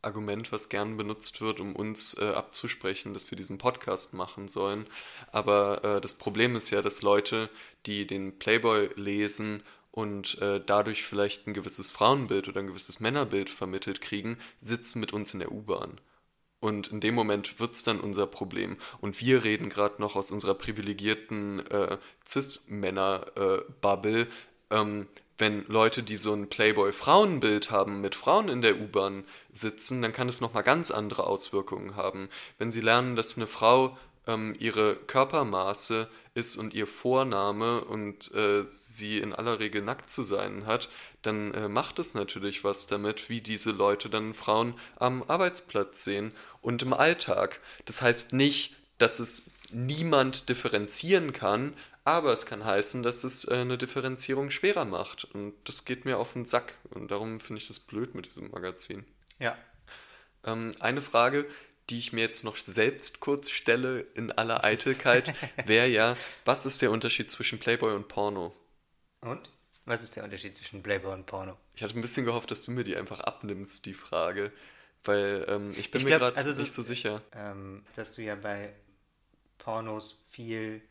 Argument, 0.01 0.53
was 0.53 0.69
gern 0.69 0.95
benutzt 0.95 1.41
wird, 1.41 1.59
um 1.59 1.75
uns 1.75 2.13
äh, 2.13 2.29
abzusprechen, 2.29 3.13
dass 3.13 3.29
wir 3.29 3.35
diesen 3.35 3.57
Podcast 3.57 4.13
machen 4.13 4.47
sollen. 4.47 4.87
Aber 5.33 5.83
äh, 5.83 5.99
das 5.99 6.15
Problem 6.15 6.55
ist 6.55 6.69
ja, 6.69 6.81
dass 6.81 7.01
Leute, 7.01 7.49
die 7.85 8.07
den 8.07 8.39
Playboy 8.39 8.89
lesen 8.95 9.63
und 9.91 10.39
äh, 10.39 10.61
dadurch 10.65 11.03
vielleicht 11.03 11.45
ein 11.45 11.53
gewisses 11.53 11.91
Frauenbild 11.91 12.47
oder 12.47 12.61
ein 12.61 12.67
gewisses 12.67 13.01
Männerbild 13.01 13.49
vermittelt 13.49 13.99
kriegen, 13.99 14.37
sitzen 14.61 15.01
mit 15.01 15.11
uns 15.11 15.33
in 15.33 15.41
der 15.41 15.51
U-Bahn. 15.51 15.99
Und 16.61 16.87
in 16.87 17.01
dem 17.01 17.15
Moment 17.15 17.59
wird 17.59 17.73
es 17.73 17.83
dann 17.83 17.99
unser 17.99 18.27
Problem. 18.27 18.77
Und 19.01 19.19
wir 19.19 19.43
reden 19.43 19.67
gerade 19.67 20.01
noch 20.01 20.15
aus 20.15 20.31
unserer 20.31 20.55
privilegierten 20.55 21.69
äh, 21.69 21.97
Cis-Männer-Bubble. 22.25 24.27
ähm, 24.71 25.07
wenn 25.37 25.65
Leute, 25.67 26.03
die 26.03 26.17
so 26.17 26.33
ein 26.33 26.49
Playboy-Frauenbild 26.49 27.69
haben, 27.69 28.01
mit 28.01 28.15
Frauen 28.15 28.49
in 28.49 28.61
der 28.61 28.79
U-Bahn 28.79 29.23
sitzen, 29.51 30.01
dann 30.01 30.13
kann 30.13 30.29
es 30.29 30.41
nochmal 30.41 30.63
ganz 30.63 30.91
andere 30.91 31.27
Auswirkungen 31.27 31.95
haben. 31.95 32.29
Wenn 32.57 32.71
sie 32.71 32.81
lernen, 32.81 33.15
dass 33.15 33.37
eine 33.37 33.47
Frau 33.47 33.97
ähm, 34.25 34.55
ihre 34.59 34.95
Körpermaße 34.95 36.07
ist 36.33 36.57
und 36.57 36.73
ihr 36.73 36.87
Vorname 36.87 37.83
und 37.83 38.33
äh, 38.33 38.63
sie 38.63 39.19
in 39.19 39.33
aller 39.33 39.59
Regel 39.59 39.81
nackt 39.81 40.11
zu 40.11 40.23
sein 40.23 40.65
hat, 40.65 40.89
dann 41.21 41.53
äh, 41.53 41.67
macht 41.67 41.99
es 41.99 42.13
natürlich 42.13 42.63
was 42.63 42.87
damit, 42.87 43.29
wie 43.29 43.41
diese 43.41 43.71
Leute 43.71 44.09
dann 44.09 44.33
Frauen 44.33 44.75
am 44.97 45.23
Arbeitsplatz 45.27 46.03
sehen 46.03 46.31
und 46.61 46.83
im 46.83 46.93
Alltag. 46.93 47.59
Das 47.85 48.01
heißt 48.01 48.33
nicht, 48.33 48.75
dass 48.97 49.19
es 49.19 49.49
niemand 49.71 50.49
differenzieren 50.49 51.33
kann, 51.33 51.73
aber 52.07 52.31
es 52.31 52.45
kann 52.45 52.63
heißen, 52.63 53.03
dass 53.03 53.23
es 53.23 53.45
äh, 53.45 53.55
eine 53.55 53.77
Differenzierung 53.77 54.49
schwerer 54.49 54.85
macht. 54.85 55.25
Und 55.25 55.53
das 55.65 55.83
geht 55.85 56.05
mir 56.05 56.17
auf 56.17 56.33
den 56.33 56.45
Sack. 56.45 56.73
Und 56.91 57.11
darum 57.11 57.39
finde 57.39 57.61
ich 57.61 57.67
das 57.67 57.79
blöd 57.79 58.15
mit 58.15 58.27
diesem 58.27 58.49
Magazin. 58.51 59.05
Ja. 59.39 59.57
Ähm, 60.45 60.71
eine 60.79 61.01
Frage, 61.01 61.45
die 61.89 61.99
ich 61.99 62.13
mir 62.13 62.21
jetzt 62.21 62.43
noch 62.43 62.55
selbst 62.57 63.19
kurz 63.19 63.49
stelle 63.49 64.01
in 64.15 64.31
aller 64.31 64.63
Eitelkeit, 64.63 65.33
wäre 65.65 65.87
ja, 65.87 66.15
was 66.45 66.65
ist 66.65 66.81
der 66.81 66.91
Unterschied 66.91 67.29
zwischen 67.29 67.59
Playboy 67.59 67.93
und 67.93 68.07
Porno? 68.07 68.55
Und? 69.21 69.49
Was 69.85 70.03
ist 70.03 70.15
der 70.15 70.23
Unterschied 70.23 70.55
zwischen 70.57 70.83
Playboy 70.83 71.13
und 71.13 71.25
Porno? 71.25 71.57
Ich 71.75 71.83
hatte 71.83 71.97
ein 71.97 72.01
bisschen 72.01 72.25
gehofft, 72.25 72.51
dass 72.51 72.63
du 72.63 72.71
mir 72.71 72.83
die 72.83 72.95
einfach 72.97 73.19
abnimmst, 73.21 73.85
die 73.85 73.93
Frage. 73.93 74.51
Weil 75.03 75.45
ähm, 75.47 75.71
ich 75.77 75.91
bin 75.91 75.99
Ich 75.99 76.03
mir 76.05 76.09
glaub, 76.11 76.21
gerade 76.21 76.37
also 76.37 76.51
so- 76.53 76.61
nicht 76.61 76.73
so 76.73 76.81
sicher. 76.81 77.21
Ähm, 77.33 77.83
dass 77.95 78.13
du 78.13 78.21
ja 78.21 78.35
bei 78.35 78.73
Pornos 79.57 80.19
viel 80.29 80.81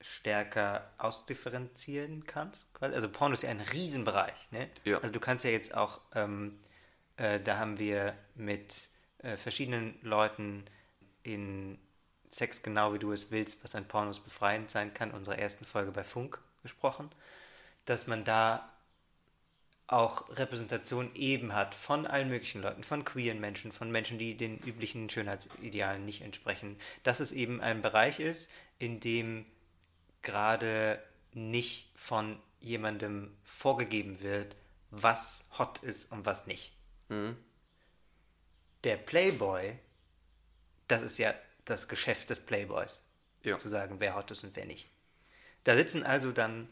stärker 0.00 0.90
ausdifferenzieren 0.98 2.24
kannst. 2.24 2.66
Also 2.80 3.08
Porno 3.08 3.34
ist 3.34 3.42
ja 3.42 3.50
ein 3.50 3.60
Riesenbereich. 3.60 4.50
Ne? 4.50 4.68
Ja. 4.84 4.98
Also 4.98 5.12
du 5.12 5.20
kannst 5.20 5.44
ja 5.44 5.50
jetzt 5.50 5.74
auch, 5.74 6.00
ähm, 6.14 6.58
äh, 7.16 7.40
da 7.40 7.58
haben 7.58 7.78
wir 7.78 8.14
mit 8.34 8.88
äh, 9.18 9.36
verschiedenen 9.36 9.98
Leuten 10.02 10.64
in 11.22 11.78
Sex 12.28 12.62
genau 12.62 12.94
wie 12.94 12.98
du 12.98 13.12
es 13.12 13.30
willst, 13.30 13.62
was 13.64 13.74
an 13.74 13.86
Pornos 13.86 14.20
befreiend 14.20 14.70
sein 14.70 14.94
kann, 14.94 15.10
unserer 15.10 15.38
ersten 15.38 15.64
Folge 15.64 15.90
bei 15.90 16.04
Funk 16.04 16.40
gesprochen, 16.62 17.10
dass 17.84 18.06
man 18.06 18.24
da 18.24 18.70
auch 19.88 20.28
Repräsentation 20.36 21.10
eben 21.16 21.52
hat 21.52 21.74
von 21.74 22.06
allen 22.06 22.28
möglichen 22.28 22.62
Leuten, 22.62 22.84
von 22.84 23.04
queeren 23.04 23.40
Menschen, 23.40 23.72
von 23.72 23.90
Menschen, 23.90 24.18
die 24.18 24.36
den 24.36 24.58
üblichen 24.58 25.10
Schönheitsidealen 25.10 26.04
nicht 26.04 26.22
entsprechen, 26.22 26.78
dass 27.02 27.18
es 27.18 27.32
eben 27.32 27.60
ein 27.60 27.82
Bereich 27.82 28.20
ist, 28.20 28.48
in 28.78 29.00
dem 29.00 29.44
gerade 30.22 31.02
nicht 31.32 31.90
von 31.96 32.40
jemandem 32.60 33.34
vorgegeben 33.44 34.20
wird, 34.22 34.56
was 34.90 35.44
hot 35.58 35.78
ist 35.78 36.10
und 36.12 36.26
was 36.26 36.46
nicht. 36.46 36.72
Mhm. 37.08 37.36
Der 38.84 38.96
Playboy, 38.96 39.78
das 40.88 41.02
ist 41.02 41.18
ja 41.18 41.34
das 41.64 41.88
Geschäft 41.88 42.30
des 42.30 42.40
Playboys, 42.40 43.00
Ja. 43.44 43.58
zu 43.58 43.68
sagen, 43.68 43.96
wer 44.00 44.14
hot 44.16 44.30
ist 44.30 44.42
und 44.44 44.56
wer 44.56 44.66
nicht. 44.66 44.88
Da 45.64 45.76
sitzen 45.76 46.02
also 46.02 46.32
dann 46.32 46.68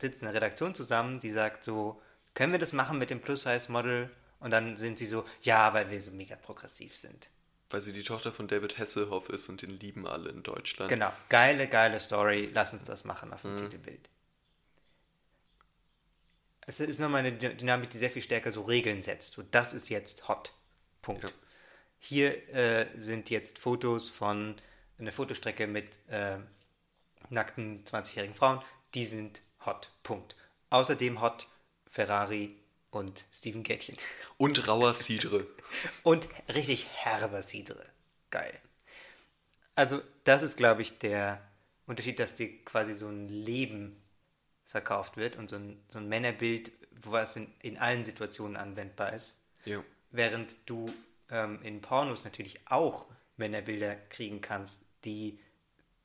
sitzt 0.00 0.22
eine 0.22 0.34
Redaktion 0.34 0.74
zusammen, 0.74 1.20
die 1.20 1.30
sagt 1.30 1.64
so, 1.64 2.00
können 2.34 2.52
wir 2.52 2.58
das 2.58 2.72
machen 2.72 2.98
mit 2.98 3.10
dem 3.10 3.20
Plus-Size-Model? 3.20 4.10
Und 4.40 4.50
dann 4.50 4.76
sind 4.76 4.98
sie 4.98 5.06
so, 5.06 5.24
ja, 5.40 5.72
weil 5.72 5.88
wir 5.88 6.02
so 6.02 6.10
mega 6.10 6.36
progressiv 6.36 6.96
sind. 6.96 7.28
Weil 7.70 7.80
sie 7.80 7.92
die 7.92 8.02
Tochter 8.02 8.32
von 8.32 8.46
David 8.46 8.78
Hasselhoff 8.78 9.28
ist 9.30 9.48
und 9.48 9.62
den 9.62 9.70
lieben 9.80 10.06
alle 10.06 10.30
in 10.30 10.42
Deutschland. 10.42 10.88
Genau, 10.90 11.12
geile, 11.28 11.66
geile 11.66 11.98
Story, 11.98 12.48
lass 12.52 12.72
uns 12.72 12.84
das 12.84 13.04
machen 13.04 13.32
auf 13.32 13.42
dem 13.42 13.56
Titelbild. 13.56 14.08
Es 16.66 16.80
ist 16.80 16.98
nochmal 17.00 17.20
eine 17.20 17.32
Dy- 17.32 17.56
Dynamik, 17.56 17.90
die 17.90 17.98
sehr 17.98 18.10
viel 18.10 18.22
stärker 18.22 18.50
so 18.50 18.62
Regeln 18.62 19.02
setzt. 19.02 19.32
So, 19.32 19.42
das 19.42 19.74
ist 19.74 19.88
jetzt 19.88 20.28
hot. 20.28 20.52
Punkt. 21.02 21.24
Ja. 21.24 21.30
Hier 21.98 22.54
äh, 22.54 22.86
sind 22.96 23.30
jetzt 23.30 23.58
Fotos 23.58 24.08
von 24.08 24.56
einer 24.98 25.12
Fotostrecke 25.12 25.66
mit 25.66 25.98
äh, 26.08 26.38
nackten 27.28 27.84
20-jährigen 27.84 28.34
Frauen. 28.34 28.62
Die 28.94 29.04
sind 29.04 29.40
hot. 29.66 29.90
Punkt. 30.02 30.36
Außerdem 30.70 31.20
hot 31.20 31.48
Ferrari 31.86 32.56
und 32.94 33.24
Steven 33.32 33.62
Gätchen. 33.62 33.96
Und 34.36 34.68
rauer 34.68 34.94
Cidre. 34.94 35.46
Und 36.02 36.28
richtig 36.54 36.86
herber 36.92 37.42
Cidre. 37.42 37.84
Geil. 38.30 38.58
Also, 39.74 40.00
das 40.24 40.42
ist, 40.42 40.56
glaube 40.56 40.82
ich, 40.82 40.98
der 40.98 41.40
Unterschied, 41.86 42.18
dass 42.18 42.34
dir 42.34 42.64
quasi 42.64 42.94
so 42.94 43.08
ein 43.08 43.28
Leben 43.28 44.00
verkauft 44.66 45.16
wird 45.16 45.36
und 45.36 45.48
so 45.48 45.56
ein, 45.56 45.80
so 45.88 45.98
ein 45.98 46.08
Männerbild, 46.08 46.72
was 47.02 47.36
in, 47.36 47.52
in 47.62 47.78
allen 47.78 48.04
Situationen 48.04 48.56
anwendbar 48.56 49.12
ist. 49.12 49.38
Ja. 49.64 49.82
Während 50.10 50.56
du 50.66 50.92
ähm, 51.30 51.60
in 51.62 51.80
Pornos 51.80 52.24
natürlich 52.24 52.60
auch 52.66 53.06
Männerbilder 53.36 53.94
kriegen 53.94 54.40
kannst, 54.40 54.80
die 55.04 55.38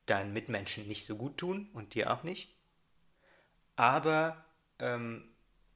deinen 0.06 0.34
Mitmenschen 0.34 0.88
nicht 0.88 1.06
so 1.06 1.16
gut 1.16 1.38
tun 1.38 1.70
und 1.74 1.94
dir 1.94 2.12
auch 2.12 2.24
nicht. 2.24 2.56
Aber 3.76 4.44
ähm, 4.80 5.24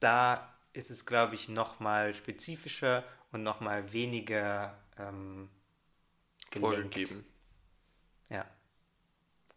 da 0.00 0.53
ist 0.74 0.90
es, 0.90 1.06
glaube 1.06 1.34
ich, 1.34 1.48
nochmal 1.48 2.14
spezifischer 2.14 3.04
und 3.32 3.42
nochmal 3.42 3.92
weniger 3.92 4.78
ähm, 4.98 5.48
gelenkt. 6.50 6.74
Vorgegeben. 6.74 7.24
Ja. 8.28 8.44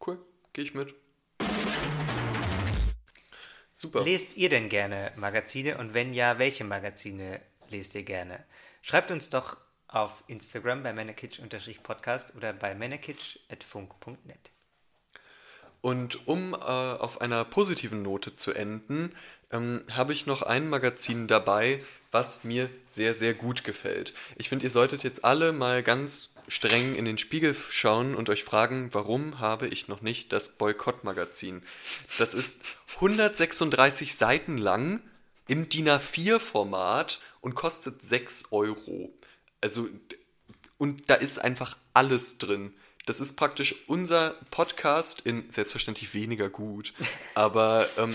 Cool, 0.06 0.24
gehe 0.54 0.64
ich 0.64 0.74
mit. 0.74 0.94
Super. 3.74 4.04
Lest 4.04 4.38
ihr 4.38 4.50
denn 4.50 4.70
gerne 4.70 5.12
Magazine 5.18 5.78
und 5.78 5.94
wenn 5.94 6.14
ja, 6.14 6.40
welche 6.40 6.64
Magazine 6.64 7.42
lest 7.70 7.94
ihr 7.96 8.04
gerne? 8.04 8.44
Schreibt 8.82 9.12
uns 9.12 9.30
doch 9.30 9.58
auf 9.88 10.24
Instagram 10.28 10.84
bei 10.84 10.94
männerkitsch-podcast 10.94 12.36
oder 12.36 12.54
bei 12.54 12.74
männerkitsch.funk.net. 12.76 14.52
Und 15.88 16.28
um 16.28 16.54
äh, 16.54 16.58
auf 16.58 17.22
einer 17.22 17.46
positiven 17.46 18.02
Note 18.02 18.36
zu 18.36 18.52
enden, 18.52 19.14
ähm, 19.54 19.84
habe 19.90 20.12
ich 20.12 20.26
noch 20.26 20.42
ein 20.42 20.68
Magazin 20.68 21.28
dabei, 21.28 21.82
was 22.12 22.44
mir 22.44 22.70
sehr, 22.88 23.16
sehr 23.16 23.34
gut 23.34 23.64
gefällt. 23.64 24.14
Ich 24.36 24.50
finde, 24.50 24.66
ihr 24.66 24.70
solltet 24.70 25.06
jetzt 25.06 25.24
alle 25.24 25.54
mal 25.54 25.84
ganz 25.84 26.34
streng 26.50 26.94
in 26.94 27.06
den 27.06 27.18
Spiegel 27.18 27.56
schauen 27.70 28.16
und 28.16 28.30
euch 28.30 28.44
fragen, 28.44 28.90
warum 28.92 29.40
habe 29.40 29.70
ich 29.70 29.88
noch 29.88 30.02
nicht 30.02 30.34
das 30.34 30.50
Boykott-Magazin? 30.50 31.64
Das 32.18 32.34
ist 32.34 32.66
136 32.96 34.18
Seiten 34.18 34.58
lang 34.58 35.00
im 35.48 35.70
DIN 35.70 35.88
A4-Format 35.88 37.22
und 37.40 37.56
kostet 37.56 38.06
6 38.06 38.52
Euro. 38.52 39.14
Also, 39.62 39.88
und 40.78 41.10
da 41.10 41.14
ist 41.14 41.40
einfach 41.40 41.78
alles 41.94 42.40
drin. 42.40 42.74
Das 43.08 43.22
ist 43.22 43.38
praktisch 43.38 43.74
unser 43.88 44.32
Podcast 44.52 45.22
in 45.22 45.50
selbstverständlich 45.50 46.14
weniger 46.14 46.50
gut, 46.50 46.94
aber 47.36 47.88
ähm, 47.98 48.14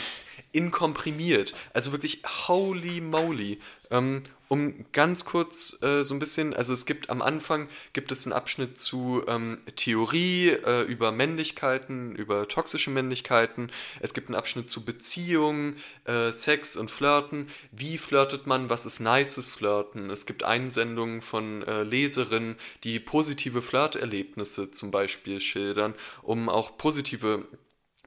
in 0.53 0.71
komprimiert. 0.71 1.55
Also 1.73 1.93
wirklich 1.93 2.23
holy 2.47 3.01
moly. 3.01 3.59
Ähm, 3.91 4.25
um 4.53 4.85
ganz 4.93 5.25
kurz 5.25 5.83
äh, 5.83 6.05
so 6.05 6.15
ein 6.15 6.19
bisschen, 6.19 6.53
also 6.53 6.75
es 6.75 6.85
gibt 6.85 7.09
am 7.09 7.23
Anfang 7.23 7.69
gibt 7.95 8.13
es 8.13 8.27
einen 8.27 8.35
Abschnitt 8.35 8.79
zu 8.79 9.23
ähm, 9.27 9.63
Theorie 9.77 10.51
äh, 10.51 10.83
über 10.83 11.11
Männlichkeiten, 11.11 12.15
über 12.15 12.47
toxische 12.49 12.91
Männlichkeiten. 12.91 13.73
Es 14.01 14.13
gibt 14.13 14.29
einen 14.29 14.35
Abschnitt 14.35 14.69
zu 14.69 14.85
Beziehungen, 14.85 15.79
äh, 16.05 16.33
Sex 16.33 16.77
und 16.77 16.91
Flirten. 16.91 17.49
Wie 17.71 17.97
flirtet 17.97 18.47
man? 18.47 18.69
Was 18.69 18.85
ist 18.85 19.01
nices 19.01 19.49
Flirten? 19.49 20.11
Es 20.11 20.27
gibt 20.27 20.45
Einsendungen 20.45 21.23
von 21.23 21.63
äh, 21.63 21.83
Leserinnen, 21.83 22.57
die 22.85 23.01
positive 23.01 23.63
Flirterlebnisse 23.63 24.71
zum 24.71 24.91
Beispiel 24.91 25.41
schildern, 25.41 25.95
um 26.21 26.51
auch 26.51 26.77
positive 26.77 27.47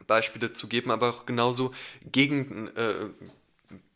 Beispiele 0.06 0.52
zu 0.52 0.68
geben, 0.68 0.92
aber 0.92 1.10
auch 1.10 1.26
genauso 1.26 1.74
Gegenbeispiele. 2.04 3.16
Äh, 3.16 3.34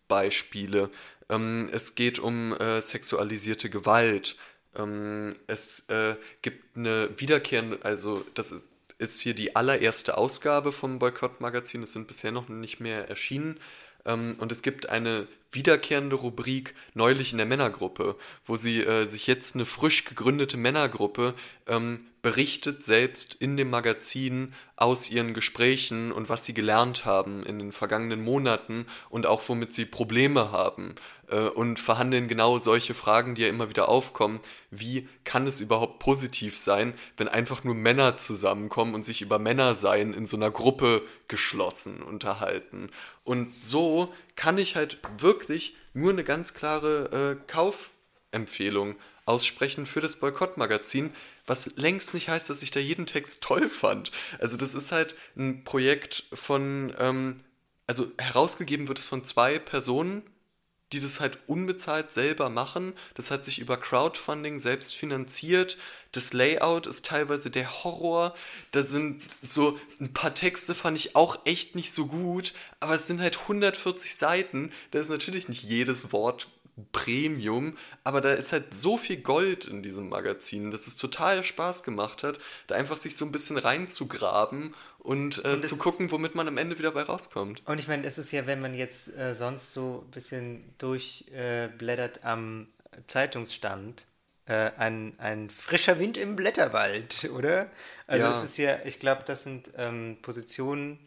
Beispiele. 0.09 0.89
Ähm, 1.29 1.69
es 1.71 1.95
geht 1.95 2.19
um 2.19 2.53
äh, 2.53 2.81
sexualisierte 2.81 3.69
Gewalt. 3.69 4.35
Ähm, 4.75 5.35
es 5.47 5.87
äh, 5.89 6.15
gibt 6.41 6.77
eine 6.77 7.09
wiederkehrende, 7.17 7.79
also 7.83 8.25
das 8.33 8.51
ist, 8.51 8.67
ist 8.97 9.21
hier 9.21 9.33
die 9.33 9.55
allererste 9.55 10.17
Ausgabe 10.17 10.71
vom 10.71 10.99
Boykott-Magazin. 10.99 11.83
Es 11.83 11.93
sind 11.93 12.07
bisher 12.07 12.31
noch 12.31 12.49
nicht 12.49 12.79
mehr 12.79 13.07
erschienen. 13.09 13.59
Ähm, 14.05 14.35
und 14.39 14.51
es 14.51 14.61
gibt 14.61 14.89
eine 14.89 15.27
wiederkehrende 15.51 16.15
Rubrik 16.15 16.75
neulich 16.93 17.31
in 17.31 17.37
der 17.37 17.47
Männergruppe, 17.47 18.15
wo 18.45 18.55
sie 18.55 18.83
äh, 18.83 19.07
sich 19.07 19.25
jetzt 19.27 19.55
eine 19.55 19.65
frisch 19.65 20.05
gegründete 20.05 20.57
Männergruppe 20.57 21.33
ähm, 21.67 22.05
berichtet 22.21 22.83
selbst 22.83 23.33
in 23.33 23.57
dem 23.57 23.69
Magazin 23.69 24.53
aus 24.75 25.09
ihren 25.09 25.33
Gesprächen 25.33 26.11
und 26.11 26.29
was 26.29 26.45
sie 26.45 26.53
gelernt 26.53 27.05
haben 27.05 27.43
in 27.43 27.57
den 27.59 27.71
vergangenen 27.71 28.21
Monaten 28.21 28.85
und 29.09 29.25
auch 29.25 29.47
womit 29.47 29.73
sie 29.73 29.85
Probleme 29.85 30.51
haben 30.51 30.95
äh, 31.31 31.49
und 31.49 31.79
verhandeln 31.79 32.27
genau 32.27 32.59
solche 32.59 32.93
Fragen, 32.93 33.35
die 33.35 33.43
ja 33.43 33.49
immer 33.49 33.69
wieder 33.69 33.89
aufkommen. 33.89 34.39
Wie 34.71 35.07
kann 35.23 35.47
es 35.47 35.61
überhaupt 35.61 35.99
positiv 35.99 36.57
sein, 36.57 36.93
wenn 37.17 37.27
einfach 37.27 37.63
nur 37.63 37.75
Männer 37.75 38.17
zusammenkommen 38.17 38.93
und 38.93 39.03
sich 39.03 39.21
über 39.21 39.39
Männersein 39.39 40.13
in 40.13 40.27
so 40.27 40.37
einer 40.37 40.51
Gruppe 40.51 41.03
geschlossen 41.27 42.01
unterhalten? 42.01 42.89
Und 43.23 43.53
so 43.63 44.13
kann 44.35 44.57
ich 44.57 44.75
halt 44.75 44.99
wirklich 45.17 45.75
nur 45.93 46.11
eine 46.11 46.23
ganz 46.23 46.53
klare 46.53 47.37
äh, 47.39 47.51
Kaufempfehlung 47.51 48.95
aussprechen 49.25 49.85
für 49.85 50.01
das 50.01 50.15
Boykott-Magazin, 50.15 51.13
was 51.45 51.77
längst 51.77 52.13
nicht 52.13 52.29
heißt, 52.29 52.49
dass 52.49 52.63
ich 52.63 52.71
da 52.71 52.79
jeden 52.79 53.05
Text 53.05 53.41
toll 53.41 53.69
fand. 53.69 54.11
Also 54.39 54.57
das 54.57 54.73
ist 54.73 54.91
halt 54.91 55.15
ein 55.37 55.63
Projekt 55.63 56.25
von, 56.33 56.93
ähm, 56.99 57.37
also 57.87 58.11
herausgegeben 58.17 58.87
wird 58.87 58.99
es 58.99 59.05
von 59.05 59.23
zwei 59.23 59.59
Personen, 59.59 60.23
die 60.91 60.99
das 60.99 61.19
halt 61.19 61.37
unbezahlt 61.47 62.11
selber 62.11 62.49
machen. 62.49 62.93
Das 63.13 63.31
hat 63.31 63.45
sich 63.45 63.59
über 63.59 63.77
Crowdfunding 63.77 64.59
selbst 64.59 64.95
finanziert. 64.95 65.77
Das 66.11 66.33
Layout 66.33 66.87
ist 66.87 67.05
teilweise 67.05 67.51
der 67.51 67.83
Horror. 67.83 68.33
Da 68.71 68.83
sind 68.83 69.21
so 69.43 69.79
ein 69.99 70.13
paar 70.13 70.33
Texte, 70.33 70.73
fand 70.73 70.97
ich 70.97 71.15
auch 71.15 71.45
echt 71.45 71.75
nicht 71.75 71.93
so 71.93 72.07
gut. 72.07 72.53
Aber 72.79 72.95
es 72.95 73.07
sind 73.07 73.21
halt 73.21 73.39
140 73.41 74.15
Seiten. 74.15 74.71
Da 74.91 74.99
ist 74.99 75.09
natürlich 75.09 75.47
nicht 75.47 75.63
jedes 75.63 76.11
Wort 76.11 76.47
Premium, 76.91 77.77
aber 78.03 78.21
da 78.21 78.33
ist 78.33 78.51
halt 78.51 78.65
so 78.79 78.97
viel 78.97 79.17
Gold 79.17 79.65
in 79.65 79.83
diesem 79.83 80.09
Magazin, 80.09 80.71
dass 80.71 80.87
es 80.87 80.95
total 80.95 81.43
Spaß 81.43 81.83
gemacht 81.83 82.23
hat, 82.23 82.39
da 82.67 82.75
einfach 82.75 82.97
sich 82.97 83.15
so 83.15 83.25
ein 83.25 83.31
bisschen 83.31 83.57
reinzugraben 83.57 84.73
und, 84.99 85.43
äh, 85.45 85.53
Und 85.53 85.65
zu 85.65 85.77
gucken, 85.77 86.11
womit 86.11 86.35
man 86.35 86.47
am 86.47 86.57
Ende 86.57 86.77
wieder 86.77 86.91
bei 86.91 87.03
rauskommt. 87.03 87.61
Und 87.65 87.79
ich 87.79 87.87
meine, 87.87 88.05
es 88.05 88.17
ist 88.17 88.31
ja, 88.31 88.47
wenn 88.47 88.61
man 88.61 88.73
jetzt 88.75 89.15
äh, 89.15 89.35
sonst 89.35 89.73
so 89.73 90.03
ein 90.05 90.11
bisschen 90.11 90.73
durchblättert 90.77 92.23
am 92.23 92.67
Zeitungsstand, 93.07 94.05
äh, 94.45 94.71
ein, 94.77 95.13
ein 95.19 95.49
frischer 95.49 95.99
Wind 95.99 96.17
im 96.17 96.35
Blätterwald, 96.35 97.29
oder? 97.35 97.69
Also 98.07 98.25
Ja. 98.25 98.31
es 98.31 98.43
ist 98.43 98.57
ja, 98.57 98.79
ich 98.85 98.99
glaube, 98.99 99.23
das 99.25 99.43
sind 99.43 99.71
ähm, 99.77 100.17
Positionen, 100.21 100.99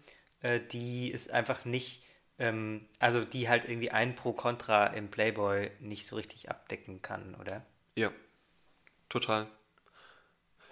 äh, 0.42 0.60
die 0.60 1.12
es 1.12 1.28
einfach 1.28 1.64
nicht, 1.64 2.01
ähm, 2.42 2.84
also 2.98 3.24
die 3.24 3.48
halt 3.48 3.64
irgendwie 3.64 3.92
ein 3.92 4.16
Pro 4.16 4.32
Contra 4.32 4.88
im 4.88 5.08
Playboy 5.08 5.70
nicht 5.78 6.06
so 6.06 6.16
richtig 6.16 6.50
abdecken 6.50 7.00
kann, 7.00 7.36
oder? 7.36 7.64
Ja, 7.94 8.10
total. 9.08 9.46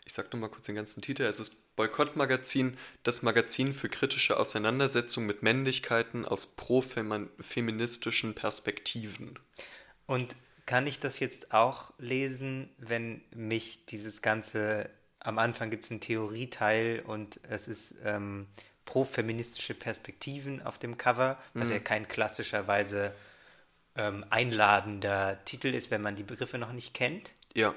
Ich 0.04 0.12
sag 0.12 0.32
noch 0.32 0.40
mal 0.40 0.48
kurz 0.48 0.66
den 0.66 0.74
ganzen 0.74 1.00
Titel. 1.00 1.22
Es 1.22 1.38
ist 1.38 1.76
Boykottmagazin, 1.76 2.76
das 3.04 3.22
Magazin 3.22 3.72
für 3.72 3.88
kritische 3.88 4.36
Auseinandersetzung 4.38 5.26
mit 5.26 5.44
Männlichkeiten 5.44 6.26
aus 6.26 6.46
pro-feministischen 6.46 8.34
Perspektiven. 8.34 9.38
Und 10.06 10.34
kann 10.66 10.88
ich 10.88 10.98
das 10.98 11.20
jetzt 11.20 11.54
auch 11.54 11.92
lesen, 11.98 12.68
wenn 12.78 13.22
mich 13.32 13.86
dieses 13.86 14.22
ganze, 14.22 14.90
am 15.20 15.38
Anfang 15.38 15.70
gibt 15.70 15.84
es 15.84 15.92
einen 15.92 16.00
Theorieteil 16.00 17.04
und 17.06 17.38
es 17.44 17.68
ist 17.68 17.94
ähm, 18.04 18.48
pro-feministische 18.90 19.74
Perspektiven 19.74 20.60
auf 20.62 20.76
dem 20.78 20.98
Cover, 20.98 21.38
was 21.54 21.68
Mhm. 21.68 21.74
ja 21.74 21.80
kein 21.80 22.08
klassischerweise 22.08 23.14
ähm, 23.96 24.24
einladender 24.30 25.38
Titel 25.44 25.68
ist, 25.68 25.90
wenn 25.92 26.02
man 26.02 26.16
die 26.16 26.22
Begriffe 26.24 26.58
noch 26.58 26.72
nicht 26.72 26.92
kennt. 26.92 27.30
Ja, 27.54 27.74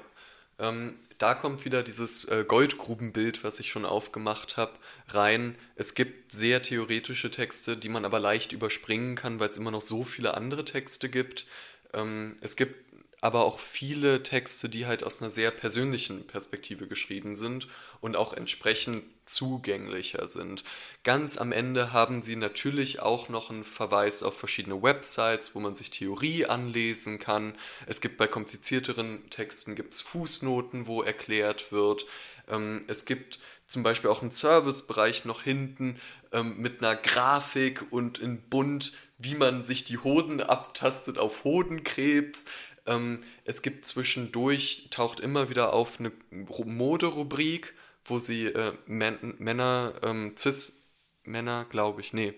ähm, 0.58 0.98
da 1.18 1.34
kommt 1.34 1.64
wieder 1.64 1.82
dieses 1.84 2.24
äh, 2.26 2.44
Goldgrubenbild, 2.46 3.44
was 3.44 3.60
ich 3.60 3.70
schon 3.70 3.84
aufgemacht 3.84 4.56
habe, 4.56 4.72
rein. 5.08 5.56
Es 5.76 5.94
gibt 5.94 6.32
sehr 6.32 6.62
theoretische 6.62 7.30
Texte, 7.30 7.76
die 7.76 7.88
man 7.88 8.04
aber 8.04 8.18
leicht 8.20 8.52
überspringen 8.52 9.14
kann, 9.14 9.38
weil 9.38 9.50
es 9.50 9.58
immer 9.58 9.70
noch 9.70 9.82
so 9.82 10.02
viele 10.04 10.34
andere 10.34 10.64
Texte 10.64 11.08
gibt. 11.08 11.46
Ähm, 11.92 12.36
es 12.40 12.56
gibt 12.56 12.83
aber 13.24 13.46
auch 13.46 13.58
viele 13.58 14.22
Texte, 14.22 14.68
die 14.68 14.84
halt 14.84 15.02
aus 15.02 15.22
einer 15.22 15.30
sehr 15.30 15.50
persönlichen 15.50 16.26
Perspektive 16.26 16.86
geschrieben 16.86 17.36
sind 17.36 17.68
und 18.02 18.16
auch 18.16 18.34
entsprechend 18.34 19.02
zugänglicher 19.24 20.28
sind. 20.28 20.62
Ganz 21.04 21.38
am 21.38 21.50
Ende 21.50 21.94
haben 21.94 22.20
sie 22.20 22.36
natürlich 22.36 23.00
auch 23.00 23.30
noch 23.30 23.48
einen 23.48 23.64
Verweis 23.64 24.22
auf 24.22 24.36
verschiedene 24.36 24.82
Websites, 24.82 25.54
wo 25.54 25.60
man 25.60 25.74
sich 25.74 25.88
Theorie 25.88 26.44
anlesen 26.44 27.18
kann. 27.18 27.54
Es 27.86 28.02
gibt 28.02 28.18
bei 28.18 28.26
komplizierteren 28.26 29.30
Texten 29.30 29.74
gibt's 29.74 30.02
Fußnoten, 30.02 30.86
wo 30.86 31.02
erklärt 31.02 31.72
wird. 31.72 32.04
Ähm, 32.46 32.84
es 32.88 33.06
gibt 33.06 33.38
zum 33.66 33.82
Beispiel 33.82 34.10
auch 34.10 34.20
einen 34.20 34.32
Servicebereich 34.32 35.24
noch 35.24 35.40
hinten 35.40 35.98
ähm, 36.30 36.58
mit 36.58 36.82
einer 36.82 36.94
Grafik 36.94 37.90
und 37.90 38.18
in 38.18 38.42
bunt, 38.50 38.92
wie 39.16 39.34
man 39.34 39.62
sich 39.62 39.84
die 39.84 39.96
Hoden 39.96 40.42
abtastet 40.42 41.16
auf 41.16 41.44
Hodenkrebs. 41.44 42.44
Ähm, 42.86 43.18
es 43.44 43.62
gibt 43.62 43.84
zwischendurch, 43.86 44.88
taucht 44.90 45.20
immer 45.20 45.48
wieder 45.48 45.72
auf 45.72 45.98
eine 46.00 46.12
Ru- 46.32 46.66
Moderubrik, 46.66 47.74
wo 48.04 48.18
sie 48.18 48.46
äh, 48.46 48.74
Män 48.86 49.34
Männer, 49.38 49.94
ähm, 50.02 50.36
Cis-Männer, 50.36 51.66
glaube 51.70 52.00
ich, 52.02 52.12
nee, 52.12 52.34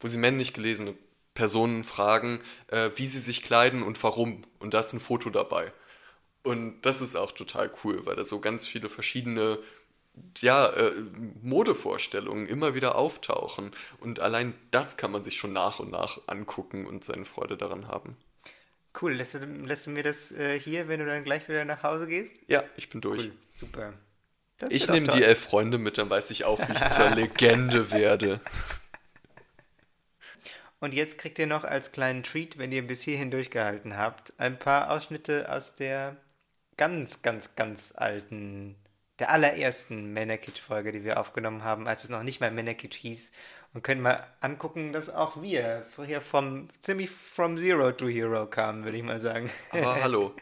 wo 0.00 0.08
sie 0.08 0.18
männlich 0.18 0.52
gelesene 0.54 0.94
Personen 1.34 1.84
fragen, 1.84 2.40
äh, 2.68 2.90
wie 2.96 3.06
sie 3.08 3.20
sich 3.20 3.42
kleiden 3.42 3.82
und 3.82 4.02
warum. 4.02 4.42
Und 4.58 4.74
da 4.74 4.80
ist 4.80 4.92
ein 4.92 5.00
Foto 5.00 5.30
dabei. 5.30 5.72
Und 6.44 6.82
das 6.82 7.00
ist 7.02 7.16
auch 7.16 7.32
total 7.32 7.70
cool, 7.84 8.06
weil 8.06 8.16
da 8.16 8.24
so 8.24 8.40
ganz 8.40 8.66
viele 8.66 8.88
verschiedene 8.88 9.58
ja, 10.40 10.68
äh, 10.70 10.92
Modevorstellungen 11.42 12.48
immer 12.48 12.74
wieder 12.74 12.96
auftauchen. 12.96 13.72
Und 14.00 14.20
allein 14.20 14.54
das 14.70 14.96
kann 14.96 15.12
man 15.12 15.22
sich 15.22 15.38
schon 15.38 15.52
nach 15.52 15.80
und 15.80 15.90
nach 15.90 16.20
angucken 16.26 16.86
und 16.86 17.04
seine 17.04 17.24
Freude 17.24 17.56
daran 17.56 17.88
haben. 17.88 18.16
Cool, 19.00 19.14
lässt 19.14 19.34
du, 19.34 19.38
lässt 19.38 19.86
du 19.86 19.90
mir 19.90 20.02
das 20.02 20.32
äh, 20.32 20.58
hier, 20.58 20.88
wenn 20.88 21.00
du 21.00 21.06
dann 21.06 21.24
gleich 21.24 21.48
wieder 21.48 21.64
nach 21.64 21.82
Hause 21.82 22.06
gehst? 22.06 22.36
Ja, 22.46 22.62
ich 22.76 22.90
bin 22.90 23.00
durch. 23.00 23.24
Cool, 23.24 23.32
super. 23.54 23.92
Das 24.58 24.70
Ich 24.70 24.88
nehme 24.88 25.08
die 25.08 25.24
elf 25.24 25.40
Freunde 25.40 25.78
mit, 25.78 25.98
dann 25.98 26.10
weiß 26.10 26.30
ich 26.30 26.44
auch, 26.44 26.60
wie 26.60 26.72
ich 26.72 26.88
zur 26.88 27.10
Legende 27.14 27.90
werde. 27.90 28.40
Und 30.78 30.94
jetzt 30.94 31.16
kriegt 31.16 31.38
ihr 31.38 31.46
noch 31.46 31.64
als 31.64 31.92
kleinen 31.92 32.22
Treat, 32.22 32.58
wenn 32.58 32.72
ihr 32.72 32.86
bis 32.86 33.02
hierhin 33.02 33.30
durchgehalten 33.30 33.96
habt, 33.96 34.34
ein 34.38 34.58
paar 34.58 34.90
Ausschnitte 34.90 35.48
aus 35.48 35.74
der 35.74 36.16
ganz, 36.76 37.22
ganz, 37.22 37.54
ganz 37.54 37.92
alten, 37.96 38.74
der 39.20 39.30
allerersten 39.30 40.12
Männerkit-Folge, 40.12 40.92
die 40.92 41.04
wir 41.04 41.20
aufgenommen 41.20 41.62
haben, 41.62 41.86
als 41.86 42.02
es 42.04 42.10
noch 42.10 42.24
nicht 42.24 42.40
mal 42.40 42.50
Männerkit 42.50 42.94
hieß. 42.94 43.30
Und 43.74 43.82
können 43.82 44.02
mal 44.02 44.26
angucken, 44.40 44.92
dass 44.92 45.08
auch 45.08 45.40
wir 45.40 45.86
hier 46.04 46.20
vom, 46.20 46.68
ziemlich 46.80 47.08
from 47.08 47.56
Zero 47.56 47.92
to 47.92 48.06
Hero 48.06 48.46
kamen, 48.46 48.84
würde 48.84 48.98
ich 48.98 49.02
mal 49.02 49.20
sagen. 49.20 49.50
Aber 49.70 49.94
hallo. 50.02 50.34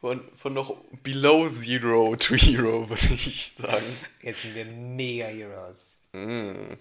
Von, 0.00 0.28
von 0.36 0.54
noch 0.54 0.76
below 1.02 1.48
zero 1.48 2.16
to 2.16 2.34
hero, 2.34 2.88
würde 2.88 3.14
ich 3.14 3.52
sagen. 3.54 3.84
Jetzt 4.20 4.42
sind 4.42 4.54
wir 4.54 4.64
mega 4.64 5.26
Heroes. 5.26 5.86
Mm. 6.12 6.74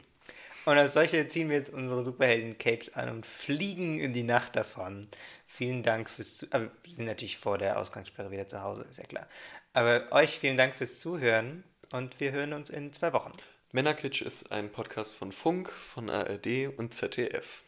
Und 0.66 0.78
als 0.78 0.94
solche 0.94 1.28
ziehen 1.28 1.50
wir 1.50 1.58
jetzt 1.58 1.72
unsere 1.72 2.04
Superhelden-Capes 2.04 2.94
an 2.94 3.10
und 3.10 3.26
fliegen 3.26 4.00
in 4.00 4.14
die 4.14 4.24
Nacht 4.24 4.56
davon. 4.56 5.08
Vielen 5.48 5.84
Dank 5.84 6.10
fürs 6.10 6.38
Zu 6.38 6.48
Aber 6.52 6.72
wir 6.84 6.94
sind 6.94 7.06
natürlich 7.06 7.38
vor 7.38 7.58
der 7.58 7.80
Ausgangssperre 7.80 8.32
wieder 8.32 8.48
zu 8.48 8.62
Hause, 8.62 8.86
ist 8.90 8.98
ja 8.98 9.06
klar. 9.06 9.28
Aber 9.74 10.08
euch 10.12 10.40
vielen 10.40 10.58
Dank 10.58 10.76
fürs 10.76 11.00
Zuhören 11.00 11.64
und 11.92 12.20
wir 12.20 12.32
hören 12.32 12.54
uns 12.54 12.70
in 12.70 12.94
zwei 12.94 13.14
Wochen. 13.14 13.32
Männerkitsch 13.72 14.22
ist 14.22 14.52
ein 14.52 14.72
Podcast 14.72 15.16
von 15.16 15.32
Funk, 15.32 15.72
von 15.72 16.10
ARD 16.10 16.70
und 16.78 16.94
ZDF. 16.94 17.64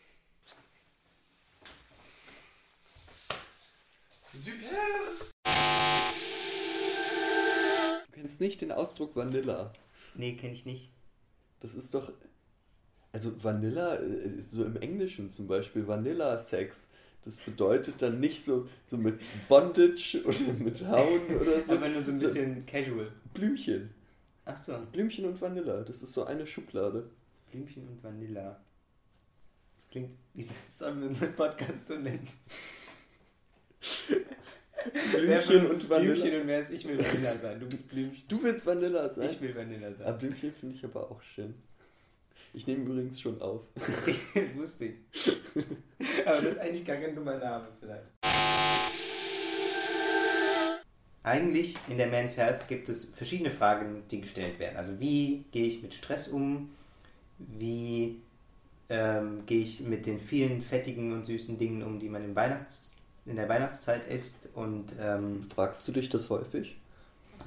Du 4.33 4.51
kennst 8.13 8.39
nicht 8.39 8.61
den 8.61 8.71
Ausdruck 8.71 9.15
Vanilla. 9.15 9.73
Nee, 10.15 10.35
kenne 10.35 10.53
ich 10.53 10.65
nicht. 10.65 10.91
Das 11.59 11.75
ist 11.75 11.93
doch. 11.93 12.11
Also 13.13 13.43
Vanilla, 13.43 13.97
äh, 13.97 14.41
so 14.47 14.63
im 14.63 14.77
Englischen 14.77 15.31
zum 15.31 15.47
Beispiel, 15.47 15.85
Vanilla-Sex, 15.85 16.87
das 17.25 17.37
bedeutet 17.37 18.01
dann 18.01 18.21
nicht 18.21 18.45
so, 18.45 18.69
so 18.85 18.95
mit 18.95 19.19
Bondage 19.49 20.23
oder 20.23 20.53
mit 20.53 20.87
Hauen 20.87 21.35
oder 21.39 21.61
so. 21.61 21.73
Aber 21.75 21.89
nur 21.89 22.01
so 22.01 22.11
ein 22.11 22.19
bisschen 22.19 22.65
casual. 22.65 23.11
Blümchen. 23.33 23.93
Ach 24.45 24.57
so, 24.57 24.77
Blümchen 24.91 25.25
und 25.25 25.39
Vanilla, 25.39 25.81
das 25.83 26.01
ist 26.01 26.13
so 26.13 26.25
eine 26.25 26.47
Schublade. 26.47 27.09
Blümchen 27.51 27.87
und 27.87 28.03
Vanilla. 28.03 28.59
Das 29.77 29.87
klingt, 29.89 30.17
wie 30.33 30.47
sollen 30.71 31.01
wir 31.01 31.07
unseren 31.09 31.31
Podcast 31.31 31.87
so 31.87 31.95
nennen? 31.95 32.27
Blümchen 35.11 35.67
uns 35.67 35.83
und 35.83 35.89
Vanilla. 35.89 36.13
Blümchen 36.13 36.41
und 36.41 36.47
wer 36.47 36.61
ist 36.61 36.71
ich 36.71 36.87
will 36.87 36.97
Vanilla 36.97 37.37
sein? 37.37 37.59
Du 37.59 37.67
bist 37.67 37.87
Blümchen. 37.87 38.27
Du 38.27 38.41
willst 38.41 38.65
Vanilla 38.65 39.13
sein? 39.13 39.29
Ich 39.29 39.39
will 39.41 39.55
Vanilla 39.55 39.93
sein. 39.93 40.07
Ah, 40.07 40.11
Blümchen 40.13 40.53
finde 40.53 40.75
ich 40.75 40.83
aber 40.83 41.11
auch 41.11 41.21
schön. 41.21 41.53
Ich 42.53 42.67
nehme 42.67 42.83
übrigens 42.83 43.21
schon 43.21 43.41
auf. 43.41 43.61
Wusste 44.55 44.85
ich. 44.85 44.95
Aber 46.25 46.41
das 46.41 46.53
ist 46.53 46.59
eigentlich 46.59 46.85
gar 46.85 46.97
kein 46.97 47.15
dummer 47.15 47.37
Name 47.37 47.67
vielleicht. 47.79 48.07
Eigentlich 51.31 51.75
in 51.87 51.97
der 51.97 52.07
Men's 52.07 52.35
Health 52.35 52.67
gibt 52.67 52.89
es 52.89 53.05
verschiedene 53.05 53.49
Fragen, 53.51 54.03
die 54.11 54.19
gestellt 54.19 54.59
werden. 54.59 54.75
Also 54.75 54.99
wie 54.99 55.45
gehe 55.53 55.65
ich 55.65 55.81
mit 55.81 55.93
Stress 55.93 56.27
um? 56.27 56.69
Wie 57.37 58.19
ähm, 58.89 59.45
gehe 59.45 59.61
ich 59.61 59.79
mit 59.79 60.05
den 60.05 60.19
vielen 60.19 60.61
fettigen 60.61 61.13
und 61.13 61.25
süßen 61.25 61.57
Dingen 61.57 61.83
um, 61.83 61.99
die 61.99 62.09
man 62.09 62.25
im 62.25 62.35
Weihnachts 62.35 62.91
in 63.25 63.37
der 63.37 63.47
Weihnachtszeit 63.47 64.05
isst? 64.07 64.49
Und 64.55 64.93
ähm, 64.99 65.47
Fragst 65.55 65.87
du 65.87 65.93
dich 65.93 66.09
das 66.09 66.29
häufig? 66.29 66.75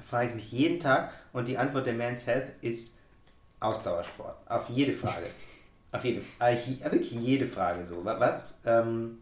frage 0.07 0.29
ich 0.29 0.35
mich 0.35 0.51
jeden 0.51 0.79
Tag 0.79 1.13
und 1.31 1.47
die 1.47 1.57
Antwort 1.59 1.85
der 1.85 1.93
Men's 1.93 2.25
Health 2.25 2.51
ist 2.61 2.97
Ausdauersport. 3.59 4.35
Auf 4.49 4.67
jede 4.69 4.93
Frage. 4.93 5.27
Auf 5.91 6.03
jede, 6.03 6.21
äh, 6.39 6.55
wirklich 6.91 7.11
jede 7.11 7.47
Frage 7.47 7.85
so. 7.85 8.03
Wa- 8.03 8.19
Was 8.19 8.59
ähm, 8.65 9.19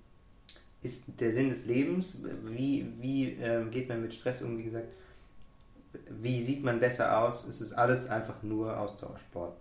ist 0.84 1.06
der 1.20 1.32
Sinn 1.32 1.50
des 1.50 1.66
Lebens? 1.66 2.18
Wie, 2.46 2.86
wie 3.00 3.32
ähm, 3.42 3.72
geht 3.72 3.90
man 3.90 4.02
mit 4.02 4.14
Stress 4.14 4.42
um? 4.42 4.58
Wie 4.58 4.64
gesagt, 4.64 4.90
wie 6.10 6.44
sieht 6.44 6.64
man 6.64 6.80
besser 6.80 7.20
aus? 7.20 7.48
Es 7.48 7.62
ist 7.62 7.74
alles 7.74 8.10
einfach 8.10 8.44
nur 8.44 8.78
Ausdauersport. 8.78 9.56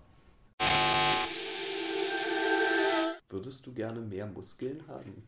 Würdest 3.29 3.66
du 3.66 3.73
gerne 3.73 4.01
mehr 4.01 4.27
Muskeln 4.27 4.83
haben? 4.89 5.27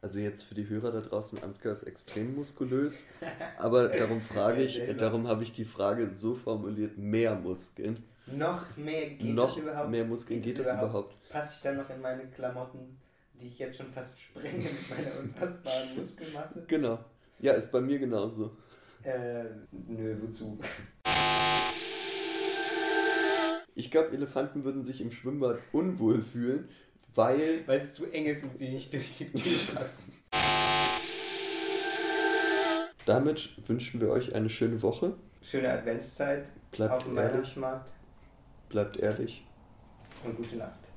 Also 0.00 0.20
jetzt 0.20 0.44
für 0.44 0.54
die 0.54 0.68
Hörer 0.68 0.92
da 0.92 1.00
draußen, 1.00 1.42
Ansgar 1.42 1.72
ist 1.72 1.82
extrem 1.82 2.36
muskulös, 2.36 3.02
aber 3.58 3.88
darum 3.88 4.20
frage 4.20 4.62
ich, 4.62 4.80
darum 4.96 5.26
habe 5.26 5.42
ich 5.42 5.52
die 5.52 5.64
Frage 5.64 6.12
so 6.12 6.36
formuliert, 6.36 6.96
mehr 6.96 7.34
Muskeln. 7.34 8.04
Noch 8.26 8.76
mehr 8.76 9.10
geht 9.10 9.34
Noch 9.34 9.54
das 9.54 9.64
überhaupt? 9.64 9.90
mehr 9.90 10.04
Muskeln, 10.04 10.40
geht 10.40 10.58
das 10.60 10.68
überhaupt? 10.68 11.16
Passe 11.30 11.54
ich 11.56 11.62
dann 11.62 11.78
noch 11.78 11.90
in 11.90 12.00
meine 12.00 12.26
Klamotten, 12.26 12.96
die 13.40 13.48
ich 13.48 13.58
jetzt 13.58 13.76
schon 13.76 13.92
fast 13.92 14.20
sprenge 14.20 14.58
mit 14.64 14.90
meiner 14.90 15.18
unfassbaren 15.20 15.96
Muskelmasse? 15.96 16.64
Genau. 16.68 16.98
Ja, 17.40 17.52
ist 17.52 17.70
bei 17.72 17.80
mir 17.80 17.98
genauso. 17.98 18.56
Äh, 19.04 19.44
nö, 19.70 20.16
wozu? 20.22 20.58
Ich 23.74 23.90
glaube, 23.92 24.10
Elefanten 24.12 24.64
würden 24.64 24.82
sich 24.82 25.00
im 25.00 25.12
Schwimmbad 25.12 25.58
unwohl 25.72 26.20
fühlen, 26.20 26.68
weil 27.14 27.62
Weil 27.66 27.78
es 27.78 27.94
zu 27.94 28.06
eng 28.10 28.26
ist 28.26 28.42
und 28.42 28.58
sie 28.58 28.70
nicht 28.70 28.92
durch 28.92 29.16
die 29.18 29.30
Tür 29.30 29.58
passen. 29.74 30.12
damit 33.06 33.50
wünschen 33.68 34.00
wir 34.00 34.10
euch 34.10 34.34
eine 34.34 34.50
schöne 34.50 34.82
Woche. 34.82 35.14
Schöne 35.42 35.70
Adventszeit 35.70 36.50
Bleibt 36.72 36.92
auf 36.92 37.04
dem 37.04 37.16
ehrlich, 37.16 37.32
Weihnachtsmarkt 37.34 37.92
bleibt 38.68 38.96
ehrlich. 38.98 39.44
und 40.24 40.36
gute 40.36 40.56
Nacht. 40.56 40.90